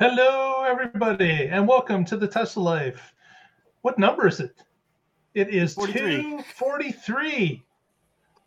Hello, 0.00 0.64
everybody, 0.66 1.48
and 1.48 1.68
welcome 1.68 2.06
to 2.06 2.16
the 2.16 2.26
Tesla 2.26 2.62
Life. 2.62 3.12
What 3.82 3.98
number 3.98 4.26
is 4.26 4.40
it? 4.40 4.56
It 5.34 5.50
is 5.50 5.74
43. 5.74 6.22
243. 6.22 7.62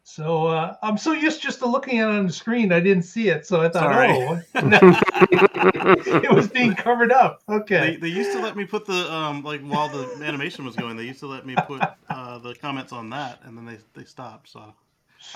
So 0.02 0.48
uh, 0.48 0.76
I'm 0.82 0.98
so 0.98 1.12
used 1.12 1.44
just 1.44 1.60
to 1.60 1.68
looking 1.68 2.00
at 2.00 2.10
it 2.10 2.16
on 2.16 2.26
the 2.26 2.34
screen, 2.34 2.72
I 2.72 2.80
didn't 2.80 3.04
see 3.04 3.30
it. 3.30 3.46
So 3.46 3.62
I 3.62 3.70
thought, 3.70 3.84
Sorry. 3.84 4.10
oh, 4.10 4.42
it 6.24 6.34
was 6.34 6.48
being 6.48 6.74
covered 6.74 7.12
up. 7.12 7.44
They, 7.48 7.54
Okay. 7.54 7.98
they 7.98 8.08
used 8.08 8.32
to 8.32 8.40
let 8.40 8.58
me 8.58 8.66
put 8.66 8.88
the 8.88 9.14
um 9.14 9.44
like 9.44 9.62
while 9.62 9.90
the 9.90 10.26
animation 10.26 10.66
was 10.66 10.76
going, 10.76 10.98
they 10.98 11.04
used 11.04 11.20
to 11.20 11.28
let 11.28 11.46
me 11.46 11.56
put 11.68 11.84
uh, 12.10 12.40
the 12.40 12.56
comments 12.56 12.92
on 12.92 13.12
that, 13.12 13.42
and 13.44 13.56
then 13.56 13.68
they 13.68 13.78
they 13.94 14.06
stopped. 14.06 14.50
So 14.50 14.74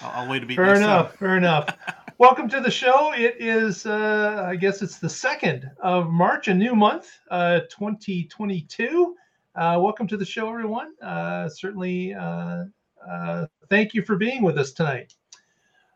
I'll, 0.02 0.24
I'll 0.24 0.30
wait 0.30 0.40
to 0.40 0.46
be 0.46 0.56
Fair 0.56 0.76
enough. 0.76 1.10
time. 1.10 1.18
Fair 1.18 1.38
enough. 1.38 1.78
welcome 2.18 2.50
to 2.50 2.60
the 2.60 2.72
show. 2.72 3.14
It 3.14 3.36
is, 3.40 3.86
uh, 3.86 4.46
I 4.48 4.56
guess 4.56 4.82
it's 4.82 5.00
the 5.00 5.10
second 5.10 5.70
of 5.82 6.10
March, 6.10 6.48
a 6.48 6.54
new 6.54 6.76
month, 6.76 7.10
uh, 7.30 7.62
2022. 7.70 9.16
Uh, 9.56 9.80
welcome 9.82 10.08
to 10.08 10.18
the 10.18 10.26
show, 10.26 10.50
everyone. 10.50 10.94
Uh, 11.02 11.50
certainly, 11.50 12.14
uh, 12.14 12.66
uh, 13.08 13.46
thank 13.70 13.94
you 13.94 14.02
for 14.02 14.16
being 14.16 14.44
with 14.44 14.58
us 14.58 14.72
tonight. 14.72 15.14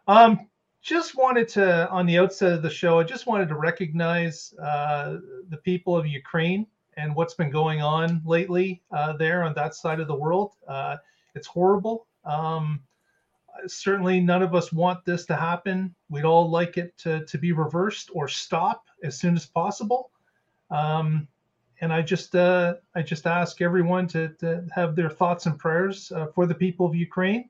Um, 0.08 0.48
just 0.82 1.16
wanted 1.16 1.48
to, 1.50 1.90
on 1.90 2.06
the 2.06 2.18
outset 2.18 2.54
of 2.54 2.62
the 2.64 2.70
show, 2.70 3.00
I 3.00 3.04
just 3.04 3.28
wanted 3.28 3.48
to 3.50 3.56
recognize 3.56 4.54
uh, 4.62 5.18
the 5.50 5.58
people 5.58 5.96
of 5.96 6.08
Ukraine 6.08 6.66
and 6.98 7.16
what's 7.16 7.36
been 7.36 7.52
going 7.52 7.82
on 7.82 8.22
lately 8.26 8.82
uh, 8.92 9.14
there 9.14 9.44
on 9.44 9.54
that 9.56 9.76
side 9.76 10.00
of 10.00 10.08
the 10.08 10.16
world. 10.16 10.54
Uh, 10.68 10.98
it's 11.36 11.48
horrible. 11.48 12.08
Um, 12.26 12.82
certainly 13.68 14.20
none 14.20 14.42
of 14.42 14.56
us 14.56 14.72
want 14.72 15.04
this 15.06 15.26
to 15.26 15.36
happen. 15.36 15.94
We'd 16.10 16.26
all 16.26 16.50
like 16.50 16.78
it 16.78 16.98
to, 17.00 17.26
to 17.26 17.38
be 17.38 17.52
reversed 17.52 18.10
or 18.14 18.28
stop 18.28 18.86
as 19.04 19.20
soon 19.20 19.36
as 19.36 19.46
possible. 19.46 20.12
Um, 20.70 21.28
and 21.82 21.92
I 21.92 22.02
just 22.02 22.36
uh, 22.36 22.76
I 22.96 23.02
just 23.02 23.26
ask 23.26 23.62
everyone 23.62 24.08
to, 24.10 24.30
to 24.40 24.66
have 24.74 24.96
their 24.96 25.10
thoughts 25.10 25.48
and 25.48 25.58
prayers 25.58 26.12
uh, 26.12 26.28
for 26.28 26.46
the 26.46 26.54
people 26.54 26.86
of 26.86 26.96
Ukraine, 26.96 27.50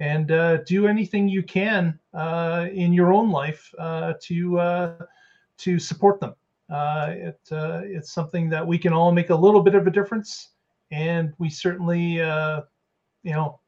and 0.00 0.32
uh, 0.32 0.58
do 0.64 0.86
anything 0.86 1.28
you 1.28 1.42
can 1.42 1.98
uh, 2.14 2.66
in 2.72 2.92
your 2.94 3.12
own 3.12 3.30
life 3.30 3.72
uh, 3.78 4.14
to 4.22 4.58
uh, 4.58 4.98
to 5.58 5.78
support 5.78 6.20
them. 6.20 6.34
It 6.70 7.38
it's 7.50 8.12
something 8.12 8.48
that 8.48 8.66
we 8.66 8.78
can 8.78 8.94
all 8.94 9.12
make 9.12 9.30
a 9.30 9.36
little 9.36 9.62
bit 9.62 9.74
of 9.74 9.86
a 9.86 9.90
difference, 9.90 10.52
and 10.90 11.34
we 11.38 11.50
certainly 11.50 12.14
you 12.14 13.32
know 13.32 13.60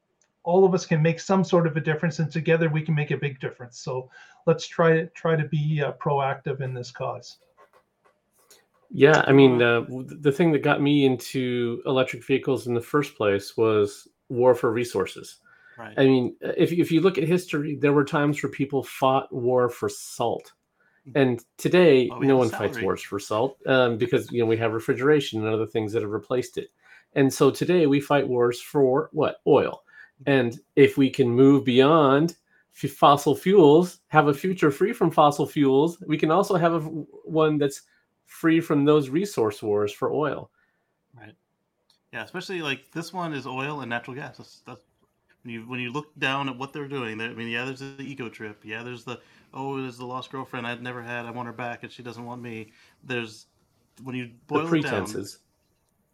all 0.48 0.64
of 0.64 0.72
us 0.74 0.86
can 0.86 1.00
make 1.02 1.20
some 1.20 1.42
sort 1.44 1.66
of 1.66 1.76
a 1.76 1.80
difference 1.90 2.18
and 2.20 2.30
together 2.32 2.68
we 2.68 2.82
can 2.86 2.94
make 2.94 3.10
a 3.12 3.16
big 3.26 3.38
difference 3.38 3.78
so 3.86 4.08
let's 4.46 4.66
try 4.66 4.90
to 4.96 5.06
try 5.22 5.36
to 5.36 5.46
be 5.48 5.82
uh, 5.84 5.92
proactive 6.04 6.60
in 6.66 6.72
this 6.78 6.90
cause 6.90 7.38
Yeah, 8.90 9.22
I 9.26 9.32
mean, 9.32 9.60
uh, 9.60 9.84
the 10.22 10.32
thing 10.32 10.52
that 10.52 10.62
got 10.62 10.80
me 10.80 11.04
into 11.04 11.82
electric 11.84 12.24
vehicles 12.24 12.66
in 12.66 12.72
the 12.74 12.80
first 12.80 13.16
place 13.16 13.54
was 13.56 14.08
war 14.30 14.54
for 14.54 14.72
resources. 14.72 15.40
Right. 15.78 15.94
I 15.98 16.04
mean, 16.04 16.36
uh, 16.42 16.52
if 16.56 16.72
if 16.72 16.90
you 16.90 17.00
look 17.02 17.18
at 17.18 17.24
history, 17.24 17.76
there 17.76 17.92
were 17.92 18.04
times 18.04 18.42
where 18.42 18.50
people 18.50 18.82
fought 18.82 19.28
war 19.30 19.68
for 19.68 19.90
salt, 19.90 20.52
and 21.14 21.44
today 21.58 22.08
Well, 22.08 22.20
no 22.20 22.36
one 22.38 22.48
salary. 22.48 22.68
fights 22.68 22.82
wars 22.82 23.02
for 23.02 23.20
salt 23.20 23.58
um, 23.66 23.98
because 23.98 24.32
you 24.32 24.40
know 24.40 24.46
we 24.46 24.56
have 24.56 24.72
refrigeration 24.72 25.40
and 25.40 25.54
other 25.54 25.66
things 25.66 25.92
that 25.92 26.02
have 26.02 26.10
replaced 26.10 26.56
it. 26.56 26.68
And 27.14 27.32
so 27.32 27.50
today 27.50 27.86
we 27.86 28.00
fight 28.00 28.26
wars 28.26 28.60
for 28.60 29.08
what 29.12 29.36
oil, 29.46 29.82
and 30.26 30.58
if 30.76 30.96
we 30.96 31.10
can 31.10 31.28
move 31.28 31.64
beyond 31.64 32.36
f- 32.82 32.90
fossil 32.90 33.34
fuels, 33.34 34.00
have 34.08 34.28
a 34.28 34.34
future 34.34 34.70
free 34.70 34.92
from 34.92 35.10
fossil 35.10 35.46
fuels, 35.46 36.02
we 36.06 36.18
can 36.18 36.30
also 36.30 36.56
have 36.56 36.74
a, 36.74 36.80
one 36.80 37.58
that's 37.58 37.82
free 38.26 38.60
from 38.60 38.84
those 38.84 39.08
resource 39.08 39.62
wars 39.62 39.92
for 39.92 40.12
oil. 40.12 40.50
Right. 41.16 41.34
Yeah, 42.12 42.24
especially 42.24 42.62
like 42.62 42.90
this 42.92 43.12
one 43.12 43.32
is 43.32 43.46
oil 43.46 43.80
and 43.80 43.90
natural 43.90 44.16
gas. 44.16 44.38
That's, 44.38 44.62
that's 44.66 44.82
when 45.42 45.54
you 45.54 45.62
when 45.62 45.80
you 45.80 45.92
look 45.92 46.18
down 46.18 46.48
at 46.48 46.56
what 46.56 46.72
they're 46.72 46.88
doing. 46.88 47.20
I 47.20 47.28
mean, 47.28 47.48
yeah, 47.48 47.64
there's 47.64 47.80
the 47.80 48.00
eco 48.00 48.28
trip. 48.28 48.62
Yeah, 48.64 48.82
there's 48.82 49.04
the 49.04 49.20
oh, 49.54 49.80
there's 49.80 49.98
the 49.98 50.06
lost 50.06 50.30
girlfriend 50.30 50.66
I'd 50.66 50.82
never 50.82 51.02
had. 51.02 51.26
I 51.26 51.30
want 51.30 51.46
her 51.46 51.52
back, 51.52 51.82
and 51.82 51.92
she 51.92 52.02
doesn't 52.02 52.24
want 52.24 52.42
me. 52.42 52.72
There's 53.04 53.46
when 54.02 54.14
you 54.16 54.30
boil 54.46 54.66
the 54.66 54.76
it 54.76 54.82
down. 54.82 55.06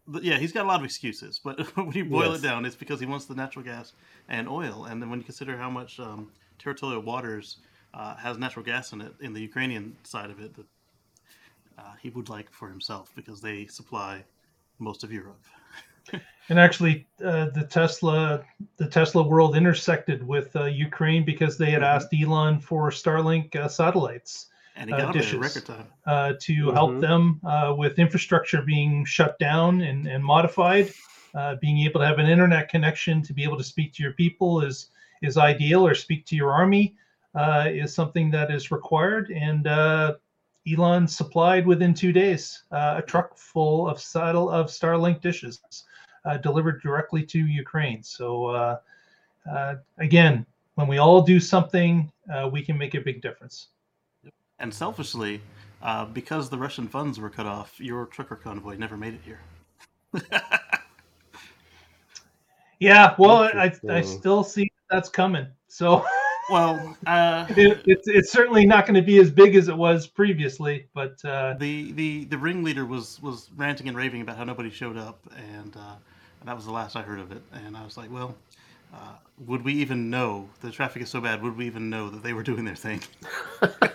But 0.07 0.23
yeah, 0.23 0.39
he's 0.39 0.53
got 0.53 0.65
a 0.65 0.69
lot 0.69 0.81
of 0.81 0.85
excuses, 0.85 1.41
but 1.43 1.61
when 1.77 1.93
you 1.93 2.05
boil 2.05 2.33
Yes. 2.33 2.35
it 2.35 2.43
down, 2.43 2.65
it's 2.67 2.77
because 2.77 3.01
he 3.01 3.07
wants 3.07 3.25
the 3.27 3.35
natural 3.35 3.65
gas 3.65 3.93
and 4.29 4.49
oil. 4.49 4.85
And 4.85 5.01
then 5.01 5.11
when 5.11 5.19
you 5.21 5.25
consider 5.25 5.57
how 5.57 5.71
much 5.71 5.99
um, 5.99 6.31
territorial 6.59 7.01
waters 7.03 7.59
uh, 7.95 8.17
has 8.17 8.37
natural 8.39 8.65
gas 8.65 8.93
in 8.93 9.01
it 9.01 9.15
in 9.21 9.33
the 9.33 9.41
Ukrainian 9.41 9.97
side 10.05 10.31
of 10.31 10.41
it, 10.41 10.55
that 10.57 10.67
uh, 11.79 11.95
he 12.01 12.11
would 12.11 12.29
like 12.29 12.51
for 12.53 12.69
himself 12.69 13.13
because 13.15 13.41
they 13.41 13.67
supply 13.67 14.25
most 14.79 15.05
of 15.05 15.13
Europe. 15.13 15.43
and 16.49 16.59
actually 16.59 17.07
uh, 17.25 17.47
the 17.51 17.65
tesla 17.65 18.45
the 18.77 18.87
tesla 18.89 19.23
world 19.23 19.57
intersected 19.57 20.27
with 20.27 20.55
uh, 20.57 20.65
ukraine 20.65 21.25
because 21.25 21.57
they 21.57 21.71
had 21.71 21.83
Mhm. 21.83 21.83
asked 21.83 22.13
elon 22.15 22.61
for 22.61 22.91
starlink 22.91 23.55
uh, 23.57 23.69
satellites 23.69 24.47
And 24.77 24.91
he 24.91 24.95
Uh, 24.95 24.99
got 24.99 25.13
them 25.13 25.23
dishes. 25.23 25.41
record 25.41 25.67
time. 25.67 25.87
uh, 26.07 26.35
to 26.39 26.71
help 26.73 26.91
Mhm. 26.97 27.01
them 27.01 27.41
uh, 27.45 27.75
with 27.77 27.99
infrastructure 27.99 28.61
being 28.63 29.05
shut 29.07 29.39
down 29.39 29.81
and, 29.81 30.07
and 30.07 30.23
modified. 30.23 30.93
Uh, 31.35 31.57
being 31.57 31.79
able 31.81 31.99
to 32.01 32.07
have 32.07 32.19
an 32.19 32.27
internet 32.29 32.69
connection 32.69 33.23
to 33.23 33.33
be 33.33 33.43
able 33.43 33.57
to 33.57 33.65
speak 33.65 33.93
to 33.95 34.03
your 34.03 34.13
people 34.13 34.61
is 34.61 34.91
is 35.23 35.37
ideal, 35.39 35.87
or 35.87 35.95
speak 35.95 36.27
to 36.27 36.37
your 36.37 36.53
army 36.53 36.95
uh, 37.35 37.67
is 37.71 37.95
something 37.95 38.31
that 38.31 38.51
is 38.51 38.71
required. 38.71 39.31
And 39.31 39.67
uh, 39.67 40.15
Elon 40.71 41.09
supplied 41.09 41.67
within 41.67 41.95
two 41.95 42.13
days 42.13 42.65
uh, 42.71 42.97
a 42.99 43.03
truck 43.03 43.37
full 43.39 43.89
of 43.89 43.99
saddle 44.01 44.51
of 44.51 44.67
Starlink 44.67 45.21
dishes 45.23 45.61
uh, 46.25 46.37
delivered 46.37 46.83
directly 46.83 47.25
to 47.25 47.39
Ukraine. 47.39 48.03
So 48.03 48.47
uh, 48.47 48.77
uh, 49.51 49.75
again, 49.99 50.47
when 50.75 50.87
we 50.87 50.99
all 50.99 51.23
do 51.23 51.41
something, 51.41 52.11
uh, 52.33 52.49
we 52.53 52.63
can 52.63 52.77
make 52.79 52.95
a 52.95 53.01
big 53.01 53.23
difference. 53.23 53.69
And 54.59 54.73
selfishly, 54.73 55.41
uh, 55.83 56.07
because 56.07 56.49
the 56.49 56.59
Russian 56.59 56.89
funds 56.89 57.19
were 57.19 57.31
cut 57.31 57.47
off, 57.47 57.79
your 57.81 58.07
trucker 58.07 58.37
convoy 58.37 58.77
never 58.77 58.97
made 58.97 59.15
it 59.15 59.21
here. 59.25 59.41
Yeah, 62.81 63.15
well, 63.19 63.45
I, 63.45 63.73
I 63.89 64.03
still 64.03 64.45
see 64.45 64.71
that's 64.91 65.09
coming. 65.09 65.47
So 65.69 66.05
well, 66.51 66.97
uh, 67.07 67.47
it, 67.51 67.83
it's 67.87 68.07
it's 68.07 68.31
certainly 68.31 68.67
not 68.67 68.87
going 68.87 68.95
to 68.95 69.03
be 69.03 69.19
as 69.19 69.31
big 69.31 69.57
as 69.57 69.69
it 69.69 69.77
was 69.77 70.07
previously, 70.07 70.87
but 70.95 71.25
uh, 71.25 71.55
the 71.59 71.93
the 71.93 72.25
the 72.27 72.37
ringleader 72.37 72.85
was 72.85 73.23
was 73.23 73.51
ranting 73.57 73.89
and 73.89 73.97
raving 73.97 74.21
about 74.21 74.37
how 74.37 74.45
nobody 74.45 74.71
showed 74.71 74.99
up, 74.99 75.19
and 75.55 75.75
uh, 75.77 75.95
that 76.45 76.55
was 76.55 76.67
the 76.67 76.73
last 76.73 76.97
I 76.97 77.03
heard 77.03 77.21
of 77.21 77.33
it. 77.33 77.43
And 77.53 77.75
I 77.75 77.85
was 77.85 77.97
like, 77.97 78.13
well, 78.13 78.35
uh, 78.93 79.15
would 79.47 79.65
we 79.65 79.73
even 79.75 80.11
know 80.11 80.49
the 80.61 80.71
traffic 80.71 81.03
is 81.03 81.09
so 81.09 81.23
bad? 81.23 81.43
Would 81.43 81.57
we 81.57 81.67
even 81.67 81.89
know 81.89 82.11
that 82.11 82.23
they 82.23 82.33
were 82.33 82.43
doing 82.43 82.65
their 82.67 82.77
thing? 82.77 83.01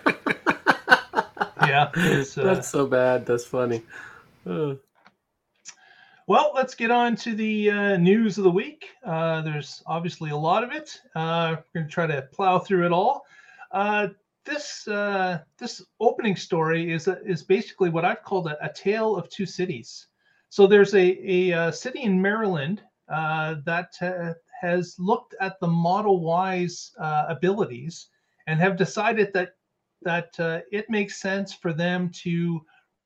yeah. 1.96 2.44
Uh, 2.44 2.44
That's 2.44 2.68
so 2.68 2.88
bad. 2.88 3.26
That's 3.26 3.46
funny. 3.46 3.82
Uh, 4.46 4.76
well, 6.28 6.52
let's 6.54 6.76
get 6.76 6.92
on 6.92 7.16
to 7.18 7.34
the 7.34 7.72
uh, 7.72 7.98
news 7.98 8.38
of 8.38 8.44
the 8.44 8.52
week. 8.52 8.86
Uh, 9.04 9.42
there's 9.42 9.82
obviously 9.88 10.30
a 10.30 10.38
lot 10.38 10.64
of 10.64 10.72
it. 10.72 11.00
Uh, 11.16 11.56
we're 11.58 11.82
going 11.82 11.88
to 11.88 11.92
try 11.92 12.08
to 12.08 12.22
plow 12.34 12.60
through 12.60 12.86
it 12.86 12.92
all. 12.92 13.26
Uh, 13.72 14.10
this 14.46 14.88
uh, 14.88 15.40
this 15.58 15.84
opening 16.00 16.36
story 16.36 16.92
is 16.92 17.08
a, 17.08 17.22
is 17.26 17.44
basically 17.44 17.90
what 17.90 18.06
I've 18.06 18.24
called 18.24 18.48
a, 18.48 18.64
a 18.64 18.72
tale 18.72 19.16
of 19.16 19.30
two 19.30 19.46
cities. 19.46 20.08
So 20.50 20.66
there's 20.66 20.94
a 20.96 21.52
a, 21.52 21.54
uh 21.54 21.72
city 21.72 22.02
in 22.02 22.22
Maryland 22.22 22.82
uh, 23.10 23.56
that 23.66 23.94
uh, 24.02 24.34
has 24.62 24.96
looked 25.00 25.36
at 25.40 25.60
the 25.60 25.68
Model 25.68 26.22
Y's 26.22 26.92
uh, 27.00 27.26
abilities 27.28 28.08
and 28.48 28.60
have 28.60 28.78
decided 28.78 29.32
that 29.34 29.54
that 30.02 30.40
uh, 30.40 30.60
it 30.72 30.90
makes 30.90 31.20
sense 31.20 31.54
for 31.54 31.74
them 31.74 32.10
to 32.24 32.62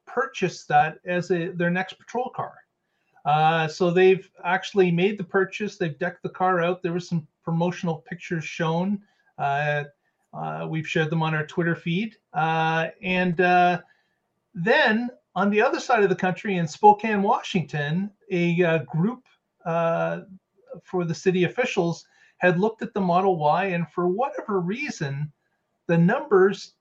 purchase 0.05 0.65
that 0.65 0.97
as 1.05 1.31
a 1.31 1.47
their 1.49 1.71
next 1.71 1.93
patrol 1.93 2.29
car. 2.35 2.53
Uh, 3.25 3.67
so 3.67 3.89
they've 3.89 4.29
actually 4.43 4.91
made 4.91 5.17
the 5.17 5.23
purchase. 5.23 5.77
They've 5.77 5.97
decked 5.97 6.23
the 6.23 6.29
car 6.29 6.61
out. 6.61 6.83
There 6.83 6.93
were 6.93 6.99
some 6.99 7.27
promotional 7.43 8.03
pictures 8.07 8.43
shown. 8.43 9.01
Uh, 9.37 9.85
uh, 10.33 10.67
we've 10.69 10.87
shared 10.87 11.09
them 11.09 11.23
on 11.23 11.33
our 11.33 11.45
Twitter 11.45 11.75
feed. 11.75 12.17
Uh, 12.33 12.87
and 13.01 13.39
uh, 13.39 13.79
then 14.53 15.09
on 15.35 15.49
the 15.49 15.61
other 15.61 15.79
side 15.79 16.03
of 16.03 16.09
the 16.09 16.15
country 16.15 16.57
in 16.57 16.67
Spokane, 16.67 17.21
Washington, 17.21 18.11
a 18.29 18.79
group 18.79 19.23
for 19.63 21.05
the 21.05 21.15
city 21.15 21.43
officials 21.45 22.05
had 22.37 22.59
looked 22.59 22.81
at 22.81 22.93
the 22.93 23.01
Model 23.01 23.37
Y, 23.37 23.65
and 23.65 23.89
for 23.91 24.07
whatever 24.07 24.59
reason, 24.59 25.31
the 25.87 25.97
numbers 25.97 26.73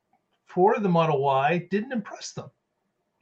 for 0.55 0.79
the 0.79 0.89
Model 0.89 1.23
Y 1.23 1.67
didn't 1.71 1.93
impress 1.93 2.33
them 2.33 2.51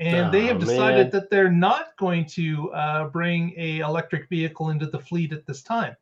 and 0.00 0.32
they 0.32 0.46
have 0.46 0.58
decided 0.58 1.06
man. 1.06 1.10
that 1.10 1.30
they're 1.30 1.52
not 1.52 1.96
going 1.98 2.24
to 2.24 2.72
uh, 2.72 3.08
bring 3.08 3.52
a 3.56 3.80
electric 3.80 4.28
vehicle 4.28 4.70
into 4.70 4.86
the 4.86 4.98
fleet 4.98 5.32
at 5.32 5.46
this 5.46 5.62
time. 5.62 5.94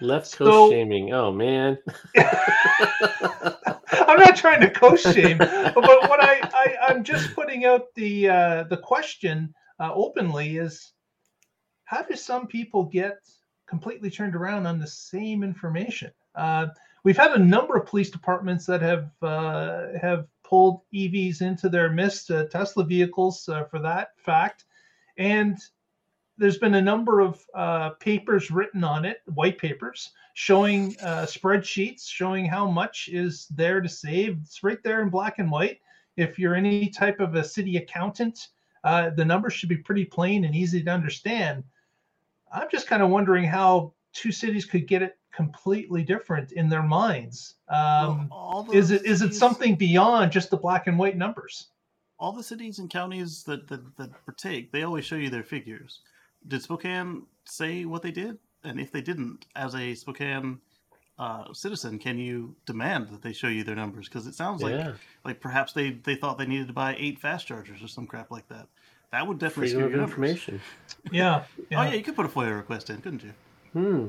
left 0.00 0.26
So- 0.26 0.44
coast 0.44 0.72
shaming. 0.72 1.12
Oh 1.12 1.30
man. 1.30 1.78
I'm 2.16 4.18
not 4.18 4.36
trying 4.36 4.60
to 4.60 4.70
coach 4.70 5.02
shame, 5.02 5.38
but 5.38 5.76
what 5.76 6.22
I, 6.22 6.40
I 6.42 6.76
I'm 6.88 7.04
just 7.04 7.34
putting 7.34 7.64
out 7.64 7.94
the 7.94 8.28
uh, 8.28 8.62
the 8.64 8.78
question 8.78 9.54
uh, 9.78 9.92
openly 9.94 10.56
is 10.56 10.92
how 11.84 12.02
do 12.02 12.16
some 12.16 12.46
people 12.46 12.84
get 12.84 13.18
completely 13.66 14.10
turned 14.10 14.34
around 14.34 14.66
on 14.66 14.78
the 14.78 14.86
same 14.86 15.42
information? 15.42 16.10
Uh, 16.34 16.66
we've 17.04 17.16
had 17.16 17.32
a 17.32 17.38
number 17.38 17.76
of 17.76 17.86
police 17.86 18.10
departments 18.10 18.66
that 18.66 18.82
have 18.82 19.10
uh, 19.22 19.98
have 20.00 20.26
pulled 20.44 20.82
EVs 20.94 21.42
into 21.42 21.68
their 21.68 21.90
midst, 21.90 22.30
uh, 22.30 22.46
Tesla 22.46 22.84
vehicles 22.84 23.48
uh, 23.48 23.64
for 23.64 23.78
that 23.80 24.10
fact, 24.18 24.64
and 25.16 25.58
there's 26.36 26.58
been 26.58 26.74
a 26.74 26.82
number 26.82 27.20
of 27.20 27.44
uh, 27.54 27.90
papers 27.90 28.50
written 28.50 28.84
on 28.84 29.04
it, 29.04 29.22
white 29.34 29.58
papers, 29.58 30.10
showing 30.34 30.96
uh, 31.00 31.24
spreadsheets 31.26 32.08
showing 32.08 32.44
how 32.44 32.68
much 32.68 33.08
is 33.12 33.46
there 33.48 33.80
to 33.80 33.88
save. 33.88 34.38
It's 34.42 34.62
right 34.62 34.82
there 34.82 35.02
in 35.02 35.10
black 35.10 35.38
and 35.38 35.50
white. 35.50 35.78
If 36.16 36.38
you're 36.38 36.54
any 36.54 36.88
type 36.88 37.20
of 37.20 37.34
a 37.34 37.44
city 37.44 37.76
accountant, 37.76 38.48
the 38.82 39.24
numbers 39.24 39.54
should 39.54 39.68
be 39.68 39.76
pretty 39.76 40.04
plain 40.04 40.44
and 40.44 40.54
easy 40.54 40.82
to 40.82 40.90
understand. 40.90 41.64
I'm 42.52 42.68
just 42.70 42.88
kind 42.88 43.02
of 43.02 43.10
wondering 43.10 43.44
how 43.44 43.94
two 44.12 44.32
cities 44.32 44.64
could 44.64 44.86
get 44.86 45.02
it 45.02 45.18
completely 45.34 46.02
different 46.02 46.52
in 46.52 46.68
their 46.68 46.82
minds. 46.82 47.54
Um, 47.68 48.28
well, 48.30 48.68
is 48.72 48.90
it 48.90 49.04
is 49.04 49.22
it 49.22 49.34
something 49.34 49.74
beyond 49.74 50.32
just 50.32 50.50
the 50.50 50.56
black 50.56 50.86
and 50.86 50.98
white 50.98 51.16
numbers? 51.16 51.68
All 52.18 52.32
the 52.32 52.42
cities 52.42 52.78
and 52.78 52.88
counties 52.88 53.42
that, 53.44 53.66
that, 53.68 53.96
that 53.96 54.24
partake, 54.24 54.70
they 54.70 54.84
always 54.84 55.04
show 55.04 55.16
you 55.16 55.30
their 55.30 55.42
figures. 55.42 55.98
Did 56.46 56.62
Spokane 56.62 57.22
say 57.44 57.84
what 57.84 58.02
they 58.02 58.12
did? 58.12 58.38
And 58.62 58.78
if 58.80 58.92
they 58.92 59.00
didn't, 59.00 59.46
as 59.56 59.74
a 59.74 59.94
Spokane 59.94 60.60
uh, 61.18 61.52
citizen, 61.52 61.98
can 61.98 62.16
you 62.16 62.54
demand 62.66 63.08
that 63.08 63.20
they 63.20 63.32
show 63.32 63.48
you 63.48 63.64
their 63.64 63.74
numbers? 63.74 64.08
Because 64.08 64.26
it 64.28 64.34
sounds 64.34 64.62
like 64.62 64.72
Yeah. 64.72 64.92
like 65.24 65.40
perhaps 65.40 65.72
they, 65.72 65.90
they 65.90 66.14
thought 66.14 66.38
they 66.38 66.46
needed 66.46 66.68
to 66.68 66.72
buy 66.72 66.94
eight 66.98 67.18
fast 67.18 67.46
chargers 67.48 67.82
or 67.82 67.88
some 67.88 68.06
crap 68.06 68.30
like 68.30 68.48
that. 68.48 68.68
That 69.10 69.26
would 69.26 69.38
definitely 69.38 69.70
Freedom 69.72 69.80
skew 69.80 69.86
of 69.86 69.90
your 69.90 70.00
numbers. 70.00 70.12
information. 70.14 70.60
Yeah. 71.12 71.44
Oh 71.58 71.82
yeah, 71.82 71.92
you 71.94 72.02
could 72.02 72.16
put 72.16 72.26
a 72.26 72.28
FOIA 72.28 72.56
request 72.56 72.90
in, 72.90 73.00
couldn't 73.00 73.22
you? 73.24 73.32
Hmm. 73.72 74.06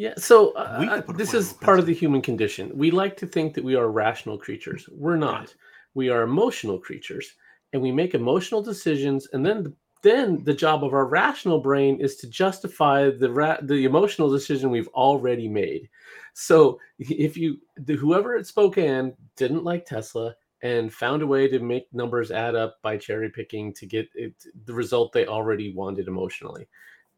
Yeah. 0.00 0.14
So 0.16 0.52
uh, 0.52 1.02
uh, 1.06 1.12
this 1.12 1.34
is 1.34 1.52
part 1.52 1.78
of 1.78 1.84
the 1.84 1.92
human 1.92 2.22
condition. 2.22 2.70
We 2.74 2.90
like 2.90 3.18
to 3.18 3.26
think 3.26 3.52
that 3.52 3.62
we 3.62 3.74
are 3.74 3.90
rational 3.90 4.38
creatures. 4.38 4.88
We're 4.90 5.16
not. 5.16 5.40
Right. 5.40 5.54
We 5.92 6.08
are 6.08 6.22
emotional 6.22 6.78
creatures, 6.78 7.34
and 7.74 7.82
we 7.82 7.92
make 7.92 8.14
emotional 8.14 8.62
decisions. 8.62 9.28
And 9.34 9.44
then, 9.44 9.76
then 10.00 10.42
the 10.44 10.54
job 10.54 10.84
of 10.84 10.94
our 10.94 11.04
rational 11.04 11.60
brain 11.60 12.00
is 12.00 12.16
to 12.16 12.30
justify 12.30 13.10
the 13.10 13.30
ra- 13.30 13.58
the 13.60 13.84
emotional 13.84 14.30
decision 14.30 14.70
we've 14.70 14.88
already 14.94 15.48
made. 15.48 15.90
So 16.32 16.80
if 16.98 17.36
you 17.36 17.58
the, 17.76 17.92
whoever 17.92 18.38
at 18.38 18.46
Spokane 18.46 19.12
didn't 19.36 19.64
like 19.64 19.84
Tesla 19.84 20.34
and 20.62 20.90
found 20.90 21.20
a 21.20 21.26
way 21.26 21.46
to 21.46 21.58
make 21.58 21.92
numbers 21.92 22.30
add 22.30 22.54
up 22.54 22.78
by 22.80 22.96
cherry 22.96 23.28
picking 23.28 23.74
to 23.74 23.84
get 23.84 24.08
it, 24.14 24.32
the 24.64 24.72
result 24.72 25.12
they 25.12 25.26
already 25.26 25.74
wanted 25.74 26.08
emotionally, 26.08 26.68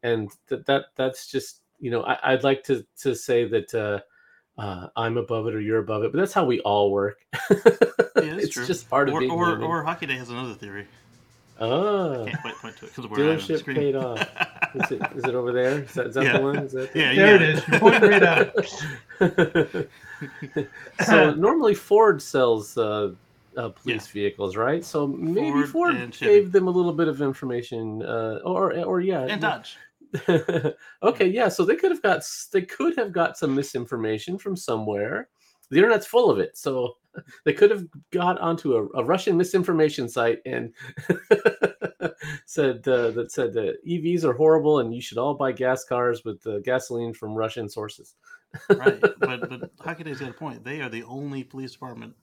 and 0.01 0.29
that 0.49 0.65
that 0.65 0.87
that's 0.97 1.31
just 1.31 1.62
you 1.79 1.91
know 1.91 2.01
I, 2.03 2.33
I'd 2.33 2.43
like 2.43 2.63
to 2.65 2.85
to 3.01 3.15
say 3.15 3.45
that 3.45 3.73
uh, 3.73 3.99
uh, 4.61 4.87
I'm 4.95 5.17
above 5.17 5.47
it 5.47 5.55
or 5.55 5.59
you're 5.61 5.79
above 5.79 6.03
it, 6.03 6.11
but 6.11 6.19
that's 6.19 6.33
how 6.33 6.45
we 6.45 6.59
all 6.61 6.91
work. 6.91 7.25
Yeah, 8.15 8.35
it's, 8.35 8.43
it's 8.45 8.53
true. 8.53 8.65
just 8.67 8.89
part 8.89 9.09
of 9.09 9.15
or, 9.15 9.19
being 9.19 9.31
or, 9.31 9.47
human. 9.49 9.63
or 9.63 9.83
Hockey 9.83 10.05
Day 10.05 10.15
has 10.15 10.29
another 10.29 10.53
theory. 10.53 10.87
Ah, 11.59 12.23
Can't 12.25 12.39
quite 12.41 12.55
point 12.55 12.77
to 12.77 12.85
it 12.85 12.89
because 12.95 13.07
we're 13.09 13.19
on 13.31 13.35
the 13.35 13.41
dealership 13.41 13.59
screen. 13.59 13.75
paid 13.75 13.95
off. 13.95 14.19
Is 14.75 14.91
it, 14.91 15.01
is 15.15 15.25
it 15.25 15.35
over 15.35 15.51
there? 15.51 15.83
Is 15.83 15.93
that, 15.93 16.07
is 16.07 16.13
that 16.15 16.23
Yeah. 16.23 16.37
the 16.37 16.41
one? 16.43 16.57
Is 16.59 16.71
that 16.71 16.95
Yeah, 16.95 17.13
There 17.13 17.35
it 17.35 17.39
got 17.39 17.41
is. 17.49 17.67
You're 17.67 17.79
pointing 17.79 18.09
right 18.09 18.23
at 18.23 18.53
it. 19.19 19.89
so 21.05 21.33
normally 21.33 21.75
Ford 21.75 22.21
sells 22.21 22.77
uh, 22.77 23.11
uh, 23.57 23.69
police 23.69 24.07
Yeah. 24.07 24.13
vehicles, 24.13 24.55
right? 24.55 24.83
So 24.83 25.05
maybe 25.07 25.63
Ford 25.65 25.95
Ford, 25.95 26.11
gave 26.19 26.51
them 26.51 26.67
a 26.67 26.71
little 26.71 26.93
bit 26.93 27.07
of 27.07 27.21
information, 27.21 28.01
uh, 28.03 28.39
or 28.43 28.73
or 28.83 29.01
yeah, 29.01 29.25
And 29.25 29.41
Dodge. 29.41 29.77
okay, 31.03 31.27
yeah. 31.27 31.49
So 31.49 31.65
they 31.65 31.75
could 31.75 31.91
have 31.91 32.01
got 32.01 32.23
they 32.51 32.61
could 32.61 32.97
have 32.97 33.11
got 33.11 33.37
some 33.37 33.55
misinformation 33.55 34.37
from 34.37 34.55
somewhere. 34.55 35.29
The 35.69 35.77
internet's 35.77 36.05
full 36.05 36.29
of 36.29 36.39
it, 36.39 36.57
so 36.57 36.97
they 37.45 37.53
could 37.53 37.71
have 37.71 37.85
got 38.11 38.39
onto 38.39 38.75
a, 38.75 38.85
a 38.99 39.03
Russian 39.03 39.37
misinformation 39.37 40.07
site 40.07 40.39
and 40.45 40.73
said 42.45 42.87
uh, 42.87 43.11
that 43.11 43.31
said 43.31 43.53
that 43.53 43.77
EVs 43.87 44.23
are 44.23 44.33
horrible 44.33 44.79
and 44.79 44.93
you 44.93 45.01
should 45.01 45.17
all 45.17 45.33
buy 45.33 45.51
gas 45.51 45.83
cars 45.83 46.23
with 46.23 46.45
uh, 46.45 46.59
gasoline 46.59 47.13
from 47.13 47.33
Russian 47.33 47.69
sources. 47.69 48.15
right. 48.69 49.01
But 49.01 49.49
but 49.49 49.71
Hockey 49.79 50.03
Day's 50.03 50.19
got 50.19 50.29
a 50.29 50.33
point. 50.33 50.63
They 50.63 50.81
are 50.81 50.89
the 50.89 51.03
only 51.03 51.43
police 51.43 51.71
department 51.71 52.13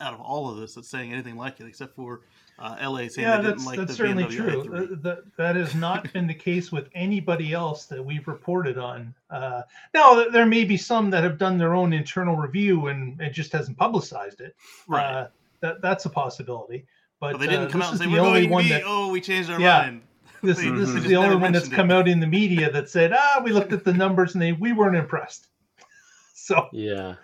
out 0.00 0.12
of 0.14 0.20
all 0.20 0.50
of 0.50 0.58
this 0.58 0.74
that's 0.74 0.88
saying 0.88 1.12
anything 1.12 1.36
like 1.36 1.58
it, 1.60 1.66
except 1.66 1.94
for 1.96 2.20
uh, 2.58 2.76
LA 2.82 3.08
saying 3.08 3.12
yeah, 3.18 3.36
they 3.36 3.42
didn't 3.48 3.56
that's 3.58 3.66
like 3.66 3.78
that's 3.78 3.90
the 3.92 3.96
certainly 3.96 4.24
BMW 4.24 4.36
true. 4.36 4.64
i3. 4.64 4.92
Uh, 4.92 4.96
that 5.02 5.18
that 5.36 5.56
has 5.56 5.74
not 5.74 6.12
been 6.12 6.26
the 6.26 6.34
case 6.34 6.70
with 6.72 6.88
anybody 6.94 7.52
else 7.52 7.84
that 7.86 8.04
we've 8.04 8.26
reported 8.28 8.78
on. 8.78 9.14
Uh, 9.30 9.62
now 9.94 10.28
there 10.30 10.46
may 10.46 10.64
be 10.64 10.76
some 10.76 11.10
that 11.10 11.22
have 11.24 11.38
done 11.38 11.58
their 11.58 11.74
own 11.74 11.92
internal 11.92 12.36
review 12.36 12.88
and 12.88 13.20
it 13.20 13.30
just 13.30 13.52
hasn't 13.52 13.76
publicized 13.78 14.40
it. 14.40 14.54
right. 14.88 15.04
Uh, 15.04 15.28
that 15.60 15.80
that's 15.80 16.04
a 16.04 16.10
possibility. 16.10 16.86
But, 17.18 17.32
but 17.32 17.40
they 17.40 17.46
didn't 17.46 17.68
uh, 17.68 17.70
come 17.70 17.80
out 17.82 17.92
and 17.92 17.94
is 17.94 18.00
say 18.00 18.06
the 18.06 18.12
we're 18.12 18.20
only 18.20 18.40
going 18.42 18.50
one 18.50 18.64
EV. 18.64 18.68
that 18.70 18.82
Oh, 18.84 19.08
we 19.10 19.22
changed 19.22 19.48
our 19.50 19.58
Yeah. 19.58 19.82
mind. 19.82 20.02
this, 20.42 20.58
They- 20.58 20.68
this 20.70 20.90
is 20.90 21.04
the 21.04 21.16
only 21.16 21.36
one 21.36 21.52
that's 21.52 21.64
mentioned 21.64 21.72
come 21.74 21.90
out 21.90 22.06
in 22.08 22.20
the 22.20 22.26
media 22.26 22.70
that 22.70 22.90
said, 22.90 23.12
ah, 23.14 23.40
we 23.42 23.52
looked 23.52 23.72
at 23.72 23.84
the 23.84 23.92
numbers 23.94 24.34
and 24.34 24.42
they 24.42 24.52
we 24.52 24.72
weren't 24.74 24.96
impressed. 24.96 25.48
So 26.34 26.68
Yeah. 26.72 27.14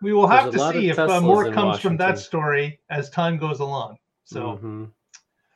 We 0.00 0.12
will 0.12 0.26
have 0.26 0.48
a 0.48 0.52
to 0.52 0.72
see 0.72 0.88
if 0.88 0.98
uh, 0.98 1.20
more 1.20 1.46
in 1.46 1.54
comes 1.54 1.78
from 1.80 1.96
that 1.98 2.18
story 2.18 2.80
as 2.90 3.10
time 3.10 3.36
goes 3.38 3.60
along. 3.60 3.98
So 4.24 4.58
Mhm. 4.62 4.92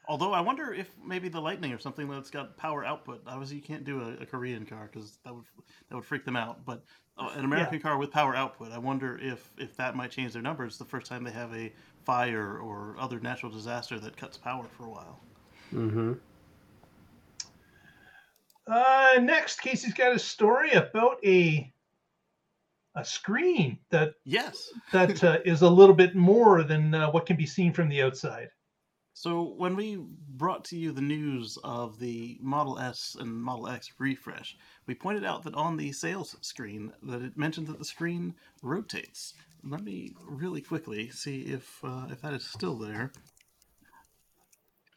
Although 0.06 0.34
I 0.34 0.40
wonder 0.42 0.72
if 0.72 0.90
maybe 1.02 1.30
the 1.30 1.40
Lightning 1.40 1.72
or 1.72 1.78
something 1.78 2.08
that's 2.08 2.30
got 2.30 2.58
power 2.58 2.84
output. 2.84 3.22
Obviously, 3.26 3.56
you 3.56 3.62
can't 3.62 3.84
do 3.84 4.02
a, 4.02 4.22
a 4.22 4.26
Korean 4.26 4.66
car 4.66 4.90
because 4.92 5.18
that 5.24 5.34
would 5.34 5.44
that 5.88 5.94
would 5.94 6.04
freak 6.04 6.26
them 6.26 6.36
out. 6.36 6.64
But 6.66 6.84
uh, 7.16 7.30
an 7.34 7.44
American 7.46 7.80
car 7.80 7.96
with 7.96 8.10
power 8.10 8.36
output, 8.36 8.70
I 8.70 8.78
wonder 8.78 9.18
if 9.18 9.50
if 9.56 9.76
that 9.76 9.96
might 9.96 10.10
change 10.10 10.34
their 10.34 10.42
numbers 10.42 10.76
the 10.76 10.84
first 10.84 11.06
time 11.06 11.24
they 11.24 11.30
have 11.30 11.54
a 11.54 11.72
fire 12.04 12.58
or 12.58 12.96
other 12.98 13.18
natural 13.18 13.50
disaster 13.50 13.98
that 14.00 14.16
cuts 14.16 14.36
power 14.36 14.64
for 14.76 14.84
a 14.84 14.90
while. 14.90 15.20
Mhm. 15.72 16.20
Uh, 18.66 19.18
next, 19.20 19.60
Casey's 19.60 19.94
got 19.94 20.14
a 20.14 20.18
story 20.18 20.72
about 20.72 21.16
a 21.24 21.72
a 22.94 23.04
screen 23.04 23.78
that 23.90 24.14
Yes. 24.24 24.70
that 24.92 25.22
uh, 25.24 25.38
is 25.44 25.62
a 25.62 25.68
little 25.68 25.94
bit 25.94 26.14
more 26.14 26.62
than 26.62 26.94
uh, 26.94 27.10
what 27.10 27.26
can 27.26 27.36
be 27.36 27.46
seen 27.46 27.72
from 27.72 27.88
the 27.88 28.02
outside. 28.02 28.48
So 29.16 29.54
when 29.56 29.76
we 29.76 30.04
brought 30.30 30.64
to 30.66 30.76
you 30.76 30.90
the 30.90 31.00
news 31.00 31.56
of 31.62 32.00
the 32.00 32.36
Model 32.40 32.80
S 32.80 33.16
and 33.18 33.32
Model 33.32 33.68
X 33.68 33.92
refresh, 33.98 34.56
we 34.86 34.94
pointed 34.94 35.24
out 35.24 35.44
that 35.44 35.54
on 35.54 35.76
the 35.76 35.92
sales 35.92 36.36
screen 36.40 36.92
that 37.04 37.22
it 37.22 37.36
mentioned 37.38 37.68
that 37.68 37.78
the 37.78 37.84
screen 37.84 38.34
rotates. 38.62 39.34
Let 39.62 39.82
me 39.84 40.14
really 40.26 40.60
quickly 40.60 41.10
see 41.10 41.42
if 41.42 41.78
uh, 41.84 42.06
if 42.10 42.20
that 42.22 42.34
is 42.34 42.44
still 42.44 42.76
there. 42.76 43.12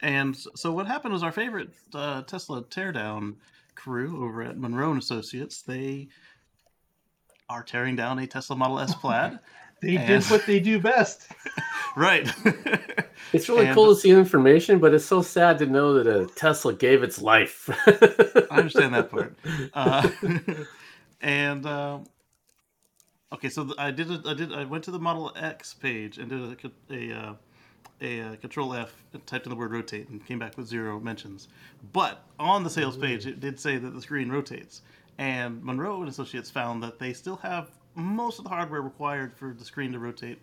And 0.01 0.35
so 0.55 0.71
what 0.71 0.87
happened 0.87 1.13
was 1.13 1.23
our 1.23 1.31
favorite 1.31 1.69
uh, 1.93 2.21
Tesla 2.23 2.63
teardown 2.63 3.35
crew 3.75 4.23
over 4.23 4.43
at 4.43 4.57
Munro 4.57 4.91
and 4.91 4.99
Associates. 4.99 5.61
They 5.61 6.09
are 7.49 7.63
tearing 7.63 7.95
down 7.95 8.19
a 8.19 8.27
Tesla 8.27 8.55
Model 8.55 8.79
S 8.79 8.93
Plaid. 8.95 9.39
They 9.79 9.95
did 9.97 10.23
what 10.23 10.43
they 10.47 10.59
do 10.59 10.79
best. 10.79 11.31
right. 11.95 12.27
It's 13.33 13.47
really 13.49 13.65
And- 13.67 13.75
cool 13.75 13.93
to 13.93 13.99
see 13.99 14.09
information, 14.09 14.79
but 14.79 14.93
it's 14.93 15.05
so 15.05 15.21
sad 15.21 15.59
to 15.59 15.65
know 15.67 15.93
that 16.01 16.07
a 16.07 16.25
Tesla 16.27 16.73
gave 16.73 17.03
its 17.03 17.21
life. 17.21 17.69
I 17.85 18.47
understand 18.51 18.93
that 18.95 19.11
part. 19.11 19.35
Uh, 19.73 20.09
and 21.21 21.65
um, 21.65 22.05
okay, 23.33 23.49
so 23.49 23.71
I 23.77 23.91
did. 23.91 24.09
A, 24.09 24.21
I 24.29 24.33
did. 24.33 24.53
I 24.53 24.63
went 24.65 24.83
to 24.85 24.91
the 24.91 24.99
Model 24.99 25.31
X 25.35 25.73
page 25.73 26.17
and 26.17 26.29
did 26.29 26.51
a 26.51 26.55
co- 26.55 26.71
a, 26.89 27.11
uh, 27.11 27.33
a, 28.01 28.21
uh 28.21 28.35
Control 28.37 28.73
F 28.73 28.93
and 29.13 29.25
typed 29.27 29.45
in 29.45 29.49
the 29.49 29.55
word 29.55 29.71
rotate 29.71 30.07
and 30.09 30.25
came 30.25 30.39
back 30.39 30.57
with 30.57 30.67
zero 30.67 30.99
mentions. 30.99 31.49
But 31.91 32.23
on 32.39 32.63
the 32.63 32.69
sales 32.69 32.97
page, 32.97 33.25
it 33.27 33.39
did 33.41 33.59
say 33.59 33.77
that 33.77 33.93
the 33.93 34.01
screen 34.01 34.29
rotates. 34.29 34.81
And 35.17 35.63
Munro 35.63 35.99
and 36.01 36.09
Associates 36.09 36.49
found 36.49 36.83
that 36.83 36.99
they 36.99 37.13
still 37.13 37.37
have 37.37 37.69
most 37.95 38.37
of 38.37 38.43
the 38.43 38.49
hardware 38.49 38.81
required 38.81 39.35
for 39.35 39.55
the 39.57 39.65
screen 39.65 39.91
to 39.93 39.99
rotate 39.99 40.39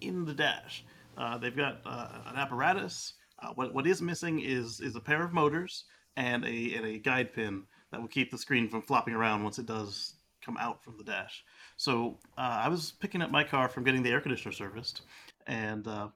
in 0.00 0.24
the 0.24 0.34
dash. 0.34 0.84
Uh, 1.16 1.38
they've 1.38 1.56
got 1.56 1.80
uh, 1.84 2.08
an 2.26 2.36
apparatus. 2.36 3.14
Uh, 3.40 3.48
what, 3.54 3.74
what 3.74 3.86
is 3.86 4.00
missing 4.00 4.40
is 4.40 4.80
is 4.80 4.96
a 4.96 5.00
pair 5.00 5.22
of 5.22 5.32
motors 5.32 5.84
and 6.16 6.44
a 6.44 6.74
and 6.74 6.86
a 6.86 6.98
guide 6.98 7.32
pin 7.32 7.64
that 7.90 8.00
will 8.00 8.08
keep 8.08 8.30
the 8.30 8.38
screen 8.38 8.68
from 8.68 8.82
flopping 8.82 9.14
around 9.14 9.42
once 9.44 9.58
it 9.58 9.66
does 9.66 10.14
come 10.40 10.56
out 10.58 10.82
from 10.82 10.96
the 10.98 11.04
dash. 11.04 11.44
So 11.76 12.18
uh, 12.38 12.60
I 12.64 12.68
was 12.68 12.92
picking 12.92 13.22
up 13.22 13.30
my 13.30 13.44
car 13.44 13.68
from 13.68 13.84
getting 13.84 14.02
the 14.02 14.10
air 14.10 14.20
conditioner 14.20 14.52
serviced, 14.52 15.02
and 15.46 15.86
uh, 15.86 16.08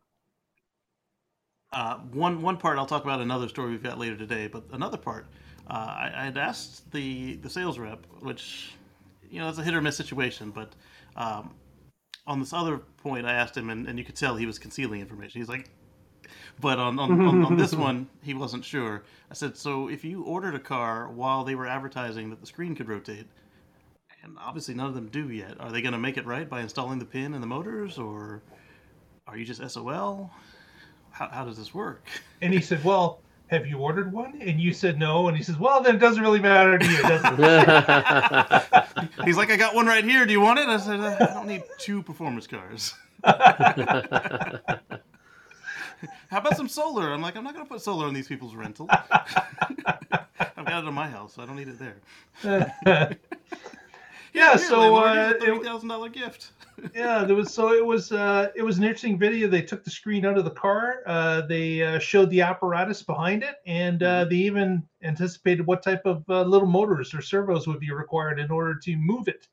uh, 1.73 1.99
one 2.13 2.43
one 2.43 2.57
part 2.57 2.79
I'll 2.79 2.87
talk 2.87 3.05
about 3.05 3.21
another 3.21 3.49
story 3.49 3.71
we've 3.71 3.83
got 3.83 3.99
later 3.99 4.17
today. 4.17 4.47
But 4.49 4.65
another 4.73 4.99
part, 4.99 5.27
uh, 5.69 5.73
I, 5.73 6.13
I 6.15 6.25
had 6.25 6.39
asked 6.39 6.91
the 6.93 7.37
the 7.37 7.51
sales 7.51 7.79
rep, 7.79 8.07
which 8.21 8.73
you 9.31 9.41
know 9.41 9.49
it's 9.49 9.59
a 9.59 9.63
hit 9.63 9.75
or 9.75 9.81
miss 9.81 9.97
situation, 9.97 10.51
but 10.51 10.75
um, 11.17 11.55
on 12.27 12.41
this 12.41 12.53
other 12.53 12.79
point, 12.79 13.27
I 13.27 13.33
asked 13.33 13.57
him, 13.57 13.71
and, 13.71 13.87
and 13.87 13.99
you 13.99 14.05
could 14.05 14.15
tell 14.15 14.37
he 14.37 14.47
was 14.47 14.59
concealing 14.59 15.01
information. 15.01 15.41
He's 15.41 15.49
like, 15.49 15.71
but 16.61 16.79
on, 16.79 16.99
on, 16.99 17.21
on, 17.21 17.45
on, 17.45 17.57
this 17.57 17.75
one, 17.89 18.07
he 18.23 18.35
wasn't 18.35 18.65
sure. 18.65 19.03
I 19.31 19.35
said, 19.35 19.57
so 19.57 19.89
if 19.89 20.05
you 20.05 20.23
ordered 20.25 20.55
a 20.55 20.61
car 20.61 21.09
while 21.09 21.43
they 21.43 21.55
were 21.55 21.67
advertising 21.67 22.29
that 22.31 22.41
the 22.41 22.47
screen 22.47 22.75
could 22.75 22.89
rotate, 22.89 23.27
and 24.23 24.37
obviously 24.39 24.75
none 24.75 24.87
of 24.87 24.95
them 24.95 25.09
do 25.09 25.31
yet, 25.31 25.59
are 25.59 25.73
they 25.73 25.81
going 25.81 25.93
to 25.93 25.99
make 25.99 26.19
it 26.19 26.27
right 26.27 26.49
by 26.49 26.61
installing 26.61 26.99
the 26.99 27.05
pin 27.05 27.33
and 27.33 27.43
the 27.43 27.47
motors, 27.47 27.99
or 27.99 28.43
are 29.27 29.37
you 29.39 29.45
just 29.45 29.67
SOL? 29.71 30.31
How, 31.11 31.29
how 31.29 31.45
does 31.45 31.57
this 31.57 31.73
work? 31.73 32.07
And 32.43 32.53
he 32.53 32.61
said, 32.61 32.85
well, 32.85 33.21
have 33.49 33.67
you 33.67 33.79
ordered 33.79 34.13
one? 34.13 34.41
And 34.41 34.61
you 34.61 34.73
said 34.73 34.99
no. 34.99 35.29
And 35.29 35.37
he 35.37 35.43
says, 35.43 35.59
well, 35.59 35.83
then 35.83 35.97
it 35.97 35.99
doesn't 35.99 36.23
really 36.23 36.41
matter 36.41 36.79
to 36.79 36.87
you, 36.87 37.03
does 37.03 37.21
it? 37.25 39.09
He's 39.25 39.37
like, 39.37 39.51
I 39.51 39.57
got 39.57 39.75
one 39.75 39.87
right 39.87 40.05
here. 40.05 40.25
Do 40.27 40.33
you 40.33 40.41
want 40.41 40.59
it? 40.59 40.69
I 40.69 40.77
said, 40.79 41.01
I 41.01 41.35
don't 41.35 41.47
need 41.47 41.63
two 41.79 42.03
performance 42.03 42.47
cars. 42.47 42.95
How 43.25 44.61
about 46.39 46.57
some 46.57 46.69
solar? 46.69 47.13
I'm 47.13 47.21
like, 47.23 47.37
I'm 47.37 47.45
not 47.45 47.55
going 47.55 47.67
to 47.67 47.71
put 47.73 47.81
solar 47.83 48.07
on 48.07 48.15
these 48.15 48.29
people's 48.29 48.55
rental. 48.55 48.87
I've 48.91 50.67
got 50.67 50.85
it 50.85 50.89
in 50.89 50.95
my 50.95 51.09
house, 51.09 51.35
so 51.35 51.43
I 51.43 51.47
don't 51.47 51.57
need 51.57 51.69
it 51.69 51.79
there. 51.79 51.97
yeah, 52.87 53.13
Here, 54.33 54.59
so 54.59 54.81
landlord, 54.81 55.09
uh, 55.09 55.15
here's 55.15 55.33
a 55.33 55.37
it- 55.37 55.41
thirty 55.41 55.65
thousand 55.65 55.89
dollar 55.89 56.09
gift. 56.09 56.51
Yeah, 56.95 57.25
there 57.25 57.37
was 57.37 57.53
so 57.53 57.73
it 57.73 57.85
was 57.85 58.13
uh, 58.13 58.49
it 58.55 58.63
was 58.63 58.79
an 58.79 58.85
interesting 58.85 59.19
video. 59.19 59.49
They 59.49 59.63
took 59.63 59.85
the 59.85 59.91
screen 59.91 60.25
out 60.25 60.39
of 60.39 60.45
the 60.45 60.51
car. 60.51 61.03
Uh, 61.07 61.43
they 61.43 61.83
uh, 61.83 61.99
showed 61.99 62.31
the 62.31 62.41
apparatus 62.43 63.03
behind 63.03 63.43
it, 63.43 63.57
and 63.67 64.03
uh, 64.03 64.25
they 64.25 64.37
even 64.37 64.83
anticipated 65.03 65.67
what 65.67 65.83
type 65.83 66.03
of 66.05 66.25
uh, 66.29 66.43
little 66.43 66.69
motors 66.69 67.15
or 67.15 67.21
servos 67.23 67.67
would 67.67 67.81
be 67.81 67.91
required 67.91 68.39
in 68.39 68.51
order 68.51 68.75
to 68.75 68.97
move 68.97 69.29
it. 69.29 69.49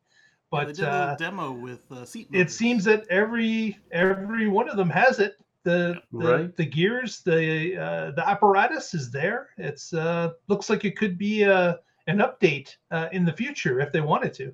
But 0.52 0.68
did 0.68 0.80
a 0.80 0.82
little 0.84 1.00
uh, 1.00 1.16
demo 1.16 1.52
with 1.52 1.92
uh, 1.92 2.06
seat. 2.06 2.30
it 2.32 2.52
seems 2.52 2.84
that 2.86 3.08
every 3.10 3.78
every 3.92 4.48
one 4.48 4.70
of 4.70 4.78
them 4.78 4.90
has 4.90 5.20
it. 5.20 5.38
The 5.64 6.02
the, 6.12 6.18
Right. 6.18 6.56
the 6.56 6.66
gears, 6.66 7.22
the 7.24 7.78
uh, 7.78 8.12
the 8.12 8.28
apparatus 8.28 8.94
is 8.94 9.10
there. 9.12 9.50
It's 9.58 9.94
uh, 9.94 10.34
looks 10.48 10.70
like 10.70 10.86
it 10.86 10.96
could 10.98 11.18
be 11.18 11.44
uh, 11.44 11.76
an 12.08 12.20
update 12.20 12.76
uh, 12.92 13.10
in 13.12 13.26
the 13.26 13.34
future 13.34 13.80
if 13.80 13.92
they 13.92 14.02
wanted 14.02 14.34
to. 14.36 14.54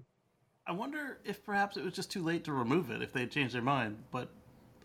I 0.71 0.73
wonder 0.73 1.17
if 1.25 1.43
perhaps 1.45 1.75
it 1.75 1.83
was 1.83 1.91
just 1.93 2.09
too 2.09 2.23
late 2.23 2.45
to 2.45 2.53
remove 2.53 2.91
it 2.91 3.01
if 3.01 3.11
they 3.11 3.19
had 3.19 3.29
changed 3.29 3.53
their 3.53 3.61
mind. 3.61 3.97
But 4.09 4.29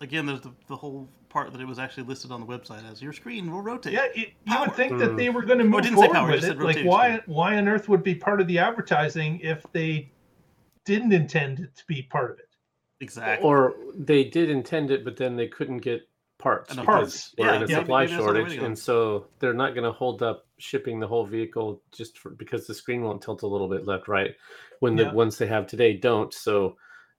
again, 0.01 0.27
there's 0.27 0.41
the, 0.41 0.51
the 0.67 0.75
whole 0.75 1.09
part 1.29 1.53
that 1.53 1.61
it 1.61 1.65
was 1.65 1.79
actually 1.79 2.03
listed 2.03 2.33
on 2.33 2.41
the 2.41 2.47
website 2.47 2.83
as 2.91 3.01
your 3.01 3.13
screen 3.13 3.53
will 3.53 3.63
rotate. 3.63 3.93
Yeah, 3.93 4.07
it, 4.13 4.33
you 4.47 4.59
would 4.59 4.75
think 4.75 4.99
that 4.99 5.11
Hmm. 5.11 5.17
they 5.17 5.31
were 5.31 5.43
going 5.43 5.61
to 5.61 5.65
move 5.65 5.83
didn't 5.83 5.99
say 5.99 6.07
forward 6.09 6.15
power, 6.15 6.31
it 6.31 6.35
with 6.35 6.43
it. 6.45 6.47
said 6.49 6.57
Like, 6.57 6.67
rotating 6.67 6.89
why 6.91 7.21
why 7.27 7.57
on 7.57 7.69
earth 7.69 7.89
would 7.89 8.03
be 8.03 8.17
part 8.17 8.41
of 8.41 8.49
the 8.49 8.59
advertising 8.59 9.39
if 9.45 9.65
they 9.73 10.11
didn't 10.85 11.13
intend 11.13 11.61
it 11.61 11.77
to 11.77 11.87
be 11.87 12.03
part 12.03 12.33
of 12.33 12.41
it? 12.41 12.49
exactly. 13.01 13.47
or 13.49 13.75
they 13.95 14.25
did 14.25 14.51
intend 14.51 14.91
it, 14.91 15.05
but 15.05 15.17
then 15.17 15.37
they 15.37 15.47
couldn't 15.47 15.79
get 15.79 16.03
parts 16.39 16.73
Enough 16.73 16.87
because 16.87 17.13
parts. 17.13 17.35
we're 17.39 17.47
Yeah, 17.47 17.57
in 17.57 17.63
a 17.63 17.69
yeah, 17.69 17.79
supply 17.81 18.01
maybe 18.03 18.13
that's 18.13 18.27
what 18.27 18.33
they're 18.33 18.43
shortage, 18.43 18.63
and 18.67 18.79
so 18.79 19.27
they're 19.39 19.55
not 19.55 19.75
going 19.75 19.85
to 19.85 19.93
hold 19.93 20.23
up 20.23 20.47
shipping 20.59 21.01
the 21.01 21.07
whole 21.07 21.27
vehicle 21.27 21.83
just 21.93 22.19
for, 22.19 22.31
because 22.31 22.67
the 22.67 22.75
screen 22.75 23.03
won't 23.03 23.23
tilt 23.23 23.43
a 23.43 23.47
little 23.47 23.69
bit 23.69 23.87
left 23.87 24.09
right 24.09 24.35
when 24.81 24.97
the 24.97 25.05
Yeah. 25.05 25.13
ones 25.13 25.39
they 25.39 25.47
have 25.47 25.67
today 25.67 25.97
don't. 25.97 26.33
So 26.35 26.77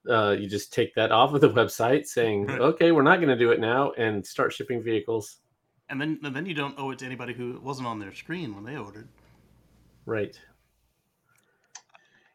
uh, 0.08 0.36
you 0.38 0.48
just 0.48 0.72
take 0.72 0.94
that 0.94 1.12
off 1.18 1.34
of 1.34 1.40
the 1.40 1.50
website, 1.50 2.06
saying, 2.06 2.46
Right. 2.46 2.60
"Okay, 2.72 2.92
we're 2.92 3.02
not 3.02 3.16
going 3.16 3.28
to 3.28 3.36
do 3.36 3.50
it 3.50 3.60
now," 3.60 3.92
and 3.92 4.24
start 4.26 4.52
shipping 4.52 4.82
vehicles. 4.82 5.38
and 5.88 6.00
then 6.00 6.18
and 6.22 6.34
then 6.34 6.46
you 6.46 6.54
don't 6.54 6.78
owe 6.78 6.90
it 6.90 6.98
to 7.00 7.06
anybody 7.06 7.32
who 7.32 7.60
wasn't 7.62 7.86
on 7.86 7.98
their 7.98 8.12
screen 8.14 8.54
when 8.54 8.64
they 8.64 8.76
ordered. 8.76 9.08
Right. 10.06 10.38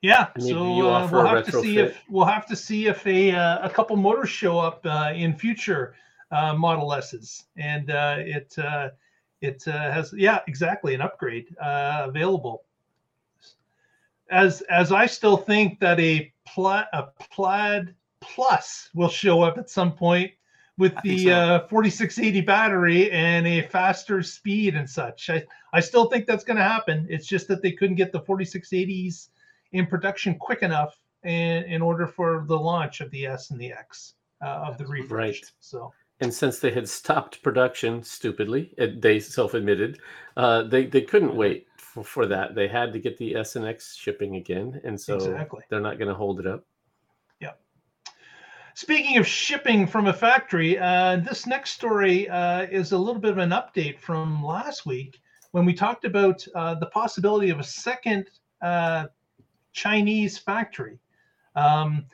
Yeah, 0.02 0.28
so 0.38 0.58
uh, 0.82 1.08
we'll 1.10 1.26
have 1.26 1.46
to 1.46 1.52
see 1.62 1.78
if 1.78 2.04
we'll 2.10 2.26
have 2.26 2.46
to 2.48 2.58
see 2.58 2.88
if 2.88 3.08
a 3.08 3.32
uh, 3.32 3.66
a 3.66 3.70
couple 3.70 3.96
motors 3.96 4.30
show 4.30 4.60
up 4.60 4.86
uh, 4.86 5.14
in 5.16 5.34
future 5.34 5.96
uh, 6.34 6.54
Model 6.54 6.94
S's, 6.94 7.46
and 7.58 7.92
uh, 7.92 8.18
it 8.20 8.58
uh, 8.58 8.90
it 9.42 9.68
uh, 9.68 9.92
has 9.92 10.14
yeah 10.18 10.40
exactly 10.48 10.94
an 10.94 11.02
upgrade 11.02 11.56
uh, 11.62 12.06
available. 12.08 12.64
As 14.30 14.62
as 14.62 14.92
I 14.92 15.06
still 15.06 15.38
think 15.38 15.80
that 15.80 16.00
a 16.00 16.34
pla- 16.46 16.88
a 16.94 17.04
plaid 17.32 17.94
plus 18.20 18.90
will 18.94 19.10
show 19.10 19.42
up 19.44 19.58
at 19.58 19.70
some 19.70 19.94
point 19.94 20.32
with 20.78 20.96
the 21.04 21.26
so. 21.26 21.32
uh, 21.32 21.68
4680 21.68 22.42
battery 22.42 23.12
and 23.12 23.46
a 23.46 23.62
faster 23.62 24.24
speed 24.24 24.76
and 24.76 24.90
such. 24.90 25.30
I, 25.30 25.44
I 25.72 25.80
still 25.82 26.10
think 26.10 26.26
that's 26.26 26.44
going 26.44 26.58
to 26.58 26.64
happen. 26.64 27.06
It's 27.10 27.28
just 27.28 27.48
that 27.50 27.62
they 27.62 27.74
couldn't 27.74 27.96
get 27.96 28.12
the 28.12 28.22
4680s 28.22 29.28
in 29.74 29.86
production 29.86 30.36
quick 30.36 30.64
enough 30.64 31.00
in, 31.24 31.64
in 31.66 31.82
order 31.82 32.08
for 32.08 32.46
the 32.48 32.58
launch 32.58 33.02
of 33.02 33.12
the 33.12 33.28
S 33.28 33.52
and 33.52 33.60
the 33.60 33.72
X 33.72 34.16
uh, 34.42 34.66
of 34.68 34.78
the 34.78 34.86
refresh. 34.88 35.12
Right. 35.12 35.52
So 35.60 35.94
And 36.24 36.34
since 36.34 36.60
they 36.60 36.72
had 36.72 36.88
stopped 36.88 37.44
production 37.44 38.02
stupidly, 38.02 38.74
they 38.78 39.20
self-admitted, 39.20 40.00
uh, 40.38 40.64
they 40.64 40.86
they 40.86 41.02
couldn't 41.02 41.36
wait 41.36 41.68
for, 41.76 42.02
for 42.02 42.26
that. 42.28 42.56
They 42.56 42.70
had 42.70 42.94
to 42.94 43.00
get 43.00 43.18
the 43.18 43.36
S 43.36 43.58
and 43.58 43.66
X 43.66 43.94
shipping 43.94 44.38
again, 44.38 44.80
and 44.86 45.00
so 45.00 45.16
Exactly. 45.16 45.64
they're 45.70 45.82
not 45.82 45.98
going 45.98 46.08
to 46.08 46.14
hold 46.14 46.40
it 46.40 46.48
up. 46.48 46.66
Yeah. 47.42 47.52
Speaking 48.74 49.18
of 49.18 49.28
shipping 49.28 49.86
from 49.86 50.08
a 50.08 50.14
factory, 50.14 50.80
uh, 50.80 51.18
this 51.18 51.46
next 51.46 51.72
story 51.72 52.30
uh, 52.30 52.68
is 52.72 52.94
a 52.94 52.98
little 52.98 53.22
bit 53.22 53.32
of 53.32 53.40
an 53.40 53.50
update 53.50 54.00
from 54.00 54.42
last 54.42 54.86
week 54.86 55.20
when 55.52 55.66
we 55.66 55.74
talked 55.74 56.06
about 56.06 56.48
uh, 56.56 56.74
the 56.76 56.86
possibility 56.86 57.50
of 57.50 57.60
a 57.60 57.66
second 57.66 58.30
uh, 58.62 59.08
Chinese 59.74 60.38
factory. 60.38 61.00
Um, 61.58 62.06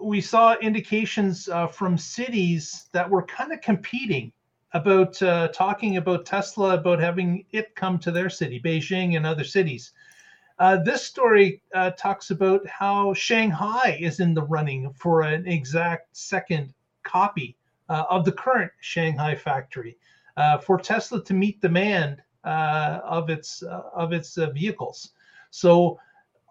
we 0.00 0.20
saw 0.20 0.56
indications 0.56 1.48
uh, 1.48 1.66
from 1.66 1.96
cities 1.98 2.88
that 2.92 3.08
were 3.08 3.22
kind 3.22 3.52
of 3.52 3.60
competing 3.60 4.32
about 4.72 5.20
uh, 5.22 5.48
talking 5.48 5.96
about 5.96 6.24
Tesla, 6.24 6.74
about 6.74 7.00
having 7.00 7.44
it 7.50 7.74
come 7.74 7.98
to 7.98 8.10
their 8.10 8.30
city, 8.30 8.60
Beijing 8.60 9.16
and 9.16 9.26
other 9.26 9.44
cities. 9.44 9.92
Uh, 10.58 10.76
this 10.82 11.02
story 11.02 11.62
uh, 11.74 11.90
talks 11.92 12.30
about 12.30 12.66
how 12.66 13.14
Shanghai 13.14 13.98
is 14.00 14.20
in 14.20 14.34
the 14.34 14.42
running 14.42 14.92
for 14.92 15.22
an 15.22 15.46
exact 15.46 16.16
second 16.16 16.72
copy 17.02 17.56
uh, 17.88 18.04
of 18.10 18.24
the 18.24 18.32
current 18.32 18.70
Shanghai 18.80 19.34
factory 19.34 19.96
uh, 20.36 20.58
for 20.58 20.78
Tesla 20.78 21.24
to 21.24 21.34
meet 21.34 21.60
demand 21.60 22.22
of 22.44 23.28
its 23.28 23.62
of 23.62 24.12
its 24.12 24.36
vehicles. 24.54 25.12
So 25.50 25.98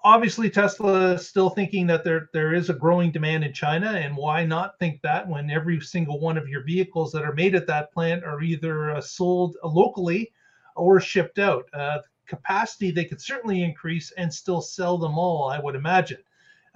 obviously 0.03 0.49
Tesla 0.49 1.13
is 1.13 1.27
still 1.27 1.49
thinking 1.49 1.87
that 1.87 2.03
there 2.03 2.29
there 2.33 2.53
is 2.53 2.69
a 2.69 2.73
growing 2.73 3.11
demand 3.11 3.43
in 3.43 3.53
China, 3.53 3.91
and 3.91 4.15
why 4.15 4.45
not 4.45 4.77
think 4.79 5.01
that 5.01 5.27
when 5.27 5.49
every 5.49 5.79
single 5.81 6.19
one 6.19 6.37
of 6.37 6.47
your 6.47 6.63
vehicles 6.63 7.11
that 7.11 7.23
are 7.23 7.33
made 7.33 7.55
at 7.55 7.67
that 7.67 7.91
plant 7.91 8.23
are 8.23 8.41
either 8.41 8.91
uh, 8.91 9.01
sold 9.01 9.57
locally 9.63 10.31
or 10.75 10.99
shipped 10.99 11.39
out. 11.39 11.65
Uh, 11.73 11.99
capacity 12.29 12.91
they 12.91 13.03
could 13.03 13.19
certainly 13.19 13.63
increase 13.63 14.11
and 14.11 14.31
still 14.31 14.61
sell 14.61 14.97
them 14.97 15.17
all 15.17 15.49
i 15.49 15.59
would 15.59 15.75
imagine 15.75 16.21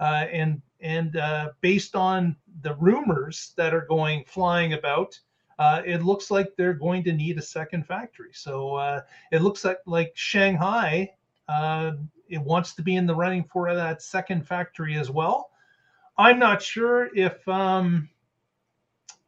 uh, 0.00 0.26
and 0.32 0.60
and 0.80 1.16
uh, 1.16 1.50
based 1.60 1.94
on 1.94 2.36
the 2.62 2.74
rumors 2.74 3.54
that 3.56 3.72
are 3.72 3.86
going 3.86 4.24
flying 4.26 4.72
about 4.72 5.18
uh, 5.60 5.80
it 5.86 6.02
looks 6.02 6.32
like 6.32 6.52
they're 6.56 6.74
going 6.74 7.04
to 7.04 7.12
need 7.12 7.38
a 7.38 7.42
second 7.42 7.86
factory 7.86 8.30
so 8.32 8.74
uh, 8.74 9.00
it 9.30 9.42
looks 9.42 9.64
like 9.64 9.78
like 9.86 10.10
shanghai 10.16 11.08
uh, 11.48 11.92
it 12.28 12.40
wants 12.40 12.74
to 12.74 12.82
be 12.82 12.96
in 12.96 13.06
the 13.06 13.14
running 13.14 13.44
for 13.44 13.74
that 13.74 14.02
second 14.02 14.46
factory 14.46 14.96
as 14.96 15.10
well. 15.10 15.50
I'm 16.16 16.38
not 16.38 16.62
sure 16.62 17.14
if 17.16 17.46
um, 17.48 18.08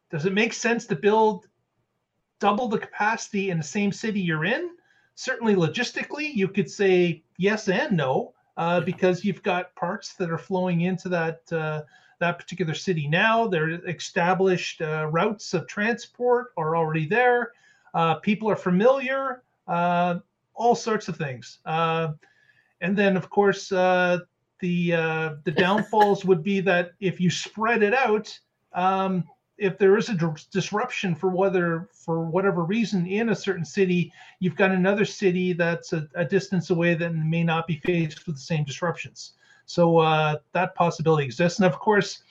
does 0.09 0.25
it 0.25 0.33
make 0.33 0.53
sense 0.53 0.85
to 0.87 0.95
build 0.95 1.47
double 2.39 2.67
the 2.67 2.79
capacity 2.79 3.49
in 3.49 3.57
the 3.57 3.63
same 3.63 3.91
city 3.91 4.21
you're 4.21 4.45
in? 4.45 4.71
Certainly 5.15 5.55
logistically 5.55 6.33
you 6.33 6.47
could 6.47 6.69
say 6.69 7.23
yes 7.37 7.67
and 7.67 7.97
no 7.97 8.33
uh, 8.55 8.77
Yeah. 8.79 8.85
because 8.85 9.25
you've 9.25 9.43
got 9.43 9.75
parts 9.75 10.13
that 10.15 10.29
are 10.31 10.37
flowing 10.37 10.81
into 10.81 11.09
that 11.09 11.41
uh, 11.51 11.81
that 12.19 12.39
particular 12.39 12.73
city 12.73 13.07
now. 13.07 13.47
There 13.47 13.65
are 13.65 13.87
established 13.87 14.81
uh, 14.81 15.07
routes 15.11 15.53
of 15.53 15.67
transport 15.67 16.47
are 16.57 16.75
already 16.75 17.07
there. 17.07 17.51
Uh, 17.93 18.15
people 18.15 18.49
are 18.49 18.55
familiar 18.55 19.43
uh, 19.67 20.19
all 20.55 20.75
sorts 20.75 21.07
of 21.07 21.17
things. 21.17 21.59
Uh, 21.65 22.13
and 22.81 22.97
then 22.97 23.17
of 23.17 23.29
course 23.29 23.71
uh, 23.71 24.19
the 24.59 24.93
uh, 24.93 25.35
the 25.43 25.51
downfalls 25.63 26.25
would 26.25 26.43
be 26.43 26.59
that 26.61 26.91
if 26.99 27.19
you 27.19 27.29
spread 27.29 27.83
it 27.83 27.93
out 27.93 28.37
um, 28.73 29.23
if 29.57 29.77
there 29.77 29.97
is 29.97 30.09
a 30.09 30.35
disruption 30.51 31.15
for 31.15 31.29
whether 31.29 31.89
for 31.93 32.21
whatever 32.25 32.63
reason 32.63 33.07
in 33.07 33.29
a 33.29 33.35
certain 33.35 33.65
city 33.65 34.11
you've 34.39 34.55
got 34.55 34.71
another 34.71 35.05
city 35.05 35.53
that's 35.53 35.93
a, 35.93 36.07
a 36.15 36.23
distance 36.23 36.69
away 36.69 36.93
that 36.93 37.13
may 37.13 37.43
not 37.43 37.67
be 37.67 37.81
faced 37.85 38.25
with 38.25 38.35
the 38.35 38.41
same 38.41 38.63
disruptions. 38.63 39.33
So 39.65 39.97
uh, 39.97 40.37
that 40.53 40.75
possibility 40.75 41.25
exists, 41.25 41.59
and 41.59 41.65
of 41.65 41.77
course, 41.77 42.23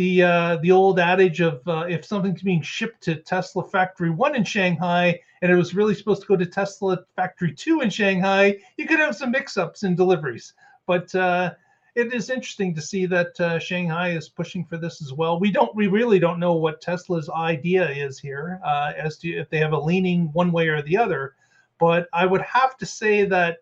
the 0.00 0.22
uh, 0.22 0.56
the 0.62 0.72
old 0.72 0.98
adage 0.98 1.42
of 1.42 1.60
uh, 1.68 1.84
if 1.86 2.06
something's 2.06 2.40
being 2.40 2.62
shipped 2.62 3.02
to 3.02 3.16
Tesla 3.16 3.62
Factory 3.62 4.08
One 4.08 4.34
in 4.34 4.44
Shanghai 4.44 5.20
and 5.42 5.52
it 5.52 5.56
was 5.56 5.74
really 5.74 5.94
supposed 5.94 6.22
to 6.22 6.26
go 6.26 6.36
to 6.38 6.46
Tesla 6.46 7.04
Factory 7.16 7.52
Two 7.52 7.82
in 7.82 7.90
Shanghai, 7.90 8.56
you 8.78 8.86
could 8.86 8.98
have 8.98 9.14
some 9.14 9.30
mix-ups 9.30 9.82
in 9.82 9.94
deliveries. 9.94 10.54
But 10.86 11.14
uh, 11.14 11.52
it 11.96 12.14
is 12.14 12.30
interesting 12.30 12.74
to 12.76 12.80
see 12.80 13.04
that 13.06 13.38
uh, 13.40 13.58
Shanghai 13.58 14.12
is 14.12 14.30
pushing 14.30 14.64
for 14.64 14.78
this 14.78 15.02
as 15.02 15.12
well. 15.12 15.38
We 15.38 15.50
don't, 15.50 15.76
we 15.76 15.86
really 15.86 16.18
don't 16.18 16.40
know 16.40 16.54
what 16.54 16.80
Tesla's 16.80 17.28
idea 17.28 17.86
is 17.90 18.18
here 18.18 18.58
uh, 18.64 18.92
as 18.96 19.18
to 19.18 19.28
if 19.28 19.50
they 19.50 19.58
have 19.58 19.74
a 19.74 19.78
leaning 19.78 20.30
one 20.32 20.50
way 20.50 20.68
or 20.68 20.80
the 20.80 20.96
other. 20.96 21.34
But 21.78 22.08
I 22.14 22.24
would 22.24 22.42
have 22.42 22.78
to 22.78 22.86
say 22.86 23.26
that 23.26 23.58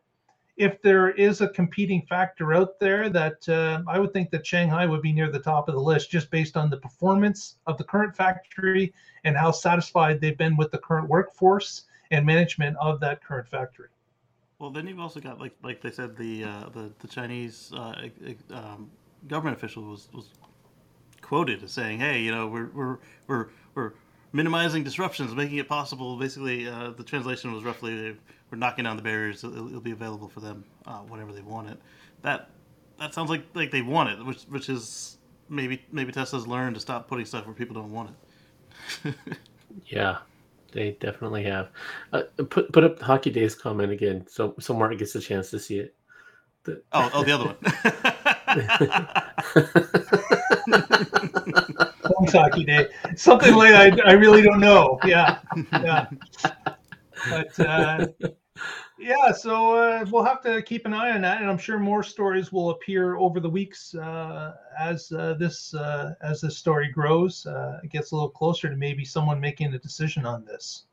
if 0.58 0.82
there 0.82 1.10
is 1.10 1.40
a 1.40 1.48
competing 1.48 2.02
factor 2.02 2.52
out 2.52 2.80
there, 2.80 3.08
that 3.08 3.48
uh, 3.48 3.82
I 3.86 3.98
would 3.98 4.12
think 4.12 4.30
that 4.32 4.44
Shanghai 4.44 4.86
would 4.86 5.02
be 5.02 5.12
near 5.12 5.30
the 5.30 5.38
top 5.38 5.68
of 5.68 5.74
the 5.74 5.80
list 5.80 6.10
just 6.10 6.30
based 6.30 6.56
on 6.56 6.68
the 6.68 6.76
performance 6.76 7.56
of 7.66 7.78
the 7.78 7.84
current 7.84 8.14
factory 8.16 8.92
and 9.24 9.36
how 9.36 9.52
satisfied 9.52 10.20
they've 10.20 10.36
been 10.36 10.56
with 10.56 10.72
the 10.72 10.78
current 10.78 11.08
workforce 11.08 11.84
and 12.10 12.26
management 12.26 12.76
of 12.80 12.98
that 13.00 13.22
current 13.22 13.48
factory. 13.48 13.88
Well, 14.58 14.70
then 14.70 14.88
you've 14.88 14.98
also 14.98 15.20
got 15.20 15.38
like 15.38 15.54
like 15.62 15.80
they 15.80 15.92
said 15.92 16.16
the 16.16 16.44
uh, 16.44 16.68
the 16.70 16.92
the 16.98 17.06
Chinese 17.06 17.72
uh, 17.72 18.08
um, 18.50 18.90
government 19.28 19.56
official 19.56 19.84
was 19.84 20.08
was 20.12 20.30
quoted 21.22 21.62
as 21.62 21.70
saying, 21.70 22.00
"Hey, 22.00 22.22
you 22.22 22.32
know, 22.32 22.48
we're 22.48 22.70
we're 22.74 22.98
we're 23.28 23.46
we're 23.76 23.92
minimizing 24.32 24.82
disruptions, 24.82 25.32
making 25.36 25.58
it 25.58 25.68
possible." 25.68 26.18
Basically, 26.18 26.68
uh, 26.68 26.90
the 26.90 27.04
translation 27.04 27.52
was 27.52 27.62
roughly, 27.62 28.16
"We're 28.50 28.58
knocking 28.58 28.84
down 28.84 28.96
the 28.96 29.02
barriers. 29.02 29.44
It'll, 29.44 29.68
it'll 29.68 29.80
be 29.80 29.92
available 29.92 30.28
for 30.28 30.40
them 30.40 30.64
uh, 30.86 30.98
whenever 31.00 31.32
they 31.32 31.42
want 31.42 31.68
it." 31.68 31.78
That 32.22 32.50
that 32.98 33.14
sounds 33.14 33.30
like 33.30 33.42
like 33.54 33.70
they 33.70 33.82
want 33.82 34.10
it, 34.10 34.24
which 34.24 34.42
which 34.44 34.68
is 34.68 35.18
maybe 35.48 35.82
maybe 35.92 36.12
Tesla's 36.12 36.46
learned 36.46 36.74
to 36.74 36.80
stop 36.80 37.08
putting 37.08 37.26
stuff 37.26 37.46
where 37.46 37.54
people 37.54 37.74
don't 37.74 37.92
want 37.92 38.10
it. 39.04 39.14
yeah, 39.86 40.18
they 40.72 40.92
definitely 41.00 41.44
have. 41.44 41.68
Uh, 42.12 42.22
put 42.50 42.72
put 42.72 42.84
up 42.84 43.00
Hockey 43.00 43.30
Days 43.30 43.54
comment 43.54 43.92
again, 43.92 44.26
so 44.28 44.54
so 44.58 44.74
Mark 44.74 44.96
gets 44.98 45.14
a 45.14 45.20
chance 45.20 45.50
to 45.50 45.58
see 45.58 45.78
it. 45.78 45.94
The... 46.64 46.82
Oh, 46.92 47.10
oh, 47.14 47.24
the 47.24 47.32
other 47.32 47.46
one. 47.46 47.56
hockey 52.32 52.64
day, 52.64 52.88
something 53.16 53.54
like 53.54 53.74
I, 53.74 54.10
I 54.10 54.12
really 54.12 54.42
don't 54.42 54.60
know. 54.60 54.98
Yeah, 55.04 55.38
yeah. 55.72 56.06
But 57.30 57.60
uh, 57.60 58.06
yeah, 58.98 59.32
so 59.32 59.74
uh, 59.74 60.04
we'll 60.10 60.24
have 60.24 60.42
to 60.42 60.60
keep 60.62 60.86
an 60.86 60.92
eye 60.92 61.12
on 61.12 61.20
that, 61.22 61.40
and 61.40 61.50
I'm 61.50 61.58
sure 61.58 61.78
more 61.78 62.02
stories 62.02 62.52
will 62.52 62.70
appear 62.70 63.16
over 63.16 63.40
the 63.40 63.48
weeks 63.48 63.94
uh, 63.94 64.54
as 64.78 65.12
uh, 65.12 65.34
this 65.34 65.74
uh, 65.74 66.14
as 66.20 66.40
this 66.40 66.56
story 66.56 66.90
grows. 66.90 67.46
Uh, 67.46 67.80
it 67.82 67.90
gets 67.90 68.10
a 68.10 68.14
little 68.14 68.30
closer 68.30 68.68
to 68.68 68.76
maybe 68.76 69.04
someone 69.04 69.40
making 69.40 69.72
a 69.74 69.78
decision 69.78 70.26
on 70.26 70.44
this. 70.44 70.84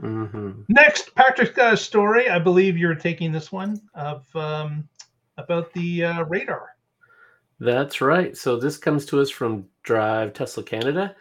Mm-hmm. 0.00 0.62
Next, 0.68 1.14
Patrick's 1.14 1.52
got 1.52 1.74
a 1.74 1.76
story. 1.76 2.28
I 2.28 2.38
believe 2.38 2.76
you're 2.76 2.94
taking 2.94 3.32
this 3.32 3.52
one 3.52 3.80
of 3.94 4.24
um, 4.34 4.88
about 5.38 5.72
the 5.72 6.04
uh, 6.04 6.22
radar. 6.24 6.76
That's 7.60 8.00
right. 8.00 8.36
So 8.36 8.56
this 8.56 8.76
comes 8.76 9.06
to 9.06 9.20
us 9.20 9.30
from 9.30 9.66
Drive 9.84 10.32
Tesla 10.32 10.64
Canada 10.64 11.14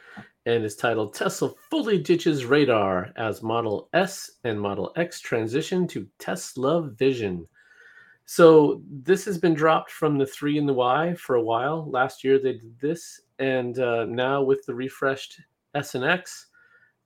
and 0.46 0.66
is 0.66 0.76
titled 0.76 1.14
Tesla 1.14 1.52
Fully 1.70 1.98
Ditches 1.98 2.46
Radar 2.46 3.12
as 3.16 3.44
Model 3.44 3.90
S 3.94 4.32
and 4.44 4.60
Model 4.60 4.92
X 4.96 5.20
Transition 5.20 5.88
to 5.88 6.08
Tesla 6.20 6.90
Vision. 6.90 7.48
So 8.26 8.82
this 8.90 9.26
has 9.26 9.38
been 9.38 9.54
dropped 9.54 9.92
from 9.92 10.18
the 10.18 10.26
3 10.26 10.58
and 10.58 10.68
the 10.68 10.74
Y 10.74 11.14
for 11.16 11.36
a 11.36 11.44
while. 11.44 11.90
Last 11.90 12.24
year 12.24 12.40
they 12.40 12.54
did 12.54 12.80
this, 12.80 13.22
and 13.40 13.78
uh, 13.78 14.06
now 14.06 14.42
with 14.42 14.66
the 14.66 14.74
refreshed 14.74 15.42
S 15.76 15.96
and 15.96 16.04
X, 16.04 16.48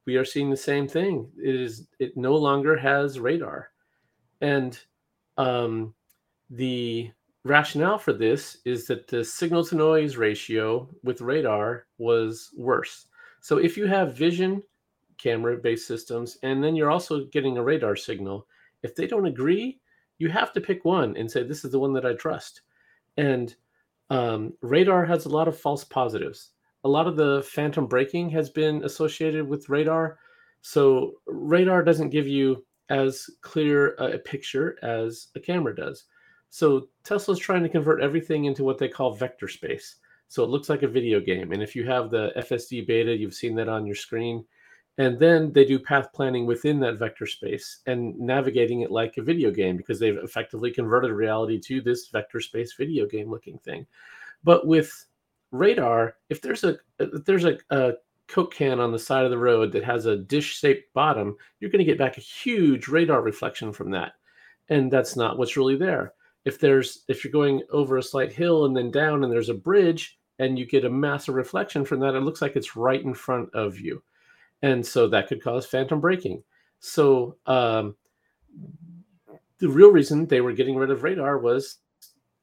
we 0.05 0.17
are 0.17 0.25
seeing 0.25 0.49
the 0.49 0.57
same 0.57 0.87
thing. 0.87 1.27
It 1.43 1.55
is 1.55 1.87
it 1.99 2.15
no 2.15 2.35
longer 2.35 2.77
has 2.77 3.19
radar, 3.19 3.71
and 4.41 4.79
um, 5.37 5.93
the 6.49 7.11
rationale 7.43 7.97
for 7.97 8.13
this 8.13 8.57
is 8.65 8.85
that 8.87 9.07
the 9.07 9.23
signal 9.23 9.65
to 9.65 9.75
noise 9.75 10.17
ratio 10.17 10.87
with 11.03 11.21
radar 11.21 11.87
was 11.97 12.51
worse. 12.55 13.07
So 13.45 13.59
if 13.59 13.77
you 13.77 13.85
have 13.85 14.17
vision 14.17 14.63
camera 15.19 15.55
based 15.57 15.85
systems 15.85 16.39
and 16.41 16.63
then 16.63 16.75
you're 16.75 16.89
also 16.89 17.25
getting 17.25 17.59
a 17.59 17.63
radar 17.63 17.95
signal, 17.95 18.47
if 18.81 18.95
they 18.95 19.05
don't 19.05 19.27
agree, 19.27 19.79
you 20.17 20.29
have 20.29 20.51
to 20.53 20.59
pick 20.59 20.83
one 20.83 21.15
and 21.15 21.29
say, 21.29 21.43
this 21.43 21.63
is 21.63 21.71
the 21.71 21.77
one 21.77 21.93
that 21.93 22.07
I 22.07 22.13
trust. 22.13 22.61
And 23.17 23.55
um, 24.09 24.53
radar 24.61 25.05
has 25.05 25.25
a 25.27 25.29
lot 25.29 25.47
of 25.47 25.59
false 25.59 25.83
positives. 25.83 26.53
A 26.85 26.89
lot 26.89 27.05
of 27.05 27.17
the 27.17 27.47
phantom 27.47 27.85
braking 27.85 28.31
has 28.31 28.49
been 28.49 28.83
associated 28.83 29.47
with 29.47 29.69
radar. 29.69 30.17
So 30.63 31.13
radar 31.27 31.83
doesn't 31.83 32.09
give 32.09 32.27
you 32.27 32.65
as 32.89 33.29
clear 33.41 33.89
a 33.99 34.17
picture 34.17 34.75
as 34.81 35.27
a 35.35 35.39
camera 35.39 35.75
does. 35.75 36.05
So 36.49 36.87
Tesla's 37.03 37.37
trying 37.37 37.61
to 37.61 37.69
convert 37.69 38.01
everything 38.01 38.45
into 38.45 38.63
what 38.63 38.79
they 38.79 38.87
call 38.87 39.13
vector 39.13 39.47
space. 39.47 39.97
So 40.27 40.43
it 40.43 40.49
looks 40.49 40.69
like 40.69 40.83
a 40.83 40.87
video 40.87 41.19
game. 41.19 41.51
And 41.51 41.61
if 41.61 41.75
you 41.75 41.85
have 41.85 42.09
the 42.09 42.31
FSD 42.37 42.87
beta, 42.87 43.15
you've 43.15 43.33
seen 43.33 43.55
that 43.55 43.69
on 43.69 43.85
your 43.85 43.95
screen. 43.95 44.43
And 44.97 45.19
then 45.19 45.51
they 45.51 45.65
do 45.65 45.77
path 45.77 46.07
planning 46.13 46.45
within 46.45 46.79
that 46.79 46.97
vector 46.97 47.25
space 47.25 47.79
and 47.85 48.17
navigating 48.17 48.81
it 48.81 48.91
like 48.91 49.17
a 49.17 49.23
video 49.23 49.51
game 49.51 49.75
because 49.75 49.99
they've 49.99 50.17
effectively 50.17 50.71
converted 50.71 51.11
reality 51.11 51.59
to 51.61 51.81
this 51.81 52.07
vector 52.07 52.39
space 52.39 52.73
video 52.73 53.05
game 53.05 53.29
looking 53.29 53.57
thing. 53.59 53.85
But 54.43 54.67
with 54.67 55.05
radar, 55.51 56.15
if 56.29 56.41
there's 56.41 56.63
a 56.63 56.77
if 56.99 57.25
there's 57.25 57.43
a, 57.43 57.57
a 57.71 57.93
Coke 58.27 58.53
can 58.53 58.79
on 58.79 58.91
the 58.91 58.99
side 58.99 59.25
of 59.25 59.31
the 59.31 59.37
road 59.37 59.71
that 59.73 59.83
has 59.83 60.05
a 60.05 60.17
dish 60.17 60.57
shaped 60.59 60.93
bottom, 60.93 61.35
you're 61.59 61.69
going 61.69 61.79
to 61.79 61.85
get 61.85 61.97
back 61.97 62.17
a 62.17 62.21
huge 62.21 62.87
radar 62.87 63.21
reflection 63.21 63.73
from 63.73 63.91
that. 63.91 64.13
And 64.69 64.91
that's 64.91 65.15
not 65.15 65.37
what's 65.37 65.57
really 65.57 65.75
there 65.75 66.13
if 66.45 66.59
there's 66.59 67.03
if 67.07 67.23
you're 67.23 67.31
going 67.31 67.61
over 67.71 67.97
a 67.97 68.03
slight 68.03 68.31
hill 68.31 68.65
and 68.65 68.75
then 68.75 68.91
down 68.91 69.23
and 69.23 69.33
there's 69.33 69.49
a 69.49 69.53
bridge 69.53 70.17
and 70.39 70.59
you 70.59 70.65
get 70.65 70.85
a 70.85 70.89
massive 70.89 71.35
reflection 71.35 71.85
from 71.85 71.99
that 71.99 72.15
it 72.15 72.21
looks 72.21 72.41
like 72.41 72.55
it's 72.55 72.75
right 72.75 73.03
in 73.03 73.13
front 73.13 73.49
of 73.53 73.79
you. 73.79 74.01
And 74.61 74.85
so 74.85 75.07
that 75.07 75.27
could 75.27 75.43
cause 75.43 75.65
phantom 75.65 75.99
braking 75.99 76.43
so 76.85 77.37
um, 77.47 77.95
the 79.57 79.67
real 79.67 79.91
reason 79.91 80.27
they 80.27 80.41
were 80.41 80.53
getting 80.53 80.75
rid 80.75 80.91
of 80.91 81.01
radar 81.01 81.39
was 81.39 81.77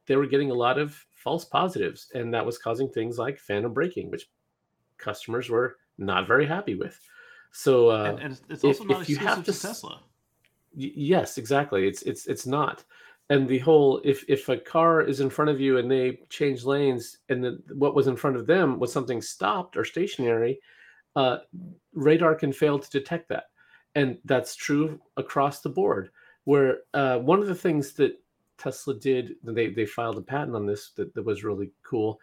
they 0.07 0.17
were 0.17 0.27
getting 0.27 0.51
a 0.51 0.55
lot 0.55 0.79
of 0.79 1.05
false 1.13 1.45
positives 1.45 2.11
and 2.15 2.35
that 2.35 2.45
was 2.45 2.59
causing 2.59 2.89
things 2.89 3.19
like 3.19 3.39
phantom 3.39 3.73
braking 3.73 4.11
which 4.11 4.29
customers 4.99 5.49
were 5.49 5.77
not 5.97 6.27
very 6.27 6.45
happy 6.45 6.75
with. 6.75 6.99
So 7.53 7.91
uh, 7.91 8.17
and, 8.17 8.21
and 8.21 8.41
it's 8.49 8.65
also 8.65 8.83
if, 8.83 8.91
not 8.91 9.03
if 9.03 9.11
you 9.11 9.17
have 9.19 9.45
to, 9.45 9.53
to 9.53 9.61
tesla. 9.61 10.01
Yes 10.75 11.39
exactly. 11.39 11.87
It's 11.87 12.03
it's 12.03 12.27
it's 12.27 12.47
not 12.47 12.83
and 13.31 13.49
the 13.49 13.59
whole 13.59 14.01
if 14.05 14.25
if 14.29 14.49
a 14.49 14.57
car 14.57 15.01
is 15.01 15.21
in 15.21 15.31
front 15.31 15.51
of 15.51 15.61
you 15.61 15.79
and 15.79 15.91
they 15.91 16.21
change 16.29 16.65
lanes 16.65 17.19
and 17.29 17.43
the, 17.43 17.63
what 17.75 17.95
was 17.95 18.07
in 18.07 18.17
front 18.17 18.37
of 18.37 18.47
them 18.47 18.79
was 18.79 18.93
something 18.93 19.23
stopped 19.23 19.77
or 19.77 19.85
stationary 19.85 20.59
uh, 21.17 21.39
radar 21.93 22.35
can 22.35 22.53
fail 22.53 22.79
to 22.79 22.91
detect 22.91 23.29
that. 23.29 23.45
And 23.95 24.19
that's 24.25 24.57
true 24.57 25.01
across 25.17 25.61
the 25.61 25.69
board 25.69 26.11
where 26.45 26.79
uh, 26.95 27.19
one 27.19 27.41
of 27.41 27.47
the 27.47 27.55
things 27.55 27.93
that 27.95 28.19
tesla 28.59 28.95
did 28.99 29.33
they, 29.43 29.71
they 29.71 29.87
filed 29.87 30.19
a 30.19 30.21
patent 30.21 30.55
on 30.55 30.67
this 30.67 30.91
that, 30.91 31.13
that 31.15 31.23
was 31.25 31.43
really 31.43 31.73
cool 31.83 32.19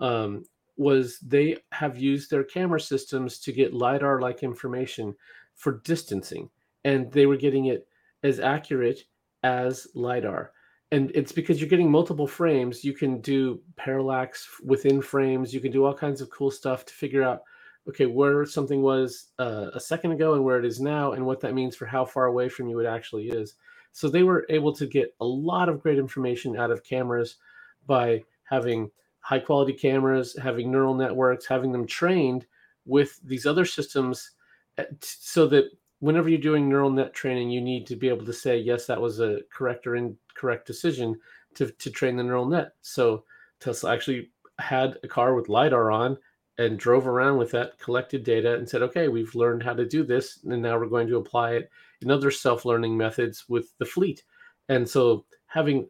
um, 0.00 0.44
was 0.76 1.18
they 1.20 1.56
have 1.70 1.98
used 1.98 2.30
their 2.30 2.42
camera 2.42 2.80
systems 2.80 3.38
to 3.38 3.52
get 3.52 3.72
lidar 3.72 4.20
like 4.20 4.42
information 4.42 5.14
for 5.54 5.80
distancing 5.84 6.48
and 6.84 7.12
they 7.12 7.26
were 7.26 7.36
getting 7.36 7.66
it 7.66 7.86
as 8.22 8.40
accurate 8.40 9.04
as 9.44 9.86
lidar. 9.94 10.50
And 10.90 11.12
it's 11.14 11.32
because 11.32 11.60
you're 11.60 11.68
getting 11.68 11.90
multiple 11.90 12.26
frames 12.26 12.82
you 12.82 12.92
can 12.92 13.20
do 13.20 13.60
parallax 13.76 14.48
within 14.64 15.00
frames 15.00 15.54
you 15.54 15.60
can 15.60 15.70
do 15.70 15.84
all 15.84 15.94
kinds 15.94 16.20
of 16.20 16.30
cool 16.30 16.50
stuff 16.50 16.84
to 16.86 16.94
figure 16.94 17.22
out 17.22 17.42
okay 17.88 18.06
where 18.06 18.44
something 18.46 18.80
was 18.80 19.32
uh, 19.38 19.66
a 19.74 19.80
second 19.80 20.12
ago 20.12 20.34
and 20.34 20.44
where 20.44 20.58
it 20.58 20.64
is 20.64 20.80
now 20.80 21.12
and 21.12 21.24
what 21.24 21.40
that 21.40 21.54
means 21.54 21.76
for 21.76 21.86
how 21.86 22.04
far 22.04 22.26
away 22.26 22.48
from 22.48 22.68
you 22.68 22.80
it 22.80 22.86
actually 22.86 23.28
is. 23.28 23.54
So 23.92 24.08
they 24.08 24.22
were 24.22 24.46
able 24.48 24.72
to 24.74 24.86
get 24.86 25.14
a 25.20 25.24
lot 25.24 25.68
of 25.68 25.80
great 25.80 25.98
information 25.98 26.56
out 26.56 26.70
of 26.70 26.82
cameras 26.82 27.36
by 27.86 28.24
having 28.44 28.90
high 29.20 29.38
quality 29.38 29.72
cameras 29.72 30.36
having 30.42 30.70
neural 30.70 30.94
networks 30.94 31.46
having 31.46 31.72
them 31.72 31.86
trained 31.86 32.46
with 32.86 33.18
these 33.24 33.46
other 33.46 33.64
systems 33.64 34.32
eh, 34.78 34.84
so 35.00 35.46
that 35.48 35.70
whenever 36.04 36.28
you're 36.28 36.38
doing 36.38 36.68
neural 36.68 36.90
net 36.90 37.14
training, 37.14 37.48
you 37.48 37.62
need 37.62 37.86
to 37.86 37.96
be 37.96 38.10
able 38.10 38.26
to 38.26 38.32
say, 38.32 38.58
yes, 38.58 38.84
that 38.84 39.00
was 39.00 39.20
a 39.20 39.40
correct 39.50 39.86
or 39.86 39.96
incorrect 39.96 40.66
decision 40.66 41.18
to, 41.54 41.70
to 41.70 41.90
train 41.90 42.14
the 42.14 42.22
neural 42.22 42.44
net. 42.44 42.72
So 42.82 43.24
Tesla 43.58 43.94
actually 43.94 44.30
had 44.58 44.98
a 45.02 45.08
car 45.08 45.34
with 45.34 45.48
LiDAR 45.48 45.90
on 45.90 46.18
and 46.58 46.78
drove 46.78 47.06
around 47.06 47.38
with 47.38 47.50
that, 47.52 47.78
collected 47.78 48.22
data, 48.22 48.56
and 48.56 48.68
said, 48.68 48.82
okay, 48.82 49.08
we've 49.08 49.34
learned 49.34 49.62
how 49.62 49.72
to 49.72 49.86
do 49.86 50.04
this. 50.04 50.40
And 50.44 50.60
now 50.60 50.78
we're 50.78 50.88
going 50.88 51.08
to 51.08 51.16
apply 51.16 51.52
it 51.52 51.70
in 52.02 52.10
other 52.10 52.30
self 52.30 52.66
learning 52.66 52.98
methods 52.98 53.46
with 53.48 53.72
the 53.78 53.86
fleet. 53.86 54.24
And 54.68 54.86
so 54.86 55.24
having 55.46 55.88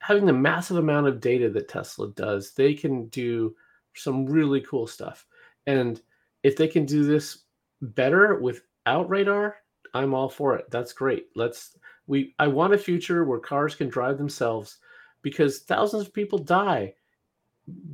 having 0.00 0.26
the 0.26 0.32
massive 0.32 0.78
amount 0.78 1.06
of 1.06 1.20
data 1.20 1.48
that 1.50 1.68
Tesla 1.68 2.10
does, 2.14 2.52
they 2.54 2.74
can 2.74 3.06
do 3.10 3.54
some 3.94 4.26
really 4.26 4.60
cool 4.62 4.88
stuff. 4.88 5.24
And 5.68 6.02
if 6.42 6.56
they 6.56 6.66
can 6.66 6.84
do 6.84 7.04
this 7.04 7.44
better 7.80 8.40
with 8.40 8.62
out 8.86 9.08
radar, 9.08 9.56
I'm 9.94 10.14
all 10.14 10.28
for 10.28 10.56
it. 10.56 10.70
That's 10.70 10.92
great. 10.92 11.26
Let's 11.34 11.76
we 12.06 12.34
I 12.38 12.46
want 12.48 12.74
a 12.74 12.78
future 12.78 13.24
where 13.24 13.38
cars 13.38 13.74
can 13.74 13.88
drive 13.88 14.18
themselves, 14.18 14.78
because 15.22 15.60
thousands 15.60 16.06
of 16.06 16.14
people 16.14 16.38
die 16.38 16.94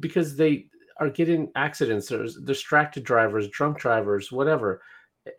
because 0.00 0.36
they 0.36 0.66
are 0.98 1.10
getting 1.10 1.50
accidents 1.56 2.10
or 2.10 2.26
distracted 2.44 3.04
drivers, 3.04 3.48
drunk 3.48 3.78
drivers, 3.78 4.32
whatever. 4.32 4.80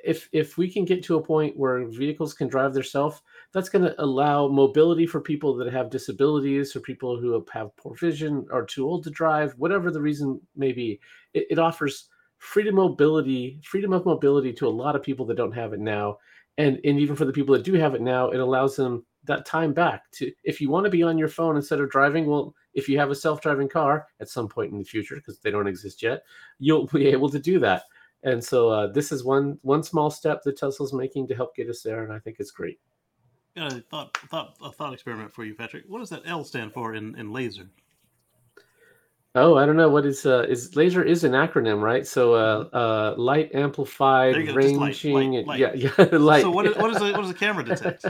If 0.04 0.30
if 0.32 0.58
we 0.58 0.70
can 0.70 0.84
get 0.86 1.02
to 1.06 1.16
a 1.16 1.24
point 1.24 1.58
where 1.58 1.88
vehicles 1.88 2.34
can 2.34 2.50
drive 2.50 2.74
themselves, 2.74 3.22
that's 3.54 3.70
going 3.70 3.86
to 3.86 3.96
allow 4.04 4.48
mobility 4.48 5.08
for 5.08 5.22
people 5.22 5.56
that 5.56 5.72
have 5.72 5.90
disabilities 5.90 6.76
or 6.76 6.82
people 6.82 7.18
who 7.20 7.44
have 7.54 7.76
poor 7.78 7.96
vision 7.96 8.46
or 8.52 8.66
too 8.66 8.86
old 8.86 9.06
to 9.06 9.10
drive, 9.10 9.54
whatever 9.58 9.90
the 9.90 10.02
reason 10.02 10.42
may 10.56 10.74
be. 10.74 11.00
It, 11.34 11.48
it 11.52 11.60
offers 11.60 12.10
freedom 12.38 12.76
mobility, 12.76 13.60
freedom 13.64 13.94
of 13.94 14.06
mobility 14.06 14.54
to 14.54 14.68
a 14.68 14.70
lot 14.70 14.96
of 14.96 15.04
people 15.04 15.26
that 15.26 15.38
don't 15.38 15.52
have 15.52 15.74
it 15.74 15.80
now, 15.80 16.18
and 16.58 16.80
and 16.84 17.00
even 17.00 17.16
for 17.16 17.26
the 17.26 17.34
people 17.34 17.54
that 17.56 17.64
do 17.64 17.74
have 17.74 17.96
it 17.96 18.02
now, 18.02 18.30
it 18.30 18.40
allows 18.40 18.76
them 18.76 19.06
that 19.28 19.46
time 19.46 19.74
back 19.74 20.10
to 20.12 20.32
if 20.44 20.60
you 20.60 20.70
want 20.70 20.86
to 20.86 20.90
be 20.90 21.04
on 21.04 21.18
your 21.18 21.28
phone 21.28 21.56
instead 21.56 21.80
of 21.80 21.90
driving 21.90 22.26
well 22.26 22.56
if 22.74 22.90
you 22.90 22.98
have 22.98 23.12
a 23.12 23.16
self-driving 23.16 23.70
car 23.70 24.08
at 24.20 24.30
some 24.30 24.48
point 24.48 24.72
in 24.72 24.78
the 24.78 24.84
future 24.84 25.16
because 25.16 25.40
they 25.40 25.52
don't 25.52 25.68
exist 25.68 26.02
yet 26.02 26.24
you'll 26.60 26.88
be 26.88 27.08
able 27.08 27.30
to 27.30 27.40
do 27.40 27.60
that. 27.60 27.84
And 28.24 28.44
so 28.44 28.70
uh, 28.70 28.88
this 28.88 29.12
is 29.12 29.24
one 29.24 29.60
one 29.62 29.84
small 29.84 30.10
step 30.10 30.42
that 30.44 30.58
tesla's 30.58 30.94
making 30.94 31.28
to 31.28 31.36
help 31.36 31.56
get 31.56 31.70
us 31.70 31.82
there 31.82 32.04
and 32.04 32.12
i 32.12 32.20
think 32.20 32.38
it's 32.40 32.52
great. 32.52 32.80
Yeah 33.56 33.70
thought 33.92 34.18
thought 34.30 34.56
a 34.64 34.72
thought 34.72 34.94
experiment 34.94 35.32
for 35.32 35.46
you 35.46 35.54
patrick. 35.54 35.84
What 35.88 36.00
does 36.00 36.10
that 36.10 36.24
l 36.26 36.44
stand 36.44 36.74
for 36.74 36.96
in 36.96 37.16
in 37.16 37.32
laser 37.32 37.70
Oh, 39.38 39.56
I 39.58 39.66
don't 39.66 39.78
know 39.78 39.90
what 39.90 40.06
is 40.06 40.26
uh 40.26 40.46
is 40.50 40.76
laser 40.76 41.04
is 41.04 41.24
an 41.24 41.32
acronym, 41.34 41.82
right? 41.82 42.06
So 42.08 42.34
uh 42.34 42.64
Mm-hmm. 42.66 42.76
uh 42.78 43.16
light 43.24 43.52
amplified 43.54 44.34
There 44.34 44.42
you 44.42 44.54
go, 44.54 44.62
just 44.62 44.76
light, 44.76 44.88
ranging 44.88 45.14
light, 45.14 45.38
and- 45.40 45.48
light. 45.48 45.60
yeah 45.60 45.74
yeah 46.00 46.18
light. 46.18 46.42
so 46.42 46.52
what 46.52 46.66
is, 46.66 46.76
what 46.78 46.90
is 46.92 46.98
the 47.00 47.12
what 47.14 47.22
does 47.22 47.28
the 47.30 47.34
camera 47.34 47.64
detect 47.64 48.06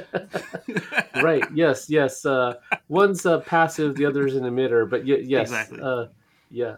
right, 1.22 1.44
yes, 1.54 1.90
yes. 1.90 2.26
Uh 2.26 2.56
one's 2.88 3.26
uh 3.26 3.40
passive, 3.42 3.96
the 3.96 4.06
other's 4.06 4.36
an 4.36 4.44
emitter, 4.44 4.90
but 4.90 5.02
y- 5.06 5.22
yes. 5.24 5.50
Exactly. 5.50 5.80
Uh 5.82 6.06
yeah. 6.50 6.78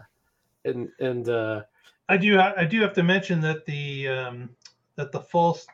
And 0.64 0.88
and 0.98 1.28
uh 1.28 1.62
I 2.08 2.16
do 2.16 2.40
I 2.40 2.64
do 2.64 2.80
have 2.82 2.92
to 2.94 3.02
mention 3.02 3.40
that 3.42 3.64
the 3.66 4.08
um, 4.08 4.50
that 4.96 5.12
the 5.12 5.20
false 5.20 5.66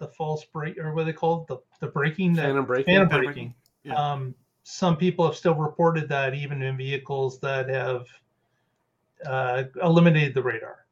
the 0.00 0.08
false 0.08 0.44
break 0.46 0.76
or 0.78 0.92
what 0.92 1.04
they 1.06 1.12
call 1.12 1.42
it, 1.42 1.46
the 1.46 1.58
the 1.80 1.86
braking 1.92 2.32
that 2.34 2.46
phantom 2.46 2.64
braking. 2.64 2.86
phantom 2.94 3.08
Phantom 3.10 3.24
braking. 3.26 3.54
yeah. 3.84 3.94
Um, 3.94 4.34
some 4.64 4.96
people 4.96 5.24
have 5.26 5.36
still 5.36 5.54
reported 5.54 6.08
that 6.08 6.34
even 6.34 6.62
in 6.62 6.76
vehicles 6.76 7.38
that 7.40 7.68
have 7.68 8.06
uh, 9.26 9.64
eliminated 9.82 10.34
the 10.34 10.42
radar. 10.42 10.86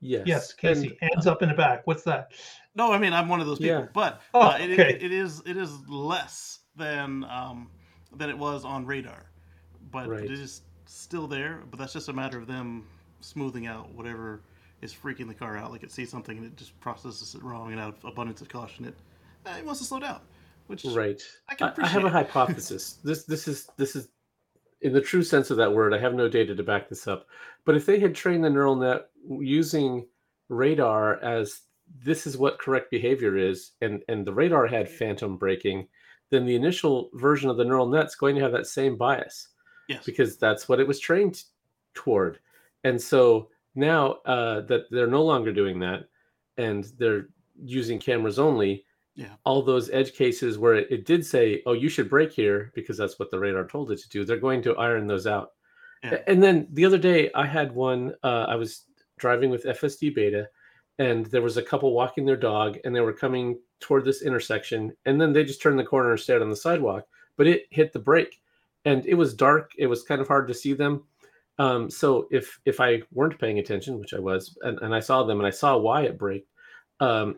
Yes. 0.00 0.22
Yes, 0.26 0.50
And- 0.50 0.58
Casey, 0.60 0.98
hands 1.00 1.26
up 1.26 1.42
in 1.42 1.48
the 1.48 1.54
back. 1.54 1.86
What's 1.86 2.02
that? 2.04 2.32
No, 2.74 2.92
I 2.92 2.98
mean 2.98 3.12
I'm 3.12 3.28
one 3.28 3.40
of 3.40 3.46
those 3.46 3.58
people, 3.58 3.80
Yeah. 3.80 3.86
but 3.92 4.20
Oh, 4.34 4.40
uh, 4.50 4.58
it, 4.60 4.70
okay. 4.78 4.94
it, 4.94 5.02
it 5.02 5.12
is 5.12 5.42
it 5.46 5.56
is 5.56 5.72
less 5.88 6.60
than 6.76 7.24
um, 7.24 7.68
than 8.16 8.30
it 8.30 8.38
was 8.38 8.64
on 8.64 8.86
radar, 8.86 9.30
but 9.90 10.08
Right. 10.08 10.24
it 10.24 10.30
is 10.30 10.62
still 10.86 11.26
there. 11.26 11.62
But 11.70 11.78
that's 11.80 11.92
just 11.92 12.08
a 12.08 12.12
matter 12.12 12.38
of 12.38 12.46
them 12.46 12.86
smoothing 13.20 13.66
out 13.66 13.90
whatever 13.92 14.40
is 14.80 14.94
freaking 14.94 15.26
the 15.26 15.34
car 15.34 15.56
out. 15.56 15.72
Like 15.72 15.82
it 15.82 15.90
sees 15.90 16.08
something 16.10 16.36
and 16.38 16.46
it 16.46 16.56
just 16.56 16.78
processes 16.78 17.34
it 17.34 17.42
wrong, 17.42 17.72
and 17.72 17.80
out 17.80 17.96
of 17.98 18.04
abundance 18.04 18.40
of 18.40 18.48
caution, 18.48 18.84
it 18.84 18.94
uh, 19.46 19.56
it 19.58 19.64
wants 19.64 19.80
to 19.80 19.86
slow 19.86 19.98
down. 19.98 20.20
Which 20.68 20.84
Right. 20.84 21.20
I 21.48 21.54
can 21.56 21.72
I, 21.78 21.84
I 21.84 21.88
have 21.88 22.04
a 22.04 22.10
hypothesis. 22.10 22.98
this 23.02 23.24
this 23.24 23.48
is 23.48 23.68
this 23.76 23.96
is 23.96 24.08
in 24.80 24.92
the 24.92 25.00
true 25.00 25.22
sense 25.22 25.50
of 25.50 25.56
that 25.56 25.72
word. 25.72 25.92
I 25.92 25.98
have 25.98 26.14
no 26.14 26.28
data 26.28 26.54
to 26.54 26.62
back 26.62 26.88
this 26.88 27.06
up. 27.06 27.26
But 27.64 27.76
if 27.76 27.86
they 27.86 27.98
had 27.98 28.14
trained 28.14 28.44
the 28.44 28.50
neural 28.50 28.76
net 28.76 29.10
using 29.28 30.06
radar 30.48 31.22
as 31.22 31.62
this 32.04 32.26
is 32.26 32.36
what 32.36 32.58
correct 32.58 32.90
behavior 32.90 33.36
is, 33.36 33.72
and 33.80 34.02
and 34.08 34.26
the 34.26 34.32
radar 34.32 34.66
had 34.66 34.88
phantom 34.88 35.36
braking, 35.36 35.88
then 36.30 36.44
the 36.44 36.54
initial 36.54 37.10
version 37.14 37.50
of 37.50 37.56
the 37.56 37.64
neural 37.64 37.88
net's 37.88 38.14
going 38.14 38.34
to 38.36 38.42
have 38.42 38.52
that 38.52 38.66
same 38.66 38.96
bias 38.96 39.48
yes. 39.88 40.04
because 40.04 40.36
that's 40.36 40.68
what 40.68 40.80
it 40.80 40.86
was 40.86 41.00
trained 41.00 41.42
toward. 41.94 42.38
And 42.84 43.00
so 43.00 43.48
now 43.74 44.12
uh, 44.24 44.60
that 44.62 44.82
they're 44.90 45.06
no 45.06 45.24
longer 45.24 45.52
doing 45.52 45.78
that 45.80 46.08
and 46.56 46.84
they're 46.98 47.28
using 47.64 47.98
cameras 47.98 48.38
only, 48.38 48.84
Yeah. 49.18 49.34
all 49.44 49.62
those 49.62 49.90
edge 49.90 50.14
cases 50.14 50.58
where 50.58 50.74
it, 50.74 50.86
it 50.90 51.04
did 51.04 51.26
say, 51.26 51.60
oh, 51.66 51.72
you 51.72 51.88
should 51.88 52.08
brake 52.08 52.32
here 52.32 52.70
because 52.76 52.96
that's 52.96 53.18
what 53.18 53.32
the 53.32 53.38
radar 53.38 53.66
told 53.66 53.90
it 53.90 53.98
to 53.98 54.08
do, 54.08 54.24
they're 54.24 54.36
going 54.36 54.62
to 54.62 54.76
iron 54.76 55.08
those 55.08 55.26
out. 55.26 55.54
Yeah. 56.04 56.18
And 56.28 56.40
then 56.40 56.68
the 56.72 56.84
other 56.84 56.98
day, 56.98 57.28
I 57.34 57.44
had 57.44 57.74
one, 57.74 58.14
uh, 58.22 58.46
I 58.48 58.54
was 58.54 58.84
driving 59.18 59.50
with 59.50 59.64
FSD 59.64 60.14
beta 60.14 60.48
and 60.98 61.26
there 61.26 61.42
was 61.42 61.56
a 61.56 61.62
couple 61.62 61.92
walking 61.92 62.24
their 62.24 62.36
dog 62.36 62.78
and 62.84 62.94
they 62.94 63.00
were 63.00 63.12
coming 63.12 63.58
toward 63.80 64.04
this 64.04 64.22
intersection 64.22 64.92
and 65.04 65.20
then 65.20 65.32
they 65.32 65.44
just 65.44 65.62
turned 65.62 65.78
the 65.78 65.84
corner 65.84 66.10
and 66.10 66.20
stayed 66.20 66.42
on 66.42 66.50
the 66.50 66.56
sidewalk 66.56 67.04
but 67.36 67.46
it 67.46 67.66
hit 67.70 67.92
the 67.92 67.98
brake 67.98 68.40
and 68.84 69.06
it 69.06 69.14
was 69.14 69.34
dark 69.34 69.72
it 69.78 69.86
was 69.86 70.02
kind 70.02 70.20
of 70.20 70.28
hard 70.28 70.48
to 70.48 70.54
see 70.54 70.72
them 70.72 71.04
um, 71.58 71.90
so 71.90 72.26
if 72.30 72.58
if 72.64 72.80
i 72.80 73.00
weren't 73.12 73.38
paying 73.38 73.58
attention 73.58 73.98
which 73.98 74.14
i 74.14 74.18
was 74.18 74.56
and, 74.62 74.78
and 74.80 74.94
i 74.94 75.00
saw 75.00 75.22
them 75.22 75.38
and 75.38 75.46
i 75.46 75.50
saw 75.50 75.76
why 75.76 76.02
it 76.02 76.18
braked 76.18 76.50
um, 77.00 77.36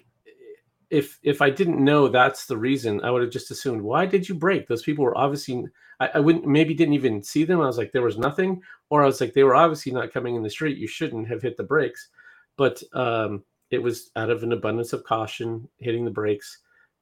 if 0.91 1.19
if 1.23 1.41
i 1.41 1.49
didn't 1.49 1.83
know 1.83 2.09
that's 2.09 2.47
the 2.47 2.57
reason 2.57 3.01
i 3.03 3.11
would 3.11 3.23
have 3.23 3.31
just 3.31 3.51
assumed 3.51 3.81
why 3.81 4.05
did 4.05 4.29
you 4.29 4.35
brake? 4.35 4.67
those 4.67 4.83
people 4.83 5.05
were 5.05 5.17
obviously 5.17 5.65
I, 6.01 6.11
I 6.15 6.19
wouldn't 6.19 6.47
maybe 6.47 6.75
didn't 6.75 6.95
even 6.95 7.23
see 7.23 7.45
them. 7.45 7.61
I 7.61 7.67
was 7.67 7.79
like 7.79 7.93
there 7.93 8.03
was 8.03 8.19
nothing. 8.19 8.63
Or 8.89 9.03
i 9.03 9.07
was 9.07 9.21
like 9.21 9.35
they 9.35 9.45
were 9.45 9.55
obviously 9.55 9.93
not 9.93 10.13
coming 10.13 10.35
in 10.35 10.43
the 10.43 10.51
street. 10.51 10.79
You 10.79 10.89
shouldn't 10.89 11.29
have 11.29 11.43
hit 11.43 11.57
the 11.57 11.63
brakes. 11.63 12.09
But 12.57 12.83
um, 12.93 13.45
it 13.71 13.83
was 13.83 14.11
out 14.17 14.31
of 14.31 14.43
an 14.43 14.53
abundance 14.53 14.93
of 14.93 15.05
caution 15.05 15.69
hitting 15.79 16.05
the 16.05 16.11
brakes 16.11 16.59